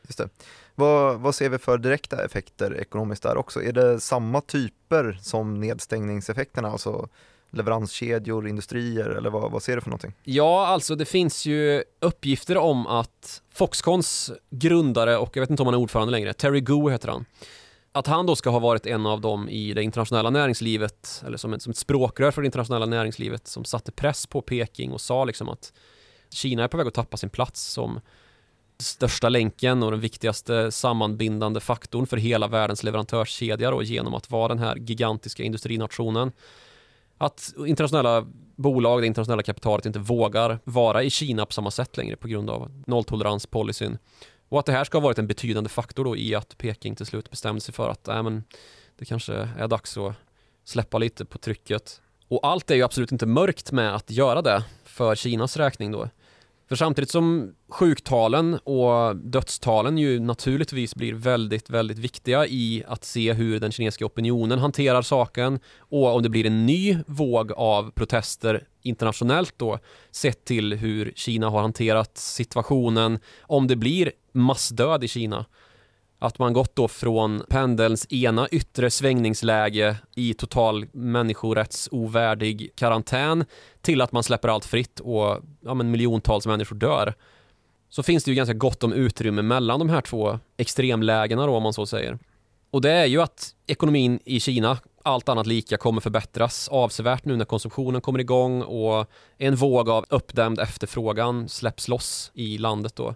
Just 0.08 0.17
det. 0.17 0.30
Vad, 0.76 1.20
vad 1.20 1.36
ser 1.36 1.50
vi 1.50 1.58
för 1.58 1.78
direkta 1.78 2.26
effekter 2.26 2.78
ekonomiskt 2.78 3.24
där 3.24 3.38
också? 3.38 3.63
Är 3.63 3.72
det 3.72 4.00
samma 4.00 4.41
typer 4.41 5.20
som 5.22 5.60
nedstängningseffekterna, 5.60 6.72
alltså 6.72 7.10
leveranskedjor, 7.52 8.48
industrier 8.48 9.10
eller 9.10 9.30
vad, 9.30 9.52
vad 9.52 9.63
ser 9.63 9.76
du 9.76 9.82
för 9.82 9.89
någonting? 9.89 10.13
Ja, 10.24 10.67
alltså 10.67 10.96
det 10.96 11.06
finns 11.06 11.46
ju 11.46 11.84
uppgifter 12.00 12.58
om 12.58 12.88
att 12.88 13.41
Foxcons 13.54 14.32
grundare 14.50 15.17
och 15.17 15.38
jag 15.38 15.41
vet 15.41 15.50
inte 15.50 15.63
om 15.63 15.67
han 15.67 15.74
är 15.74 15.80
ordförande 15.80 16.12
längre, 16.12 16.34
Terry 16.34 16.62
Goo 16.62 16.89
heter 16.89 17.08
han. 17.08 17.26
Att 17.93 18.08
han 18.08 18.25
då 18.25 18.36
ska 18.36 18.49
ha 18.49 18.60
varit 18.60 18.86
en 18.86 19.06
av 19.06 19.21
dem 19.21 19.49
i 19.49 19.73
det 19.73 19.84
internationella 19.84 20.30
näringslivet, 20.30 21.23
eller 21.25 21.38
som 21.38 21.54
ett, 21.54 21.62
som 21.62 21.71
ett 21.71 21.77
språkrör 21.77 22.32
för 22.32 22.41
det 22.41 22.45
internationella 22.45 22.86
näringslivet 22.86 23.47
som 23.47 23.65
satte 23.65 23.91
press 23.91 24.27
på 24.27 24.41
Peking 24.41 24.91
och 24.91 25.01
sa 25.01 25.25
liksom 25.25 25.49
att 25.49 25.73
Kina 26.30 26.63
är 26.63 26.67
på 26.67 26.77
väg 26.77 26.88
att 26.88 26.93
tappa 26.93 27.17
sin 27.17 27.30
plats 27.30 27.62
som 27.62 27.99
största 28.77 29.30
länken 29.30 29.84
och 29.84 29.91
den 29.91 29.99
viktigaste 29.99 30.71
sammanbindande 30.71 31.60
faktorn 31.60 32.08
för 32.08 32.17
hela 32.17 32.47
världens 32.47 32.84
leverantörskedja 32.84 33.71
då, 33.71 33.84
genom 33.84 34.13
att 34.13 34.32
vara 34.32 34.47
den 34.47 34.60
här 34.60 34.75
gigantiska 34.75 35.43
industrinationen. 35.43 36.32
Att 37.17 37.54
internationella 37.67 38.25
bolag, 38.56 39.01
det 39.01 39.08
internationella 39.08 39.43
kapitalet 39.43 39.86
inte 39.86 39.99
vågar 39.99 40.60
vara 40.63 41.04
i 41.04 41.10
Kina 41.10 41.45
på 41.45 41.54
samma 41.54 41.71
sätt 41.71 41.97
längre 41.97 42.15
på 42.15 42.27
grund 42.27 42.49
av 42.49 42.84
nolltoleranspolicyn. 42.88 43.97
Och 44.52 44.60
att 44.60 44.66
det 44.66 44.72
här 44.72 44.84
ska 44.84 44.98
ha 44.98 45.04
varit 45.04 45.20
en 45.20 45.28
betydande 45.28 45.70
faktor 45.70 46.06
då 46.06 46.18
i 46.18 46.36
att 46.36 46.58
Peking 46.58 46.96
till 46.96 47.06
slut 47.06 47.30
bestämde 47.30 47.62
sig 47.62 47.74
för 47.74 47.90
att 47.90 48.08
äh, 48.08 48.24
men, 48.24 48.44
det 48.98 49.06
kanske 49.06 49.34
är 49.34 49.68
dags 49.68 49.98
att 49.98 50.14
släppa 50.64 50.98
lite 50.98 51.26
på 51.26 51.38
trycket. 51.38 52.02
Och 52.28 52.48
allt 52.48 52.72
är 52.72 52.76
ju 52.76 52.84
absolut 52.84 53.12
inte 53.12 53.26
mörkt 53.26 53.72
med 53.72 53.96
att 53.96 54.12
göra 54.12 54.42
det 54.42 54.64
för 54.84 55.16
Kinas 55.16 55.58
räkning 55.58 55.92
då. 55.92 56.10
För 56.70 56.76
samtidigt 56.76 57.10
som 57.10 57.56
sjuktalen 57.70 58.54
och 58.64 59.16
dödstalen 59.16 59.98
ju 59.98 60.20
naturligtvis 60.20 60.96
blir 60.96 61.14
väldigt, 61.14 61.70
väldigt 61.70 61.98
viktiga 61.98 62.46
i 62.46 62.84
att 62.88 63.04
se 63.04 63.34
hur 63.34 63.60
den 63.60 63.72
kinesiska 63.72 64.06
opinionen 64.06 64.60
hanterar 64.60 65.02
saken 65.02 65.60
och 65.78 66.16
om 66.16 66.24
det 66.24 66.30
blir 66.30 66.46
en 66.46 66.66
ny 66.66 66.98
våg 67.08 67.52
av 67.52 67.92
protester 67.92 68.68
internationellt 68.82 69.54
då 69.58 69.80
sett 70.12 70.46
till 70.46 70.74
hur 70.74 71.13
Kina 71.15 71.50
har 71.50 71.62
hanterat 71.62 72.17
situationen, 72.17 73.20
om 73.41 73.67
det 73.67 73.76
blir 73.76 74.12
massdöd 74.32 75.04
i 75.04 75.08
Kina 75.08 75.46
att 76.22 76.39
man 76.39 76.54
gått 76.54 76.76
då 76.76 76.88
från 76.88 77.44
pendelns 77.50 78.12
ena 78.12 78.48
yttre 78.48 78.91
svängningsläge 78.91 79.96
i 80.15 80.34
total 80.34 80.86
människorättsovärdig 80.91 82.72
karantän 82.76 83.46
till 83.82 84.02
att 84.02 84.12
man 84.12 84.24
släpper 84.24 84.50
allt 84.50 84.65
fritt 84.65 85.00
och 85.00 85.39
ja, 85.62 85.74
men 85.74 85.91
miljontals 85.91 86.48
människor 86.48 86.76
dör. 86.76 87.13
Så 87.89 88.04
finns 88.04 88.24
det 88.24 88.32
ju 88.32 88.36
ganska 88.36 88.54
gott 88.54 88.84
om 88.84 88.94
utrymme 88.94 89.41
mellan 89.41 89.80
de 89.80 89.89
här 89.89 90.02
två 90.02 90.39
extremlägena 90.58 91.46
då 91.46 91.56
om 91.56 91.63
man 91.63 91.74
så 91.74 91.86
säger. 91.86 92.20
Och 92.71 92.81
det 92.81 92.91
är 92.91 93.05
ju 93.05 93.21
att 93.21 93.55
ekonomin 93.67 94.19
i 94.25 94.39
Kina, 94.39 94.77
allt 95.03 95.29
annat 95.29 95.47
lika, 95.47 95.77
kommer 95.77 96.01
förbättras 96.01 96.69
avsevärt 96.69 97.25
nu 97.25 97.36
när 97.36 97.45
konsumtionen 97.45 98.01
kommer 98.01 98.19
igång 98.19 98.62
och 98.62 99.07
en 99.38 99.55
våg 99.55 99.89
av 99.89 100.05
uppdämd 100.10 100.60
efterfrågan 100.60 101.49
släpps 101.49 101.88
loss 101.88 102.31
i 102.34 102.57
landet 102.57 102.95
då. 102.95 103.15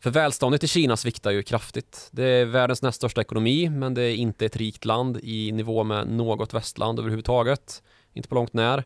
För 0.00 0.10
välståndet 0.10 0.64
i 0.64 0.68
Kina 0.68 0.96
sviktar 0.96 1.30
ju 1.30 1.42
kraftigt. 1.42 2.08
Det 2.10 2.24
är 2.24 2.44
världens 2.44 2.82
näst 2.82 2.96
största 2.96 3.20
ekonomi, 3.20 3.68
men 3.68 3.94
det 3.94 4.02
är 4.02 4.14
inte 4.14 4.46
ett 4.46 4.56
rikt 4.56 4.84
land 4.84 5.20
i 5.22 5.52
nivå 5.52 5.84
med 5.84 6.08
något 6.08 6.54
västland 6.54 6.98
överhuvudtaget. 6.98 7.82
Inte 8.12 8.28
på 8.28 8.34
långt 8.34 8.52
när. 8.52 8.84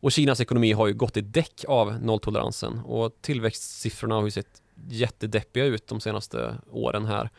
Och 0.00 0.12
Kinas 0.12 0.40
ekonomi 0.40 0.72
har 0.72 0.86
ju 0.86 0.94
gått 0.94 1.16
i 1.16 1.20
däck 1.20 1.64
av 1.68 2.02
nolltoleransen 2.02 2.78
och 2.78 3.12
tillväxtsiffrorna 3.20 4.14
har 4.14 4.24
ju 4.24 4.30
sett 4.30 4.62
jättedeppiga 4.88 5.64
ut 5.64 5.86
de 5.86 6.00
senaste 6.00 6.54
åren 6.70 7.04
här. 7.04 7.30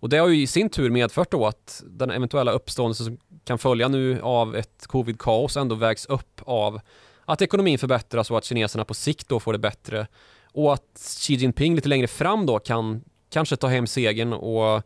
Och 0.00 0.08
det 0.08 0.18
har 0.18 0.28
ju 0.28 0.42
i 0.42 0.46
sin 0.46 0.70
tur 0.70 0.90
medfört 0.90 1.30
då 1.30 1.46
att 1.46 1.82
den 1.86 2.10
eventuella 2.10 2.52
uppståndelse 2.52 3.04
som 3.04 3.18
kan 3.44 3.58
följa 3.58 3.88
nu 3.88 4.20
av 4.20 4.56
ett 4.56 4.86
covid-kaos 4.86 5.56
ändå 5.56 5.74
vägs 5.74 6.06
upp 6.06 6.40
av 6.44 6.80
att 7.24 7.42
ekonomin 7.42 7.78
förbättras 7.78 8.30
och 8.30 8.38
att 8.38 8.44
kineserna 8.44 8.84
på 8.84 8.94
sikt 8.94 9.28
då 9.28 9.40
får 9.40 9.52
det 9.52 9.58
bättre 9.58 10.06
och 10.52 10.72
att 10.72 11.16
Xi 11.18 11.34
Jinping 11.34 11.74
lite 11.74 11.88
längre 11.88 12.06
fram 12.06 12.46
då 12.46 12.58
kan 12.58 13.04
kanske 13.30 13.56
ta 13.56 13.66
hem 13.66 13.86
segern 13.86 14.32
och 14.32 14.82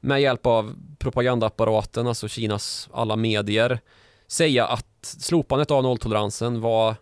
med 0.00 0.20
hjälp 0.20 0.46
av 0.46 0.74
propagandaapparaten, 0.98 2.06
alltså 2.06 2.28
Kinas 2.28 2.88
alla 2.92 3.16
medier, 3.16 3.80
säga 4.26 4.66
att 4.66 4.86
slopandet 5.02 5.70
av 5.70 5.82
nolltoleransen 5.82 6.60
var 6.60 6.94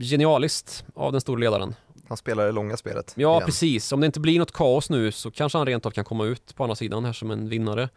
genialiskt 0.00 0.84
av 0.94 1.12
den 1.12 1.20
stora 1.20 1.40
ledaren. 1.40 1.74
Han 2.12 2.16
spelar 2.16 2.46
det 2.46 2.52
långa 2.52 2.76
spelet. 2.76 3.14
Ja, 3.16 3.36
igen. 3.36 3.46
precis. 3.46 3.92
Om 3.92 4.00
det 4.00 4.06
inte 4.06 4.20
blir 4.20 4.38
något 4.38 4.52
kaos 4.52 4.90
nu 4.90 5.12
så 5.12 5.30
kanske 5.30 5.58
han 5.58 5.66
rent 5.66 5.86
av 5.86 5.90
kan 5.90 6.04
komma 6.04 6.24
ut 6.24 6.54
på 6.56 6.62
andra 6.62 6.76
sidan 6.76 7.04
här 7.04 7.12
som 7.12 7.30
en 7.30 7.48
vinnare. 7.48 7.88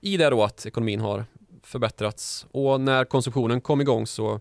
I 0.00 0.16
det 0.16 0.30
då 0.30 0.44
att 0.44 0.66
ekonomin 0.66 1.00
har 1.00 1.24
förbättrats 1.62 2.46
och 2.50 2.80
när 2.80 3.04
konsumtionen 3.04 3.60
kom 3.60 3.80
igång 3.80 4.06
så 4.06 4.40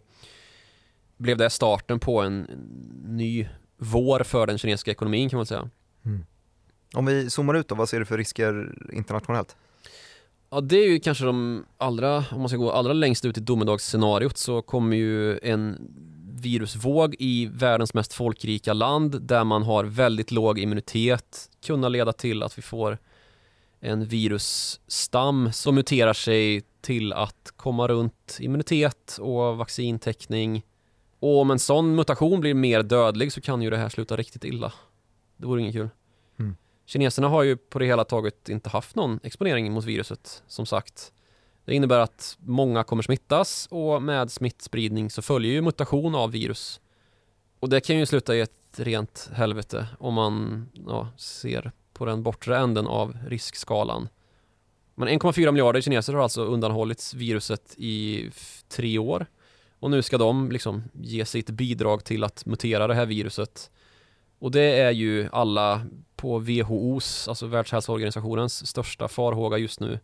blev 1.18 1.38
det 1.38 1.50
starten 1.50 2.00
på 2.00 2.22
en 2.22 2.42
ny 3.06 3.48
vår 3.78 4.24
för 4.24 4.48
den 4.48 4.58
kinesiska 4.58 4.92
ekonomin 4.92 5.30
kan 5.30 5.38
man 5.38 5.46
säga. 5.46 5.70
Mm. 6.06 6.26
Om 6.94 7.06
vi 7.06 7.30
zoomar 7.30 7.54
ut 7.54 7.68
då, 7.68 7.76
vad 7.76 7.90
ser 7.90 8.00
du 8.00 8.06
för 8.06 8.18
risker 8.18 8.76
internationellt? 8.94 9.56
Ja, 10.50 10.62
det 10.62 10.78
är 10.78 10.90
ju 10.90 11.00
kanske 11.00 11.26
de 11.26 11.66
allra, 11.78 12.18
om 12.32 12.40
man 12.40 12.50
ska 12.50 12.58
gå 12.58 12.72
allra 12.72 12.94
längst 12.94 13.26
ut 13.26 13.38
i 13.38 13.42
domedagsscenariot 13.42 14.38
så 14.38 14.62
kommer 14.62 14.98
ju 14.98 15.40
en 15.40 15.78
virusvåg 16.40 17.16
i 17.20 17.46
världens 17.46 17.94
mest 17.94 18.14
folkrika 18.14 18.74
land 18.74 19.22
där 19.22 19.44
man 19.44 19.64
har 19.64 19.84
väldigt 19.84 20.32
låg 20.32 20.60
immunitet 20.60 21.50
kunna 21.66 21.90
leda 21.90 22.14
till 22.14 22.44
att 22.44 22.58
vi 22.58 22.62
får 22.62 22.98
en 23.80 24.06
virusstam 24.06 25.54
som 25.54 25.76
muterar 25.76 26.14
sig 26.14 26.62
till 26.82 27.14
att 27.14 27.54
komma 27.56 27.88
runt 27.88 28.38
immunitet 28.40 29.18
och 29.22 29.58
vaccintäckning 29.58 30.64
och 31.20 31.42
om 31.42 31.52
en 31.52 31.60
sån 31.60 31.96
mutation 31.96 32.40
blir 32.40 32.54
mer 32.54 32.84
dödlig 32.84 33.32
så 33.32 33.42
kan 33.42 33.62
ju 33.62 33.70
det 33.70 33.78
här 33.78 33.90
sluta 33.90 34.18
riktigt 34.18 34.44
illa. 34.44 34.74
Det 35.38 35.46
vore 35.48 35.62
inget 35.62 35.74
kul. 35.74 35.90
Mm. 36.40 36.56
Kineserna 36.86 37.28
har 37.28 37.44
ju 37.44 37.58
på 37.58 37.80
det 37.80 37.86
hela 37.86 38.04
taget 38.04 38.50
inte 38.50 38.70
haft 38.70 38.96
någon 38.96 39.20
exponering 39.24 39.72
mot 39.72 39.86
viruset, 39.86 40.44
som 40.48 40.66
sagt. 40.66 41.12
Det 41.70 41.76
innebär 41.76 42.00
att 42.00 42.38
många 42.40 42.84
kommer 42.84 43.04
smittas 43.04 43.68
och 43.72 44.02
med 44.02 44.32
smittspridning 44.32 45.10
så 45.10 45.22
följer 45.22 45.52
ju 45.52 45.62
mutation 45.62 46.16
av 46.16 46.32
virus. 46.32 46.82
Och 47.60 47.70
det 47.70 47.82
kan 47.82 47.98
ju 47.98 48.06
sluta 48.06 48.36
i 48.36 48.42
ett 48.42 48.52
rent 48.76 49.30
helvete 49.34 49.88
om 50.00 50.14
man 50.14 50.70
ja, 50.88 51.08
ser 51.18 51.72
på 51.94 52.06
den 52.06 52.24
bortre 52.24 52.58
änden 52.58 52.88
av 52.88 53.18
riskskalan. 53.28 54.10
Men 54.96 55.08
1,4 55.08 55.52
miljarder 55.52 55.82
kineser 55.82 56.14
har 56.14 56.24
alltså 56.24 56.44
undanhållits 56.44 57.14
viruset 57.14 57.76
i 57.78 58.30
tre 58.70 58.98
år. 58.98 59.26
Och 59.80 59.92
nu 59.92 60.02
ska 60.02 60.18
de 60.18 60.52
liksom 60.52 60.84
ge 60.94 61.26
sitt 61.26 61.50
bidrag 61.50 62.04
till 62.04 62.24
att 62.24 62.46
mutera 62.46 62.88
det 62.88 62.96
här 62.96 63.06
viruset. 63.06 63.72
Och 64.40 64.52
det 64.52 64.80
är 64.80 64.92
ju 64.92 65.30
alla 65.32 65.86
på 66.16 66.40
WHOs, 66.40 67.28
alltså 67.28 67.48
Världshälsoorganisationens 67.48 68.68
största 68.68 69.08
farhåga 69.08 69.58
just 69.58 69.80
nu. 69.80 70.00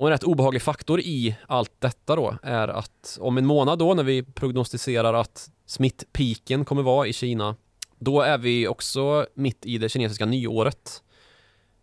Och 0.00 0.06
en 0.06 0.12
rätt 0.12 0.24
obehaglig 0.24 0.62
faktor 0.62 1.00
i 1.00 1.36
allt 1.46 1.72
detta 1.78 2.16
då 2.16 2.36
är 2.42 2.68
att 2.68 3.18
om 3.20 3.38
en 3.38 3.46
månad 3.46 3.78
då 3.78 3.94
när 3.94 4.02
vi 4.02 4.22
prognostiserar 4.22 5.14
att 5.14 5.50
smittpiken 5.66 6.64
kommer 6.64 6.82
vara 6.82 7.06
i 7.06 7.12
Kina 7.12 7.56
då 7.98 8.20
är 8.20 8.38
vi 8.38 8.68
också 8.68 9.26
mitt 9.34 9.66
i 9.66 9.78
det 9.78 9.88
kinesiska 9.88 10.26
nyåret. 10.26 11.02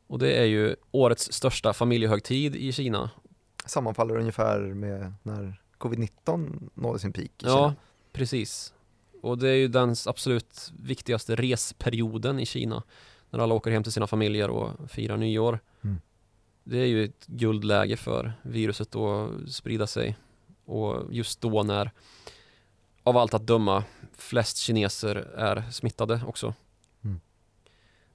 Och 0.07 0.19
det 0.19 0.33
är 0.33 0.43
ju 0.45 0.75
årets 0.91 1.33
största 1.33 1.73
familjehögtid 1.73 2.55
i 2.55 2.71
Kina. 2.71 3.09
Sammanfaller 3.65 4.17
ungefär 4.17 4.59
med 4.59 5.13
när 5.23 5.61
covid-19 5.77 6.69
nådde 6.73 6.99
sin 6.99 7.13
peak 7.13 7.25
i 7.25 7.31
Ja, 7.37 7.49
Kina. 7.69 7.75
precis. 8.11 8.73
Och 9.21 9.37
det 9.37 9.49
är 9.49 9.55
ju 9.55 9.67
den 9.67 9.95
absolut 10.05 10.71
viktigaste 10.79 11.35
resperioden 11.35 12.39
i 12.39 12.45
Kina. 12.45 12.83
När 13.29 13.39
alla 13.39 13.53
åker 13.53 13.71
hem 13.71 13.83
till 13.83 13.91
sina 13.91 14.07
familjer 14.07 14.49
och 14.49 14.89
firar 14.89 15.17
nyår. 15.17 15.59
Mm. 15.83 15.97
Det 16.69 16.77
är 16.77 16.85
ju 16.85 17.03
ett 17.03 17.25
guldläge 17.27 17.97
för 17.97 18.33
viruset 18.41 18.95
att 18.95 19.29
sprida 19.51 19.87
sig. 19.87 20.17
Och 20.65 21.13
just 21.13 21.41
då 21.41 21.63
när 21.63 21.91
av 23.03 23.17
allt 23.17 23.33
att 23.33 23.47
döma 23.47 23.83
flest 24.17 24.57
kineser 24.57 25.15
är 25.35 25.63
smittade 25.71 26.21
också. 26.27 26.53
Mm. 27.03 27.19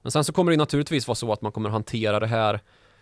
Men 0.01 0.11
sen 0.11 0.23
så 0.23 0.33
kommer 0.33 0.51
det 0.51 0.57
naturligtvis 0.57 1.07
vara 1.07 1.15
så 1.15 1.33
att 1.33 1.41
man 1.41 1.51
kommer 1.51 1.69
hantera 1.69 2.19
det 2.19 2.27
här 2.27 2.59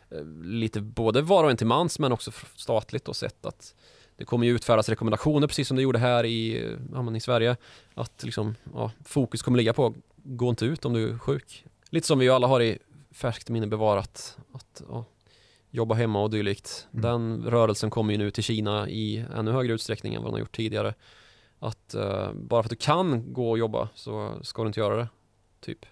eh, 0.10 0.26
lite 0.44 0.82
både 0.82 1.22
var 1.22 1.44
och 1.44 1.52
en 1.52 1.58
till 1.58 1.68
mans 1.68 2.00
men 2.00 2.12
också 2.12 2.32
statligt 2.56 3.08
och 3.08 3.16
sett 3.16 3.46
att 3.46 3.76
det 4.18 4.26
kommer 4.26 4.46
ju 4.46 4.56
utfärdas 4.56 4.90
rekommendationer 4.90 5.48
precis 5.48 5.68
som 5.68 5.78
det 5.78 5.84
gjorde 5.84 6.00
här 6.00 6.26
i, 6.26 6.70
ja, 6.94 7.16
i 7.16 7.20
Sverige. 7.20 7.58
Att 7.94 8.24
liksom, 8.24 8.56
ja, 8.74 8.92
fokus 9.06 9.42
kommer 9.42 9.58
ligga 9.58 9.74
på 9.74 9.94
gå 10.16 10.50
inte 10.50 10.66
ut 10.66 10.86
om 10.86 10.94
du 10.94 11.10
är 11.10 11.18
sjuk. 11.18 11.66
Lite 11.90 12.08
som 12.08 12.20
vi 12.20 12.26
ju 12.26 12.32
alla 12.32 12.48
har 12.48 12.62
i 12.62 12.80
färskt 13.12 13.50
minne 13.50 13.68
bevarat. 13.68 14.38
Att 14.52 14.82
ja, 14.90 15.06
jobba 15.72 15.96
hemma 15.96 16.22
och 16.22 16.30
dylikt. 16.30 16.88
Mm. 16.94 17.02
Den 17.02 17.52
rörelsen 17.52 17.90
kommer 17.90 18.12
ju 18.14 18.18
nu 18.18 18.32
till 18.32 18.44
Kina 18.44 18.90
i 18.90 19.26
ännu 19.36 19.52
högre 19.52 19.74
utsträckning 19.74 20.14
än 20.14 20.22
vad 20.22 20.28
den 20.28 20.34
har 20.34 20.40
gjort 20.40 20.56
tidigare. 20.56 20.94
Att 21.60 21.96
uh, 21.98 22.34
bara 22.34 22.64
för 22.64 22.68
att 22.68 22.70
du 22.70 22.76
kan 22.76 23.34
gå 23.34 23.50
och 23.50 23.58
jobba 23.58 23.90
så 23.96 24.40
ska 24.44 24.62
du 24.62 24.68
inte 24.68 24.80
göra 24.80 24.96
det. 24.96 25.08
Typ. 25.60 25.86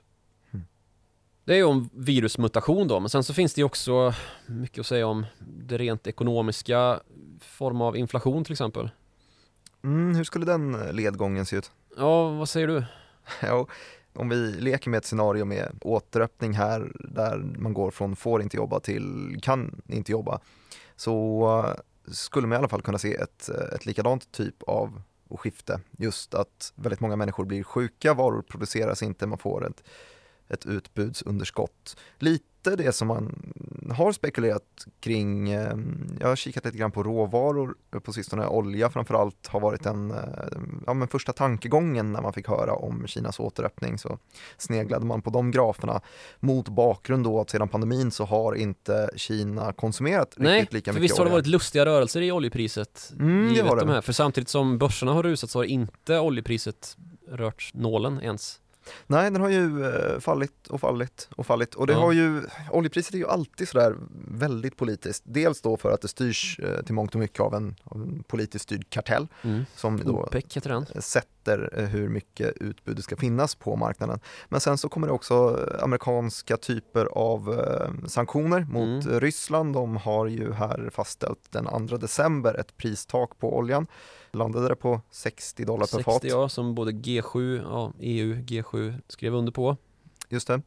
Det 1.50 1.54
är 1.54 1.58
ju 1.58 1.64
om 1.64 1.90
virusmutation 1.94 2.88
då, 2.88 3.00
men 3.00 3.10
sen 3.10 3.24
så 3.24 3.34
finns 3.34 3.54
det 3.54 3.62
ju 3.62 3.66
också 3.66 4.14
mycket 4.46 4.80
att 4.80 4.86
säga 4.86 5.08
om 5.08 5.26
det 5.40 5.78
rent 5.78 6.08
ekonomiska, 6.08 7.00
form 7.40 7.82
av 7.82 7.98
inflation 7.98 8.44
till 8.44 8.52
exempel. 8.52 8.90
Mm, 9.84 10.16
hur 10.16 10.24
skulle 10.24 10.46
den 10.46 10.72
ledgången 10.92 11.46
se 11.46 11.56
ut? 11.56 11.72
Ja, 11.98 12.30
vad 12.30 12.50
säger 12.50 12.68
du? 12.68 12.84
ja, 13.42 13.68
om 14.20 14.30
vi 14.30 14.52
leker 14.52 14.90
med 14.90 14.98
ett 14.98 15.06
scenario 15.06 15.46
med 15.46 15.78
återöppning 15.82 16.54
här 16.54 16.92
där 17.00 17.38
man 17.38 17.74
går 17.74 17.92
från 17.92 18.16
får 18.16 18.42
inte 18.42 18.58
jobba 18.58 18.80
till 18.80 19.38
kan 19.42 19.82
inte 19.88 20.12
jobba 20.12 20.40
så 20.96 21.44
eh, 21.68 22.12
skulle 22.14 22.48
man 22.48 22.56
i 22.56 22.60
alla 22.60 22.68
fall 22.68 22.82
kunna 22.82 22.98
se 22.98 23.16
ett, 23.16 23.50
eh, 23.50 23.76
ett 23.76 23.86
likadant 23.86 24.32
typ 24.32 24.64
av 24.64 25.02
skifte. 25.30 25.80
Just 25.98 26.34
att 26.34 26.74
väldigt 26.76 27.00
många 27.00 27.16
människor 27.16 27.46
blir 27.46 27.64
sjuka, 27.64 28.14
varor 28.14 28.42
produceras 28.42 29.04
inte, 29.04 29.28
man 29.28 29.38
får 29.38 29.68
ett 29.68 29.84
ett 30.50 30.66
utbudsunderskott. 30.66 31.98
Lite 32.18 32.44
det 32.62 32.96
som 32.96 33.08
man 33.08 33.54
har 33.92 34.12
spekulerat 34.12 34.64
kring, 35.00 35.50
eh, 35.50 35.76
jag 36.20 36.28
har 36.28 36.36
kikat 36.36 36.66
lite 36.66 36.78
grann 36.78 36.92
på 36.92 37.04
råvaror 37.04 37.76
på 38.04 38.14
sistone, 38.14 38.48
olja 38.48 38.90
framförallt 38.90 39.48
har 39.48 39.60
varit 39.60 39.86
en, 39.86 40.12
eh, 40.12 40.18
ja 40.88 40.94
men 40.94 41.08
första 41.08 41.34
tankegången 41.34 42.12
när 42.14 42.22
man 42.22 42.34
fick 42.34 42.48
höra 42.48 42.74
om 42.74 43.08
Kinas 43.08 43.40
återöppning 43.40 43.98
så 43.98 44.18
sneglade 44.58 45.06
man 45.06 45.22
på 45.22 45.30
de 45.30 45.52
graferna 45.52 46.02
mot 46.40 46.70
bakgrund 46.70 47.24
då 47.24 47.42
att 47.42 47.50
sedan 47.50 47.68
pandemin 47.70 48.12
så 48.12 48.26
har 48.26 48.56
inte 48.56 49.10
Kina 49.16 49.74
konsumerat 49.74 50.34
Nej, 50.38 50.60
riktigt 50.62 50.74
lika 50.74 50.94
för 50.94 51.00
mycket 51.00 51.04
visst 51.12 51.18
har 51.18 51.26
det 51.26 51.30
olja. 51.32 51.38
varit 51.42 51.48
lustiga 51.48 51.86
rörelser 51.86 52.22
i 52.22 52.32
oljepriset 52.32 53.14
Mm, 53.20 53.50
givet 53.54 53.72
det. 53.72 53.80
de 53.80 53.90
här, 53.90 54.02
för 54.02 54.14
samtidigt 54.14 54.50
som 54.50 54.78
börserna 54.78 55.14
har 55.14 55.24
rusat 55.24 55.50
så 55.50 55.60
har 55.60 55.64
inte 55.64 56.20
oljepriset 56.20 56.98
rört 57.32 57.72
nålen 57.74 58.22
ens. 58.22 58.60
Nej, 59.08 59.32
den 59.32 59.42
har 59.42 59.50
ju 59.50 59.86
eh, 59.86 60.20
fallit 60.20 60.68
och 60.68 60.82
fallit 60.82 61.28
och 61.36 61.46
fallit 61.46 61.76
och 61.76 61.88
det 61.88 61.94
Ja. 61.94 62.00
har 62.00 62.12
ju, 62.12 62.42
oljepriset 62.72 63.14
är 63.14 63.18
ju 63.18 63.28
alltid 63.28 63.68
sådär 63.70 63.96
väldigt 64.32 64.78
politiskt. 64.78 65.24
Dels 65.26 65.62
då 65.62 65.78
för 65.78 65.92
att 65.92 66.02
det 66.02 66.08
styrs 66.08 66.60
eh, 66.60 66.84
till 66.84 66.94
mångt 66.94 67.14
och 67.16 67.20
mycket 67.20 67.40
av 67.40 67.54
en, 67.56 67.76
av 67.84 68.02
en 68.02 68.24
politiskt 68.28 68.64
styrd 68.64 68.90
kartell 68.90 69.28
Mm. 69.42 69.66
som 69.76 69.98
då 70.06 70.12
OPEC 70.24 70.58
heter 70.58 70.70
den. 70.70 70.86
sätter 71.02 71.70
eh, 71.74 71.86
hur 71.86 72.10
mycket 72.10 72.58
utbud 72.58 72.96
det 72.96 73.02
ska 73.02 73.16
finnas 73.16 73.56
på 73.56 73.76
marknaden. 73.76 74.20
Men 74.50 74.60
sen 74.60 74.78
så 74.78 74.90
kommer 74.90 75.08
det 75.08 75.14
också 75.14 75.60
amerikanska 75.82 76.58
typer 76.58 77.06
av 77.06 77.56
sanktioner 78.08 78.60
mot 78.70 79.06
Mm. 79.06 79.20
Ryssland. 79.20 79.74
De 79.74 79.98
har 79.98 80.28
ju 80.28 80.54
här 80.54 80.90
fastställt 80.94 81.40
den 81.52 81.88
2 81.88 81.98
december 81.98 82.60
ett 82.60 82.78
pristak 82.78 83.40
på 83.40 83.58
oljan. 83.58 83.88
Landade 84.32 84.68
det 84.68 84.76
på 84.76 85.02
60 85.12 85.66
dollar 85.66 85.86
per 85.86 85.98
60 85.98 86.04
fat. 86.04 86.24
ja, 86.24 86.50
som 86.50 86.76
både 86.76 86.92
G7, 86.92 87.62
ja, 87.64 87.94
EU, 88.00 88.36
G7 88.36 89.02
skrev 89.08 89.36
under 89.36 89.52
på. 89.52 89.78
Just 90.30 90.48
det. 90.48 90.62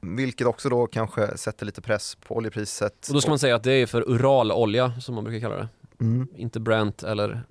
Vilket 0.00 0.46
också 0.46 0.68
då 0.68 0.86
kanske 0.86 1.36
sätter 1.36 1.66
lite 1.66 1.82
press 1.82 2.14
på 2.14 2.36
oljepriset. 2.36 3.08
Och 3.08 3.14
då 3.14 3.20
ska 3.20 3.30
man 3.30 3.38
säga 3.38 3.56
att 3.56 3.62
det 3.62 3.72
är 3.72 3.86
för 3.86 4.10
Uralolja 4.10 5.00
som 5.00 5.14
man 5.14 5.24
brukar 5.24 5.40
kalla 5.40 5.56
det. 5.56 5.68
Mm. 6.00 6.28
Inte 6.36 6.60
Brent 6.60 7.02
eller 7.02 7.42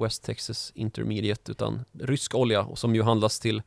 West 0.00 0.24
Texas 0.24 0.72
Intermediate 0.74 1.52
utan 1.52 1.84
rysk 1.92 2.34
olja 2.34 2.68
som 2.74 2.94
ju 2.94 3.02
handlas 3.02 3.40
till 3.40 3.62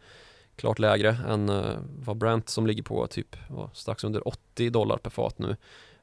klart 0.55 0.79
lägre 0.79 1.17
än 1.27 1.49
eh, 1.49 1.77
vad 1.99 2.17
Brent 2.17 2.49
som 2.49 2.67
ligger 2.67 2.83
på 2.83 3.07
typ 3.07 3.35
strax 3.73 4.03
under 4.03 4.27
80 4.27 4.69
dollar 4.69 4.97
per 4.97 5.09
fat 5.09 5.39
nu. 5.39 5.55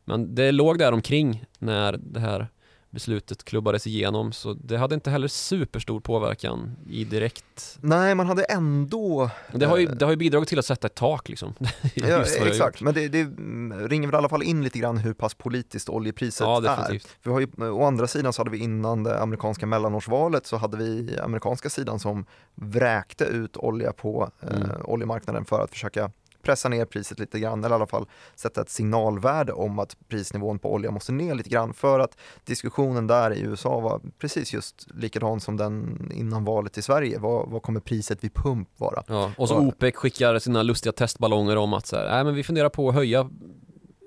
Men 0.04 0.34
det 0.34 0.52
låg 0.52 0.78
där 0.78 0.92
omkring 0.92 1.44
när 1.58 1.92
det 1.92 2.20
här 2.20 2.48
beslutet 2.92 3.44
klubbades 3.44 3.86
igenom 3.86 4.32
så 4.32 4.52
det 4.54 4.76
hade 4.76 4.94
inte 4.94 5.10
heller 5.10 5.28
superstor 5.28 6.00
påverkan 6.00 6.76
i 6.90 7.04
direkt. 7.04 7.78
Nej, 7.80 8.14
man 8.14 8.26
hade 8.26 8.44
ändå 8.44 9.30
Det 9.52 9.66
har 9.66 9.76
ju, 9.76 9.86
det 9.86 10.04
har 10.04 10.10
ju 10.12 10.16
bidragit 10.16 10.48
till 10.48 10.58
att 10.58 10.64
sätta 10.66 10.86
ett 10.86 10.94
tak 10.94 11.28
liksom. 11.28 11.54
Är 11.94 12.08
Ja, 12.08 12.24
exakt, 12.46 12.80
men 12.80 12.94
det, 12.94 13.08
det 13.08 13.20
mm, 13.20 13.88
ringer 13.88 14.08
väl 14.08 14.14
i 14.14 14.18
alla 14.18 14.28
fall 14.28 14.42
in 14.42 14.62
lite 14.64 14.78
grann 14.78 14.96
hur 14.96 15.14
pass 15.14 15.34
politiskt 15.34 15.88
oljepriset 15.88 16.40
Ja, 16.40 16.56
är. 16.56 16.60
definitivt. 16.62 17.06
För 17.20 17.30
vi 17.30 17.32
har 17.34 17.40
ju, 17.40 17.70
å 17.70 17.84
andra 17.84 18.06
sidan 18.06 18.32
så 18.32 18.40
hade 18.40 18.50
vi 18.50 18.58
innan 18.58 19.02
det 19.04 19.20
amerikanska 19.20 19.66
mellanårsvalet 19.66 20.46
så 20.46 20.56
hade 20.56 20.76
vi 20.76 21.18
amerikanska 21.18 21.70
sidan 21.70 21.98
som 21.98 22.26
vräkte 22.54 23.24
ut 23.24 23.56
olja 23.56 23.92
på 23.92 24.30
eh, 24.40 24.48
Mm. 24.52 24.70
oljemarknaden 24.84 25.44
för 25.44 25.60
att 25.60 25.70
försöka 25.70 26.10
pressa 26.42 26.68
ner 26.68 26.84
priset 26.84 27.18
lite 27.18 27.38
grann 27.38 27.64
eller 27.64 27.74
i 27.74 27.76
alla 27.76 27.86
fall 27.86 28.06
sätta 28.34 28.60
ett 28.60 28.70
signalvärde 28.70 29.52
om 29.52 29.78
att 29.78 29.96
prisnivån 30.08 30.58
på 30.58 30.72
olja 30.72 30.90
måste 30.90 31.12
ner 31.12 31.34
lite 31.34 31.50
grann 31.50 31.74
för 31.74 32.00
att 32.00 32.18
diskussionen 32.44 33.06
där 33.06 33.30
i 33.30 33.40
USA 33.40 33.80
var 33.80 34.00
precis 34.18 34.52
just 34.52 34.86
likadan 34.94 35.40
som 35.40 35.56
den 35.56 36.10
innan 36.14 36.44
valet 36.44 36.78
i 36.78 36.82
Sverige. 36.82 37.18
Vad, 37.18 37.48
vad 37.48 37.62
kommer 37.62 37.80
priset 37.80 38.24
vid 38.24 38.34
pump 38.34 38.68
vara? 38.76 39.02
Ja, 39.06 39.30
och 39.36 39.48
så 39.48 39.58
OPEC 39.58 39.96
skickar 39.96 40.38
sina 40.38 40.62
lustiga 40.62 40.92
testballonger 40.92 41.56
om 41.56 41.72
att 41.72 41.86
så 41.86 41.96
här, 41.96 42.08
nej 42.10 42.24
men 42.24 42.34
vi 42.34 42.42
funderar 42.42 42.68
på 42.68 42.88
att 42.88 42.94
höja 42.94 43.30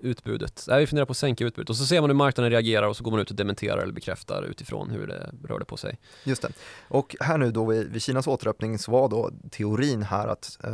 utbudet. 0.05 0.65
Nej, 0.67 0.79
vi 0.79 0.87
funderar 0.87 1.05
på 1.05 1.11
att 1.11 1.17
sänka 1.17 1.45
utbudet. 1.45 1.69
Och 1.69 1.77
så 1.77 1.85
ser 1.85 2.01
man 2.01 2.09
hur 2.09 2.17
marknaden 2.17 2.51
reagerar 2.51 2.87
och 2.87 2.97
så 2.97 3.03
går 3.03 3.11
man 3.11 3.19
ut 3.19 3.29
och 3.29 3.35
dementerar 3.35 3.77
eller 3.77 3.93
bekräftar 3.93 4.43
utifrån 4.43 4.89
hur 4.89 5.07
det 5.07 5.31
rörde 5.43 5.65
på 5.65 5.77
sig. 5.77 5.99
Just 6.23 6.41
det. 6.41 6.49
Och 6.87 7.15
här 7.19 7.37
nu 7.37 7.51
då 7.51 7.65
vid, 7.65 7.87
vid 7.87 8.01
Kinas 8.01 8.27
återöppning 8.27 8.77
så 8.79 8.91
var 8.91 9.09
då 9.09 9.31
teorin 9.51 10.03
här 10.03 10.27
att 10.27 10.57
eh, 10.63 10.71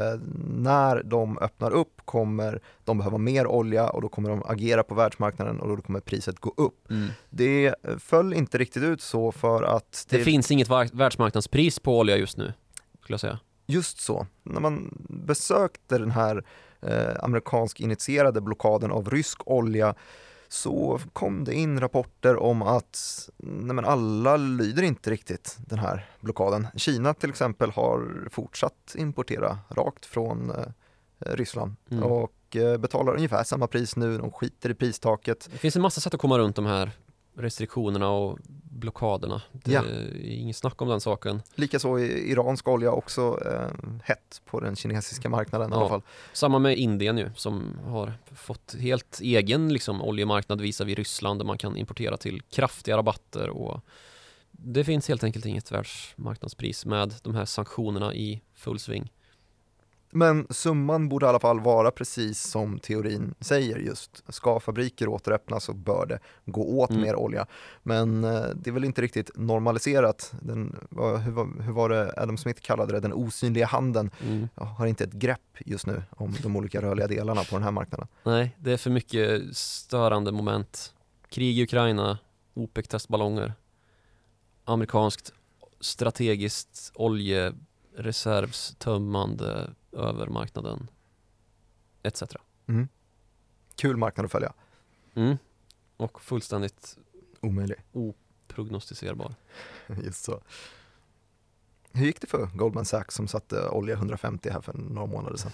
när 0.47 1.03
de 1.03 1.37
öppnar 1.37 1.71
upp 1.71 2.01
kommer 2.05 2.61
de 2.83 2.97
behöva 2.97 3.17
mer 3.17 3.47
olja 3.47 3.89
och 3.89 4.01
då 4.01 4.09
kommer 4.09 4.29
de 4.29 4.43
agera 4.45 4.83
på 4.83 4.95
världsmarknaden 4.95 5.59
och 5.59 5.77
då 5.77 5.81
kommer 5.81 5.99
priset 5.99 6.39
gå 6.39 6.53
upp. 6.57 6.87
Det 7.29 7.67
eh, 7.67 7.97
föll 7.97 8.33
inte 8.33 8.57
riktigt 8.57 8.83
ut 8.83 9.01
så 9.01 9.31
för 9.31 9.63
att 9.63 10.05
Det, 10.09 10.23
finns 10.23 10.51
inget 10.51 10.69
världsmarknadspris 10.69 11.79
på 11.79 11.99
olja 11.99 12.17
just 12.17 12.37
nu, 12.37 12.53
skulle 13.01 13.13
jag 13.13 13.21
säga. 13.21 13.39
Just 13.65 14.01
så. 14.01 14.27
När 14.43 14.61
man 14.61 15.05
besökte 15.09 15.97
den 15.97 16.11
här 16.11 16.43
eh, 16.81 17.23
amerikansk 17.23 17.79
initierade 17.79 18.41
blockaden 18.41 18.91
av 18.91 19.09
rysk 19.09 19.41
olja 19.45 19.95
så 20.47 20.99
kom 21.13 21.43
det 21.43 21.53
in 21.53 21.79
rapporter 21.79 22.37
om 22.37 22.61
att 22.61 23.29
nej 23.37 23.75
men 23.75 23.85
alla 23.85 24.37
lyder 24.37 24.83
inte 24.83 25.11
riktigt 25.11 25.57
den 25.67 25.79
här 25.79 26.09
blockaden. 26.19 26.67
Kina 26.75 27.13
till 27.13 27.29
exempel 27.29 27.71
har 27.71 28.27
fortsatt 28.31 28.95
importera 28.97 29.57
rakt 29.69 30.05
från 30.05 30.49
eh, 30.51 30.65
Ryssland 31.19 31.75
Mm. 31.91 32.03
och 32.03 32.55
eh, 32.55 32.77
betalar 32.77 33.15
ungefär 33.15 33.43
samma 33.43 33.67
pris 33.67 33.95
nu, 33.95 34.17
de 34.17 34.31
skiter 34.31 34.69
i 34.69 34.73
pristaket. 34.73 35.49
Det 35.51 35.57
finns 35.57 35.75
en 35.75 35.81
massa 35.81 36.01
sätt 36.01 36.13
att 36.13 36.19
komma 36.21 36.37
runt 36.37 36.55
de 36.55 36.65
här 36.65 36.91
restriktionerna 37.41 38.09
och 38.09 38.39
blockaderna. 38.63 39.41
Det 39.51 39.71
Ja. 39.71 39.83
är 39.83 40.17
inget 40.25 40.55
snack 40.55 40.81
om 40.81 40.87
den 40.87 41.01
saken. 41.01 41.41
Likaså 41.55 41.99
i 41.99 42.31
iransk 42.31 42.67
olja 42.67 42.91
också 42.91 43.39
eh, 43.45 43.89
hett 44.03 44.41
på 44.45 44.59
den 44.59 44.75
kinesiska 44.75 45.29
marknaden 45.29 45.69
i 45.69 45.73
Ja. 45.73 45.79
alla 45.79 45.89
fall. 45.89 46.01
Samma 46.33 46.59
med 46.59 46.77
Indien 46.77 47.17
ju, 47.17 47.29
som 47.35 47.79
har 47.85 48.13
fått 48.35 48.75
helt 48.79 49.19
egen 49.21 49.73
liksom, 49.73 50.01
oljemarknad 50.01 50.61
visavi 50.61 50.95
Ryssland 50.95 51.39
där 51.39 51.45
man 51.45 51.57
kan 51.57 51.77
importera 51.77 52.17
till 52.17 52.41
kraftiga 52.41 52.97
rabatter 52.97 53.49
och 53.49 53.79
det 54.51 54.83
finns 54.83 55.07
helt 55.07 55.23
enkelt 55.23 55.45
inget 55.45 55.71
världsmarknadspris 55.71 56.85
med 56.85 57.13
de 57.23 57.35
här 57.35 57.45
sanktionerna 57.45 58.13
i 58.13 58.41
full 58.55 58.79
sving. 58.79 59.11
Men 60.13 60.47
summan 60.49 61.09
borde 61.09 61.25
i 61.25 61.29
alla 61.29 61.39
fall 61.39 61.59
vara 61.59 61.91
precis 61.91 62.41
som 62.43 62.79
teorin 62.79 63.33
säger 63.39 63.77
just. 63.77 64.23
Ska 64.33 64.59
fabriker 64.59 65.07
återöppnas 65.07 65.63
så 65.63 65.73
bör 65.73 66.05
det 66.05 66.19
gå 66.45 66.79
åt 66.79 66.89
Mm. 66.89 67.01
mer 67.01 67.15
olja. 67.15 67.45
Men 67.83 68.23
eh, 68.23 68.45
det 68.55 68.69
är 68.69 68.71
väl 68.71 68.83
inte 68.83 69.01
riktigt 69.01 69.31
normaliserat. 69.35 70.33
Den, 70.41 70.75
hur, 71.25 71.31
var- 71.31 71.61
hur 71.63 71.71
var 71.73 71.89
det 71.89 72.13
Adam 72.17 72.37
Smith 72.37 72.61
kallade 72.61 72.93
det? 72.93 72.99
Den 72.99 73.13
osynliga 73.13 73.65
handen 73.65 74.11
Mm. 74.23 74.47
Har 74.55 74.85
inte 74.87 75.03
ett 75.03 75.13
grepp 75.13 75.57
just 75.65 75.87
nu 75.87 76.03
om 76.09 76.35
de 76.43 76.55
olika 76.55 76.81
rörliga 76.81 77.07
delarna 77.07 77.43
på 77.43 77.55
den 77.55 77.63
här 77.63 77.71
marknaden. 77.71 78.07
Nej, 78.23 78.55
det 78.59 78.71
är 78.73 78.77
för 78.77 78.89
mycket 78.89 79.57
störande 79.57 80.31
moment. 80.31 80.93
Krig 81.29 81.59
i 81.59 81.63
Ukraina, 81.63 82.17
OPEC-testballonger, 82.53 83.53
amerikanskt 84.65 85.33
strategiskt 85.79 86.91
oljereservstömmande 86.95 89.69
över 89.91 90.27
marknaden, 90.27 90.89
etc. 92.03 92.23
Mm. 92.67 92.87
Kul 93.75 93.97
marknad 93.97 94.25
att 94.25 94.31
följa. 94.31 94.53
Mm. 95.13 95.37
Och 95.97 96.21
fullständigt 96.21 96.97
Omöjlig. 97.41 97.77
prognostiserbar. 98.47 99.35
Just 100.03 100.23
så. 100.23 100.41
Hur 101.91 102.05
gick 102.05 102.21
det 102.21 102.27
för 102.27 102.45
Goldman 102.45 102.85
Sachs 102.85 103.15
som 103.15 103.27
satte 103.27 103.67
olja 103.69 103.93
150 103.95 104.49
här 104.49 104.61
för 104.61 104.73
några 104.73 105.07
månader 105.07 105.37
sedan? 105.37 105.51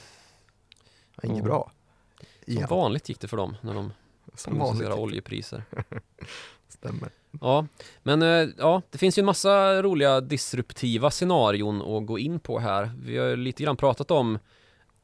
Inget 1.23 1.37
Ja. 1.37 1.43
bra. 1.43 1.71
Som 2.19 2.53
Igen. 2.53 2.67
vanligt 2.69 3.09
gick 3.09 3.19
det 3.19 3.27
för 3.27 3.37
dem 3.37 3.55
när 3.61 3.73
de 3.73 3.91
Som 4.33 4.53
vanligt. 4.53 4.59
prognostiserar 4.67 4.99
oljepriser. 4.99 5.63
Stämmer. 6.69 7.09
Ja, 7.41 7.67
men 8.03 8.21
eh, 8.21 8.49
ja, 8.57 8.81
det 8.91 8.97
finns 8.97 9.17
ju 9.17 9.19
en 9.21 9.25
massa 9.25 9.81
roliga 9.81 10.21
disruptiva 10.21 11.11
scenarion 11.11 11.81
att 11.81 12.05
gå 12.05 12.19
in 12.19 12.39
på 12.39 12.59
här. 12.59 12.91
Vi 12.99 13.17
har 13.17 13.27
ju 13.27 13.35
lite 13.35 13.63
grann 13.63 13.77
pratat 13.77 14.11
om 14.11 14.39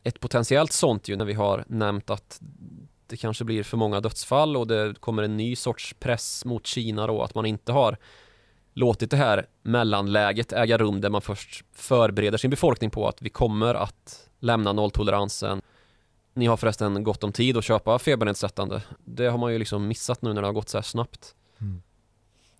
ett 0.03 0.19
potentiellt 0.19 0.71
sånt 0.71 1.07
ju 1.07 1.15
när 1.15 1.25
vi 1.25 1.33
har 1.33 1.65
nämnt 1.67 2.09
att 2.09 2.41
det 3.07 3.17
kanske 3.17 3.43
blir 3.43 3.63
för 3.63 3.77
många 3.77 4.01
dödsfall 4.01 4.57
och 4.57 4.67
det 4.67 4.99
kommer 4.99 5.23
en 5.23 5.37
ny 5.37 5.55
sorts 5.55 5.95
press 5.99 6.45
mot 6.45 6.67
Kina 6.67 7.07
då, 7.07 7.21
att 7.21 7.35
man 7.35 7.45
inte 7.45 7.71
har 7.71 7.97
låtit 8.73 9.11
det 9.11 9.17
här 9.17 9.45
mellanläget 9.61 10.53
äga 10.53 10.77
rum 10.77 11.01
där 11.01 11.09
man 11.09 11.21
först 11.21 11.65
förbereder 11.71 12.37
sin 12.37 12.49
befolkning 12.49 12.89
på 12.89 13.07
att 13.07 13.21
vi 13.21 13.29
kommer 13.29 13.75
att 13.75 14.29
lämna 14.39 14.73
nolltoleransen. 14.73 15.61
Ni 16.33 16.45
har 16.45 16.57
förresten 16.57 17.03
gott 17.03 17.23
om 17.23 17.31
tid 17.31 17.57
att 17.57 17.63
köpa 17.63 17.99
febernedsättande. 17.99 18.81
Det 19.05 19.27
har 19.27 19.37
man 19.37 19.53
ju 19.53 19.59
liksom 19.59 19.87
missat 19.87 20.21
nu 20.21 20.33
när 20.33 20.41
det 20.41 20.47
har 20.47 20.53
gått 20.53 20.69
så 20.69 20.77
här 20.77 20.83
snabbt. 20.83 21.35
Mm. 21.61 21.81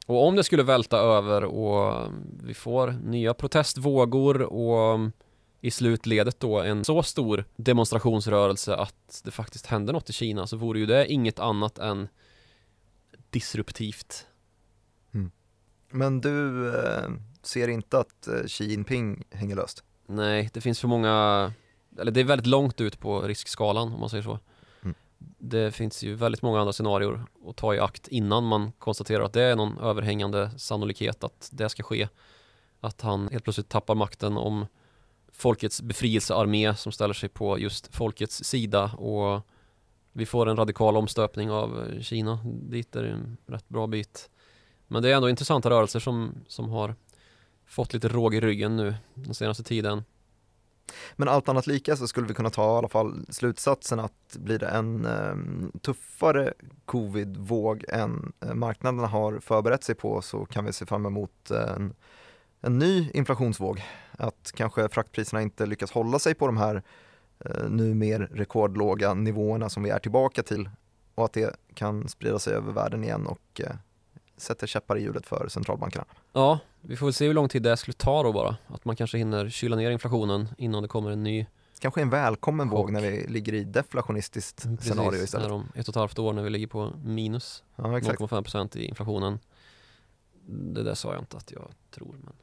Och 0.08 0.28
om 0.28 0.36
det 0.36 0.44
skulle 0.44 0.64
välta 0.64 0.98
över 0.98 1.44
och 1.44 2.12
vi 2.44 2.54
får 2.54 2.92
nya 2.92 3.34
protestvågor 3.34 4.42
och 4.42 5.00
i 5.62 5.72
slutledet 5.72 6.40
då 6.40 6.62
en 6.62 6.86
så 6.86 7.04
stor 7.04 7.46
demonstrationsrörelse 7.56 8.76
att 8.76 9.22
det 9.24 9.32
faktiskt 9.32 9.66
händer 9.66 9.94
något 9.94 10.10
i 10.10 10.14
Kina 10.14 10.48
så 10.48 10.58
vore 10.58 10.80
ju 10.80 10.86
det 10.86 11.08
inget 11.12 11.40
annat 11.40 11.78
än 11.80 12.08
disruptivt. 13.30 14.28
Men 15.94 16.22
du 16.22 16.68
eh, 16.76 17.10
ser 17.42 17.68
inte 17.68 18.00
att 18.00 18.28
eh, 18.28 18.44
Xi 18.48 18.66
Jinping 18.66 19.24
hänger 19.32 19.56
löst? 19.56 19.84
Nej, 20.08 20.50
det 20.54 20.62
finns 20.62 20.80
för 20.80 20.88
många, 20.88 21.54
eller 22.00 22.12
det 22.12 22.20
är 22.20 22.24
väldigt 22.24 22.48
långt 22.48 22.82
ut 22.82 23.00
på 23.00 23.22
riskskalan 23.22 23.94
om 23.94 24.00
man 24.00 24.10
säger 24.10 24.24
så. 24.24 24.40
Det 25.38 25.72
finns 25.72 26.04
ju 26.04 26.16
väldigt 26.16 26.42
många 26.42 26.60
andra 26.60 26.74
scenarier 26.74 27.26
att 27.48 27.56
ta 27.56 27.76
i 27.76 27.80
akt 27.80 28.08
innan 28.08 28.44
man 28.44 28.72
konstaterar 28.72 29.24
att 29.24 29.34
det 29.34 29.44
är 29.44 29.56
någon 29.56 29.78
överhängande 29.78 30.52
sannolikhet 30.60 31.24
att 31.24 31.50
det 31.52 31.70
ska 31.70 31.84
ske. 31.84 32.08
Att 32.80 33.02
han 33.02 33.28
helt 33.32 33.44
plötsligt 33.44 33.70
tappar 33.70 33.96
makten 33.96 34.38
om 34.38 34.66
folkets 35.32 35.82
befrielsearmé 35.82 36.76
som 36.76 36.92
ställer 36.92 37.14
sig 37.14 37.30
på 37.30 37.60
just 37.60 37.96
folkets 37.96 38.44
sida 38.44 38.84
och 38.84 39.42
vi 40.14 40.26
får 40.26 40.50
en 40.50 40.56
radikal 40.56 40.98
omstöpning 40.98 41.52
av 41.52 42.00
Kina. 42.02 42.40
Dit 42.46 42.96
är 42.96 43.04
det 43.04 43.10
en 43.10 43.38
rätt 43.46 43.70
bra 43.70 43.88
bit. 43.88 44.30
Men 44.88 45.04
det 45.04 45.10
är 45.12 45.16
ändå 45.16 45.30
intressanta 45.30 45.70
rörelser 45.70 46.00
som, 46.00 46.36
som 46.48 46.70
har 46.70 46.96
fått 47.66 47.94
lite 47.94 48.08
råg 48.08 48.36
i 48.36 48.42
ryggen 48.42 48.78
nu 48.78 48.96
den 49.14 49.34
senaste 49.34 49.64
tiden. 49.64 50.04
Men 51.16 51.28
allt 51.28 51.50
annat 51.50 51.68
lika 51.68 51.96
så 51.96 52.08
skulle 52.08 52.28
vi 52.28 52.34
kunna 52.34 52.50
ta 52.50 52.76
i 52.76 52.78
alla 52.78 52.88
fall 52.88 53.26
slutsatsen 53.30 54.00
att 54.00 54.38
blir 54.38 54.60
det 54.60 54.68
en 54.68 55.06
eh, 55.06 55.36
tuffare 55.82 56.54
covid-våg 56.86 57.86
än 57.88 58.34
eh, 58.42 58.54
marknaden 58.54 59.00
har 59.00 59.40
förberett 59.40 59.84
sig 59.84 59.96
på 59.96 60.22
så 60.22 60.46
kan 60.46 60.66
vi 60.66 60.74
se 60.74 60.86
fram 60.86 61.06
emot 61.06 61.52
en, 61.52 61.94
en 62.62 62.80
ny 62.80 63.12
inflationsvåg. 63.14 63.84
Att 64.12 64.52
kanske 64.56 64.90
fraktpriserna 64.90 65.42
inte 65.42 65.66
lyckas 65.66 65.92
hålla 65.92 66.20
sig 66.20 66.34
på 66.34 66.46
de 66.46 66.58
här 66.58 66.84
eh, 67.40 67.70
nu 67.70 67.94
mer 67.94 68.20
rekordlåga 68.20 69.14
nivåerna 69.14 69.70
som 69.70 69.84
vi 69.84 69.90
är 69.90 70.00
tillbaka 70.00 70.44
till 70.44 70.70
och 71.16 71.26
att 71.26 71.34
det 71.34 71.56
kan 71.74 72.08
sprida 72.08 72.40
sig 72.40 72.54
över 72.54 72.74
världen 72.74 73.04
igen 73.04 73.28
och 73.28 73.62
eh, 73.62 73.76
sätter 74.38 74.68
käppar 74.68 74.98
i 74.98 75.02
hjulet 75.02 75.26
för 75.26 75.48
centralbankerna. 75.48 76.06
Ja, 76.34 76.60
vi 76.82 76.96
får 76.96 77.06
väl 77.06 77.14
se 77.14 77.28
hur 77.28 77.34
lång 77.34 77.50
tid 77.50 77.64
det 77.64 77.78
skulle 77.78 77.94
ta 77.94 78.24
då 78.24 78.34
bara. 78.34 78.58
Att 78.68 78.86
man 78.86 78.96
kanske 78.96 79.18
hinner 79.18 79.50
kyla 79.50 79.76
ner 79.76 79.92
inflationen 79.92 80.48
innan 80.58 80.82
det 80.82 80.88
kommer 80.88 81.12
en 81.12 81.24
ny 81.24 81.46
Kanske 81.80 82.02
en 82.02 82.10
välkommen 82.10 82.70
chock. 82.70 82.80
våg 82.80 82.92
när 82.92 83.02
vi 83.02 83.28
ligger 83.28 83.54
i 83.54 83.64
deflationistiskt 83.64 84.64
Precis, 84.64 84.90
scenario 84.90 85.24
istället. 85.24 85.48
När 85.48 85.56
om 85.56 85.72
ett 85.76 85.88
och 85.88 85.92
ett 85.92 85.96
halvt 85.96 86.20
år 86.20 86.34
när 86.34 86.44
vi 86.44 86.50
ligger 86.50 86.68
på 86.68 86.92
minus 87.04 87.64
ja, 87.76 87.84
0,5% 87.84 88.78
i 88.78 88.86
inflationen. 88.86 89.40
Det 90.46 90.84
där 90.84 90.94
sa 90.94 91.14
jag 91.14 91.22
inte 91.22 91.38
att 91.38 91.52
jag 91.52 91.72
tror. 91.92 92.16
Men... 92.24 92.34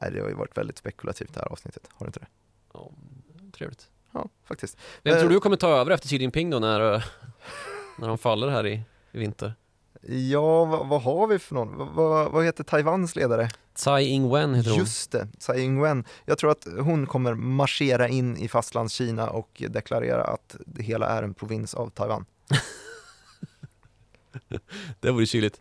Nej, 0.00 0.10
det 0.12 0.20
har 0.20 0.28
ju 0.28 0.34
varit 0.34 0.56
väldigt 0.56 0.78
spekulativt 0.78 1.34
det 1.34 1.40
här 1.40 1.52
avsnittet, 1.52 1.88
har 1.92 2.06
det 2.06 2.08
inte 2.08 2.20
det? 2.20 2.26
Ja, 2.72 2.90
trevligt. 3.52 3.90
Ja, 4.10 4.28
faktiskt. 4.44 4.78
Vem 5.02 5.14
tror 5.14 5.30
eh, 5.30 5.34
du 5.34 5.40
kommer 5.40 5.56
ta 5.56 5.68
över 5.68 5.90
efter 5.90 6.08
Xi 6.08 6.16
Jinping 6.16 6.50
då 6.50 6.58
när, 6.58 7.04
när 7.98 8.08
han 8.08 8.18
faller 8.18 8.48
här 8.48 8.66
i, 8.66 8.82
i 9.12 9.18
vinter? 9.18 9.54
Ja, 10.06 10.64
vad, 10.64 10.88
vad, 10.88 11.02
har 11.02 11.26
vi 11.26 11.38
för 11.38 11.54
någon? 11.54 11.94
Vad, 11.94 12.32
vad 12.32 12.44
heter 12.44 12.64
Taiwans 12.64 13.16
ledare? 13.16 13.50
Tsai 13.74 14.04
Ing-wen 14.04 14.54
heter 14.54 14.70
hon. 14.70 14.78
Just 14.78 15.10
det, 15.10 15.28
Tsai 15.38 15.60
Ing-wen. 15.60 16.04
Jag 16.24 16.38
tror 16.38 16.50
att 16.50 16.66
hon 16.80 17.06
kommer 17.06 17.34
marschera 17.34 18.08
in 18.08 18.36
i 18.36 18.48
fastlandskina 18.48 19.30
och 19.30 19.62
deklarera 19.68 20.24
att 20.24 20.56
det 20.66 20.82
hela 20.82 21.06
är 21.06 21.22
en 21.22 21.34
provins 21.34 21.74
av 21.74 21.90
Taiwan. 21.90 22.24
det 25.00 25.10
vore 25.10 25.26
kyligt. 25.26 25.60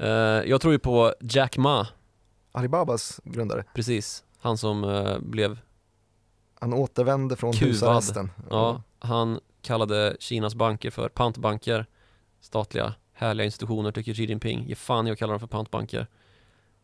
Uh, 0.00 0.06
jag 0.46 0.60
tror 0.60 0.72
ju 0.72 0.78
på 0.78 1.14
Jack 1.20 1.56
Ma. 1.56 1.86
Alibabas 2.52 3.20
grundare. 3.24 3.64
Precis, 3.74 4.24
han 4.40 4.58
som 4.58 4.84
uh, 4.84 5.18
blev 5.18 5.58
Han 6.60 6.74
återvände 6.74 7.36
från 7.36 7.52
kuvad. 7.52 7.68
husarresten. 7.68 8.30
Ja, 8.50 8.82
han 8.98 9.40
kallade 9.62 10.16
Kinas 10.20 10.54
banker 10.54 10.90
för 10.90 11.08
pantbanker, 11.08 11.86
statliga 12.40 12.94
härliga 13.18 13.44
institutioner 13.44 13.92
tycker 13.92 14.14
Xi 14.14 14.24
Jinping. 14.24 14.68
Ge 14.68 14.74
fan 14.74 15.06
i 15.06 15.10
att 15.10 15.18
kalla 15.18 15.32
dem 15.32 15.40
för 15.40 15.46
pantbanker. 15.46 16.06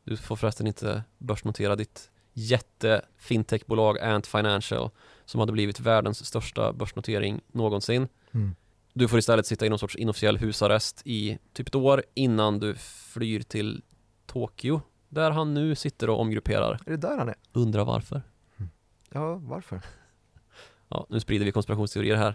Du 0.05 0.16
får 0.16 0.37
förresten 0.37 0.66
inte 0.66 1.03
börsnotera 1.18 1.76
ditt 1.76 2.11
jätte 2.32 3.03
fintechbolag 3.18 3.99
Ant 3.99 4.26
Financial 4.26 4.91
som 5.24 5.41
hade 5.41 5.53
blivit 5.53 5.80
världens 5.80 6.26
största 6.26 6.72
börsnotering 6.72 7.41
någonsin. 7.53 8.09
Mm. 8.32 8.55
Du 8.93 9.09
får 9.09 9.18
istället 9.18 9.47
sitta 9.47 9.66
i 9.66 9.68
någon 9.68 9.78
sorts 9.78 9.97
inofficiell 9.97 10.39
husarrest 10.39 11.03
i 11.05 11.39
typ 11.53 11.68
ett 11.68 11.74
år 11.74 12.03
innan 12.14 12.61
du 12.61 12.74
flyr 12.74 13.41
till 13.41 13.82
Tokyo 14.26 14.80
där 15.09 15.30
han 15.30 15.55
nu 15.55 15.74
sitter 15.74 16.11
och 16.11 16.20
omgrupperar. 16.20 16.80
Är 16.87 16.91
det 16.91 16.97
där 16.97 17.18
han 17.18 17.28
är? 17.28 17.35
Undrar 17.53 17.85
varför. 17.85 18.22
Mm. 18.57 18.70
Ja, 19.11 19.35
varför? 19.35 19.80
Ja, 20.89 21.07
nu 21.09 21.20
sprider 21.20 21.45
vi 21.45 21.53
konspirationsteorier 21.53 22.16
här. 22.16 22.35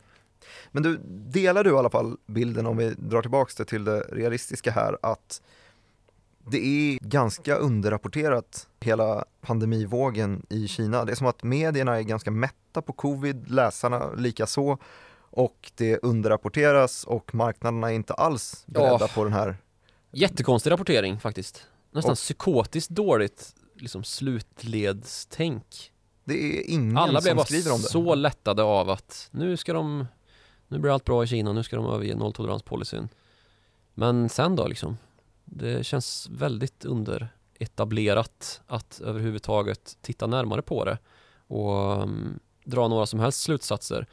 Men 0.71 0.83
du, 0.83 0.99
delar 1.07 1.63
du 1.63 1.69
i 1.69 1.73
alla 1.73 1.89
fall 1.89 2.17
bilden 2.25 2.65
om 2.65 2.77
vi 2.77 2.89
drar 2.89 3.21
tillbaka 3.21 3.53
det 3.57 3.65
till 3.65 3.83
det 3.83 3.99
realistiska 3.99 4.71
här 4.71 4.97
att 5.01 5.41
det 6.51 6.65
är 6.65 6.99
ganska 7.01 7.55
underrapporterat 7.55 8.67
hela 8.79 9.25
pandemivågen 9.41 10.45
i 10.49 10.67
Kina. 10.67 11.05
Det 11.05 11.11
är 11.11 11.15
som 11.15 11.27
att 11.27 11.43
medierna 11.43 11.97
är 11.97 12.01
ganska 12.01 12.31
mätta 12.31 12.81
på 12.81 12.93
covid, 12.93 13.51
läsarna 13.51 14.11
lika 14.11 14.45
så 14.45 14.77
och 15.31 15.71
det 15.75 15.97
underrapporteras 15.97 17.03
och 17.03 17.35
marknaderna 17.35 17.91
är 17.91 17.95
inte 17.95 18.13
alls 18.13 18.63
beredda 18.65 19.05
oh. 19.05 19.13
på 19.13 19.23
den 19.23 19.33
här 19.33 19.57
Jättekonstig 20.11 20.71
rapportering 20.71 21.19
faktiskt. 21.19 21.65
Nästan 21.91 22.11
och, 22.11 22.17
psykotiskt 22.17 22.89
dåligt 22.89 23.55
liksom 23.75 24.03
slutledstänk. 24.03 25.91
Det 26.23 26.59
är 26.59 26.69
ingen 26.69 26.97
Alla 26.97 27.21
som 27.21 27.39
skriver 27.39 27.71
om 27.71 27.81
det. 27.81 27.87
Alla 27.87 28.01
blev 28.01 28.05
så 28.05 28.15
lättade 28.15 28.63
av 28.63 28.89
att 28.89 29.27
nu 29.31 29.57
ska 29.57 29.73
de 29.73 30.05
nu 30.69 30.79
blir 30.79 30.91
allt 30.91 31.05
bra 31.05 31.23
i 31.23 31.27
Kina, 31.27 31.53
nu 31.53 31.63
ska 31.63 31.75
de 31.75 31.85
överge 31.85 32.15
nolltoleranspolicyn. 32.15 33.09
Men 33.93 34.29
sen 34.29 34.55
då 34.55 34.67
liksom? 34.67 34.97
Det 35.45 35.85
känns 35.85 36.29
väldigt 36.31 36.85
underetablerat 36.85 38.61
att 38.67 39.01
överhuvudtaget 39.05 39.97
titta 40.01 40.27
närmare 40.27 40.61
på 40.61 40.85
det 40.85 40.97
och 41.47 42.03
um, 42.03 42.39
dra 42.63 42.87
några 42.87 43.05
som 43.05 43.19
helst 43.19 43.41
slutsatser. 43.41 44.07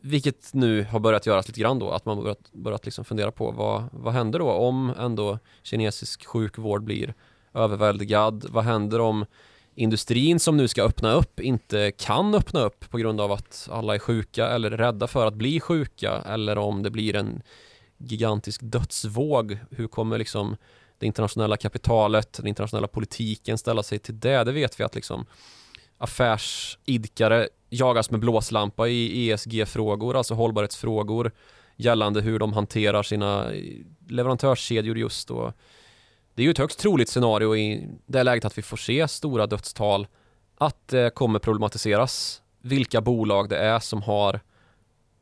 Vilket 0.00 0.54
nu 0.54 0.84
har 0.84 1.00
börjat 1.00 1.26
göras 1.26 1.48
lite 1.48 1.60
grann 1.60 1.78
då, 1.78 1.90
att 1.90 2.04
man 2.04 2.22
börjat, 2.22 2.52
börjat 2.52 2.84
liksom 2.84 3.04
fundera 3.04 3.32
på 3.32 3.50
vad, 3.50 3.84
vad 3.92 4.12
händer 4.12 4.38
då 4.38 4.50
om 4.50 4.94
ändå 4.98 5.38
kinesisk 5.62 6.26
sjukvård 6.26 6.84
blir 6.84 7.14
överväldigad? 7.54 8.46
Vad 8.48 8.64
händer 8.64 9.00
om 9.00 9.26
industrin 9.80 10.40
som 10.40 10.56
nu 10.56 10.68
ska 10.68 10.82
öppna 10.82 11.12
upp 11.12 11.40
inte 11.40 11.92
kan 11.96 12.34
öppna 12.34 12.60
upp 12.60 12.90
på 12.90 12.98
grund 12.98 13.20
av 13.20 13.32
att 13.32 13.68
alla 13.72 13.94
är 13.94 13.98
sjuka 13.98 14.48
eller 14.48 14.70
rädda 14.70 15.06
för 15.06 15.26
att 15.26 15.34
bli 15.34 15.60
sjuka 15.60 16.22
eller 16.26 16.58
om 16.58 16.82
det 16.82 16.90
blir 16.90 17.16
en 17.16 17.42
gigantisk 17.98 18.60
dödsvåg. 18.62 19.58
Hur 19.70 19.88
kommer 19.88 20.18
liksom 20.18 20.56
det 20.98 21.06
internationella 21.06 21.56
kapitalet, 21.56 22.32
den 22.32 22.46
internationella 22.46 22.88
politiken 22.88 23.58
ställa 23.58 23.82
sig 23.82 23.98
till 23.98 24.20
det? 24.20 24.44
Det 24.44 24.52
vet 24.52 24.80
vi 24.80 24.84
att 24.84 24.94
liksom 24.94 25.26
affärsidkare 25.98 27.48
jagas 27.70 28.10
med 28.10 28.20
blåslampa 28.20 28.88
i 28.88 29.30
ESG-frågor, 29.30 30.16
alltså 30.16 30.34
hållbarhetsfrågor 30.34 31.32
gällande 31.76 32.20
hur 32.20 32.38
de 32.38 32.52
hanterar 32.52 33.02
sina 33.02 33.50
leverantörskedjor 34.08 34.98
just 34.98 35.28
då 35.28 35.52
det 36.34 36.42
är 36.42 36.44
ju 36.44 36.50
ett 36.50 36.58
högst 36.58 36.78
troligt 36.78 37.08
scenario 37.08 37.56
i 37.56 37.88
det 38.06 38.22
läget 38.22 38.44
att 38.44 38.58
vi 38.58 38.62
får 38.62 38.76
se 38.76 39.08
stora 39.08 39.46
dödstal 39.46 40.06
att 40.58 40.88
det 40.88 41.14
kommer 41.14 41.38
problematiseras 41.38 42.42
vilka 42.60 43.00
bolag 43.00 43.48
det 43.48 43.58
är 43.58 43.78
som 43.78 44.02
har 44.02 44.40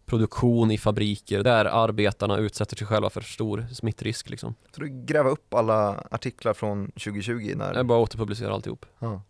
produktion 0.06 0.70
i 0.70 0.78
fabriker 0.78 1.42
där 1.42 1.64
arbetarna 1.64 2.36
utsätter 2.36 2.76
sig 2.76 2.86
själva 2.86 3.11
för 3.11 3.20
stor 3.20 3.66
smittrisk. 3.72 4.30
Liksom. 4.30 4.54
Så 4.74 4.80
du 4.80 5.04
gräva 5.04 5.30
upp 5.30 5.54
alla 5.54 6.04
artiklar 6.11 6.54
från 6.54 6.86
2020? 6.90 7.52
När... 7.56 7.74
Jag 7.74 7.86
bara 7.86 7.98
återpublicera 7.98 8.54
alltihop. 8.54 8.86
Ja. 8.98 9.22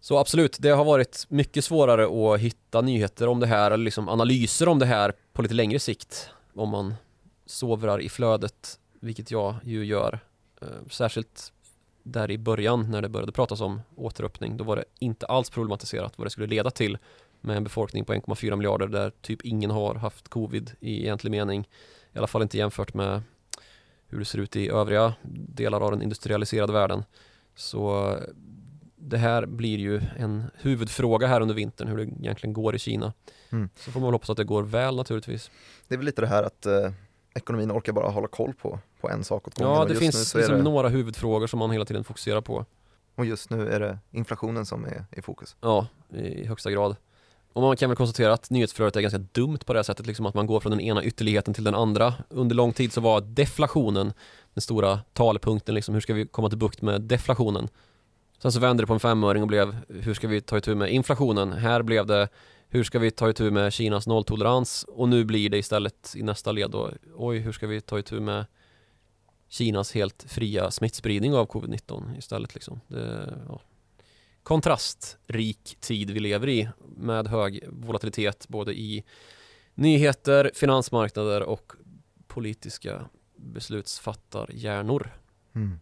Så 0.00 0.18
absolut, 0.18 0.56
det 0.60 0.70
har 0.70 0.84
varit 0.84 1.26
mycket 1.28 1.64
svårare 1.64 2.34
att 2.34 2.40
hitta 2.40 2.80
nyheter 2.80 3.28
om 3.28 3.40
det 3.40 3.46
här 3.46 3.70
eller 3.70 3.84
liksom 3.84 4.08
analyser 4.08 4.68
om 4.68 4.78
det 4.78 4.86
här 4.86 5.12
på 5.32 5.42
lite 5.42 5.54
längre 5.54 5.78
sikt 5.78 6.30
om 6.54 6.68
man 6.68 6.94
sovrar 7.46 8.00
i 8.00 8.08
flödet, 8.08 8.78
vilket 9.00 9.30
jag 9.30 9.54
ju 9.64 9.84
gör 9.84 10.20
särskilt 10.90 11.52
där 12.02 12.30
i 12.30 12.38
början 12.38 12.90
när 12.90 13.02
det 13.02 13.08
började 13.08 13.32
pratas 13.32 13.60
om 13.60 13.80
återöppning, 13.96 14.56
då 14.56 14.64
var 14.64 14.76
det 14.76 14.84
inte 14.98 15.26
alls 15.26 15.50
problematiserat 15.50 16.18
vad 16.18 16.26
det 16.26 16.30
skulle 16.30 16.46
leda 16.46 16.70
till 16.70 16.98
med 17.40 17.56
en 17.56 17.64
befolkning 17.64 18.04
på 18.04 18.14
1,4 18.14 18.56
miljarder 18.56 18.86
där 18.86 19.12
typ 19.20 19.44
ingen 19.44 19.70
har 19.70 19.94
haft 19.94 20.28
covid 20.28 20.72
i 20.80 21.02
egentlig 21.02 21.30
mening. 21.30 21.68
I 22.12 22.18
alla 22.18 22.26
fall 22.26 22.42
inte 22.42 22.58
jämfört 22.58 22.94
med 22.94 23.22
hur 24.06 24.18
det 24.18 24.24
ser 24.24 24.38
ut 24.38 24.56
i 24.56 24.68
övriga 24.68 25.14
delar 25.48 25.80
av 25.80 25.90
den 25.90 26.02
industrialiserade 26.02 26.72
världen. 26.72 27.04
Så 27.54 28.16
det 28.96 29.18
här 29.18 29.46
blir 29.46 29.78
ju 29.78 30.00
en 30.16 30.44
huvudfråga 30.54 31.26
här 31.26 31.40
under 31.40 31.54
vintern 31.54 31.88
hur 31.88 31.96
det 31.96 32.02
egentligen 32.02 32.52
går 32.52 32.74
i 32.74 32.78
Kina. 32.78 33.12
Mm. 33.50 33.68
Så 33.76 33.90
får 33.90 34.00
man 34.00 34.06
väl 34.06 34.14
hoppas 34.14 34.30
att 34.30 34.36
det 34.36 34.44
går 34.44 34.62
väl 34.62 34.96
naturligtvis. 34.96 35.50
Det 35.88 35.94
är 35.94 35.98
väl 35.98 36.06
lite 36.06 36.20
det 36.20 36.26
här 36.26 36.42
att 36.42 36.66
eh, 36.66 36.92
ekonomin 37.34 37.72
orkar 37.72 37.92
bara 37.92 38.10
hålla 38.10 38.28
koll 38.28 38.54
på, 38.54 38.78
på 39.00 39.10
en 39.10 39.24
sak 39.24 39.48
åt 39.48 39.58
gången. 39.58 39.74
Ja, 39.74 39.84
det 39.84 39.94
finns 39.94 40.34
liksom 40.34 40.56
det... 40.56 40.62
några 40.62 40.88
huvudfrågor 40.88 41.46
som 41.46 41.58
man 41.58 41.70
hela 41.70 41.84
tiden 41.84 42.04
fokuserar 42.04 42.40
på. 42.40 42.64
Och 43.14 43.26
just 43.26 43.50
nu 43.50 43.68
är 43.68 43.80
det 43.80 43.98
inflationen 44.10 44.66
som 44.66 44.84
är 44.84 45.04
i 45.10 45.22
fokus. 45.22 45.56
Ja, 45.60 45.86
i 46.14 46.46
högsta 46.46 46.70
grad. 46.70 46.96
Och 47.52 47.62
man 47.62 47.76
kan 47.76 47.90
väl 47.90 47.96
konstatera 47.96 48.32
att 48.32 48.50
nyhetsflödet 48.50 48.96
är 48.96 49.00
ganska 49.00 49.18
dumt 49.18 49.58
på 49.66 49.72
det 49.72 49.78
här 49.78 49.84
sättet, 49.84 50.06
liksom 50.06 50.26
att 50.26 50.34
man 50.34 50.46
går 50.46 50.60
från 50.60 50.70
den 50.70 50.80
ena 50.80 51.04
ytterligheten 51.04 51.54
till 51.54 51.64
den 51.64 51.74
andra. 51.74 52.14
Under 52.28 52.56
lång 52.56 52.72
tid 52.72 52.92
så 52.92 53.00
var 53.00 53.20
deflationen 53.20 54.12
den 54.54 54.62
stora 54.62 55.00
talepunkten, 55.12 55.74
liksom, 55.74 55.94
hur 55.94 56.00
ska 56.00 56.14
vi 56.14 56.26
komma 56.26 56.48
till 56.48 56.58
bukt 56.58 56.82
med 56.82 57.00
deflationen? 57.00 57.68
Sen 58.38 58.52
så 58.52 58.60
vände 58.60 58.82
det 58.82 58.86
på 58.86 58.92
en 58.92 59.00
femöring 59.00 59.42
och 59.42 59.48
blev, 59.48 59.76
hur 59.88 60.14
ska 60.14 60.28
vi 60.28 60.40
ta 60.40 60.58
itu 60.58 60.74
med 60.74 60.92
inflationen? 60.92 61.52
Här 61.52 61.82
blev 61.82 62.06
det 62.06 62.28
hur 62.72 62.84
ska 62.84 62.98
vi 62.98 63.10
ta 63.10 63.30
itu 63.30 63.50
med 63.50 63.72
Kinas 63.72 64.06
nolltolerans? 64.06 64.84
Och 64.88 65.08
nu 65.08 65.24
blir 65.24 65.50
det 65.50 65.58
istället 65.58 66.14
i 66.16 66.22
nästa 66.22 66.52
led 66.52 66.70
då, 66.70 66.90
oj, 67.14 67.38
hur 67.38 67.52
ska 67.52 67.66
vi 67.66 67.80
ta 67.80 67.98
itu 67.98 68.20
med 68.20 68.46
Kinas 69.48 69.92
helt 69.92 70.24
fria 70.28 70.70
smittspridning 70.70 71.34
av 71.34 71.46
covid-19 71.46 72.18
istället 72.18 72.54
liksom. 72.54 72.80
Det, 72.88 73.34
ja. 73.48 73.60
Kontrastrik 74.42 75.76
tid 75.80 76.10
vi 76.10 76.20
lever 76.20 76.48
i 76.48 76.68
med 76.96 77.26
hög 77.26 77.64
volatilitet 77.68 78.48
både 78.48 78.74
i 78.74 79.04
nyheter, 79.74 80.50
finansmarknader 80.54 81.42
och 81.42 81.72
politiska 82.26 83.08
beslutsfattarhjärnor. 83.36 85.10
Mm. 85.54 85.80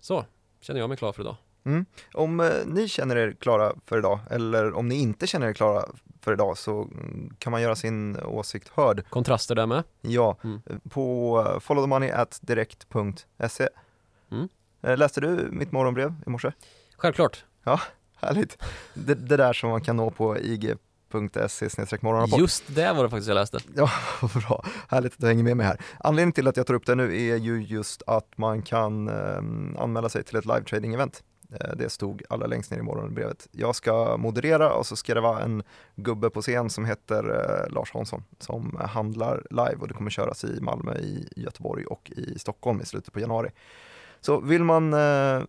Så, 0.00 0.24
känner 0.60 0.80
jag 0.80 0.88
mig 0.88 0.98
klar 0.98 1.12
för 1.12 1.22
idag. 1.22 1.36
Mm. 1.64 1.84
Om 2.14 2.40
eh, 2.40 2.50
ni 2.66 2.88
känner 2.88 3.16
er 3.16 3.32
klara 3.40 3.72
för 3.86 3.98
idag, 3.98 4.18
eller 4.30 4.72
om 4.72 4.88
ni 4.88 4.94
inte 4.94 5.26
känner 5.26 5.48
er 5.48 5.52
klara 5.52 5.84
för 6.20 6.32
idag, 6.32 6.58
så 6.58 6.82
mm, 6.82 7.34
kan 7.38 7.50
man 7.50 7.62
göra 7.62 7.76
sin 7.76 8.20
åsikt 8.20 8.68
hörd. 8.68 9.04
Kontraster 9.10 9.54
där 9.54 9.66
med. 9.66 9.82
Ja, 10.00 10.36
Mm. 10.44 10.60
på 10.90 11.38
uh, 11.40 11.58
followthemoney.direkt.se. 11.60 13.68
Mm. 14.32 14.48
Eh, 14.82 14.96
Läste 14.96 15.20
du 15.20 15.48
mitt 15.52 15.72
morgonbrev 15.72 16.14
i 16.26 16.30
morse? 16.30 16.52
Självklart. 16.96 17.44
Härligt. 18.16 18.58
Det, 18.94 19.14
det 19.14 19.36
där 19.36 19.52
som 19.52 19.70
man 19.70 19.80
kan 19.80 19.96
nå 19.96 20.10
på 20.10 20.38
ig.se 20.38 20.76
morgonrapport. 22.00 22.38
Just 22.38 22.74
det 22.74 22.92
var 22.92 23.02
det 23.04 23.10
faktiskt 23.10 23.28
jag 23.28 23.34
läste. 23.34 23.58
Ja, 23.76 23.90
vad 24.22 24.30
bra. 24.48 24.64
Härligt 24.88 25.12
att 25.12 25.18
du 25.18 25.26
hänger 25.26 25.44
med 25.44 25.56
mig 25.56 25.66
här. 25.66 25.80
Anledningen 25.98 26.32
till 26.32 26.48
att 26.48 26.56
jag 26.56 26.66
tar 26.66 26.74
upp 26.74 26.86
det 26.86 26.94
nu 26.94 27.28
är 27.30 27.36
ju 27.36 27.62
just 27.62 28.02
att 28.06 28.38
man 28.38 28.62
kan 28.62 29.08
eh, 29.08 29.36
anmäla 29.82 30.08
sig 30.08 30.24
till 30.24 30.36
ett 30.36 30.44
live 30.46 30.62
trading 30.64 30.94
event. 30.94 31.22
Eh, 31.52 31.76
det 31.76 31.90
stod 31.90 32.22
allra 32.28 32.46
längst 32.46 32.70
ner 32.70 32.78
i 32.78 32.82
morgonbrevet. 32.82 33.48
Jag 33.52 33.76
ska 33.76 34.16
moderera 34.16 34.72
och 34.72 34.86
så 34.86 34.96
ska 34.96 35.14
det 35.14 35.20
vara 35.20 35.40
en 35.40 35.62
gubbe 35.96 36.30
på 36.30 36.42
scen 36.42 36.70
som 36.70 36.84
heter 36.84 37.24
eh, 37.24 37.74
Lars 37.74 37.92
Hansson 37.92 38.22
som 38.38 38.80
handlar 38.80 39.46
live 39.50 39.76
och 39.80 39.88
det 39.88 39.94
kommer 39.94 40.10
köras 40.10 40.44
i 40.44 40.60
Malmö, 40.60 40.94
i 40.94 41.28
Göteborg 41.36 41.84
och 41.84 42.12
i 42.16 42.38
Stockholm 42.38 42.80
i 42.80 42.84
slutet 42.84 43.12
på 43.12 43.20
januari. 43.20 43.50
Så 44.20 44.40
vill 44.40 44.64
man 44.64 44.92
eh, 44.92 45.42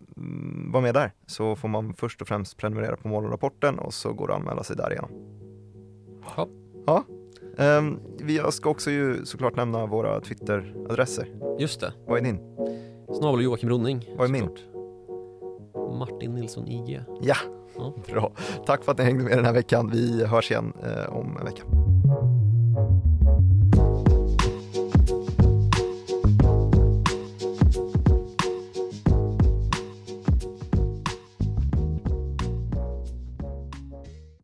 vara 0.71 0.81
med 0.81 0.93
där 0.93 1.11
så 1.25 1.55
får 1.55 1.67
man 1.67 1.93
först 1.93 2.21
och 2.21 2.27
främst 2.27 2.57
prenumerera 2.57 2.95
på 2.95 3.07
morgonrapporten 3.07 3.79
och 3.79 3.93
så 3.93 4.13
går 4.13 4.27
det 4.27 4.33
att 4.33 4.39
anmäla 4.39 4.63
sig 4.63 4.75
därigenom. 4.75 5.09
Ja. 6.35 6.47
Ja. 6.85 7.03
Vi 8.19 8.37
jag 8.37 8.53
ska 8.53 8.69
också 8.69 8.91
ju 8.91 9.25
såklart 9.25 9.55
nämna 9.55 9.85
våra 9.85 10.19
Twitter-adresser. 10.21 11.27
Just 11.59 11.79
det. 11.79 11.93
Vad 12.07 12.17
är 12.17 12.21
din? 12.21 12.39
Snabel 13.19 13.43
Joakim 13.43 13.69
Ronning. 13.69 14.09
Vad 14.17 14.27
är 14.27 14.31
min? 14.31 14.41
såklart. 14.41 14.70
Martin 15.93 16.35
Nilsson 16.35 16.67
IG. 16.67 17.01
Ja, 17.21 17.35
Ja. 17.77 17.93
bra. 18.07 18.31
Tack 18.65 18.83
för 18.83 18.91
att 18.91 18.97
ni 18.97 19.03
hängde 19.03 19.23
med 19.23 19.37
den 19.37 19.45
här 19.45 19.53
veckan. 19.53 19.89
Vi 19.93 20.25
hörs 20.25 20.51
igen 20.51 20.73
eh, 20.83 21.15
om 21.15 21.37
en 21.37 21.45
vecka. 21.45 21.63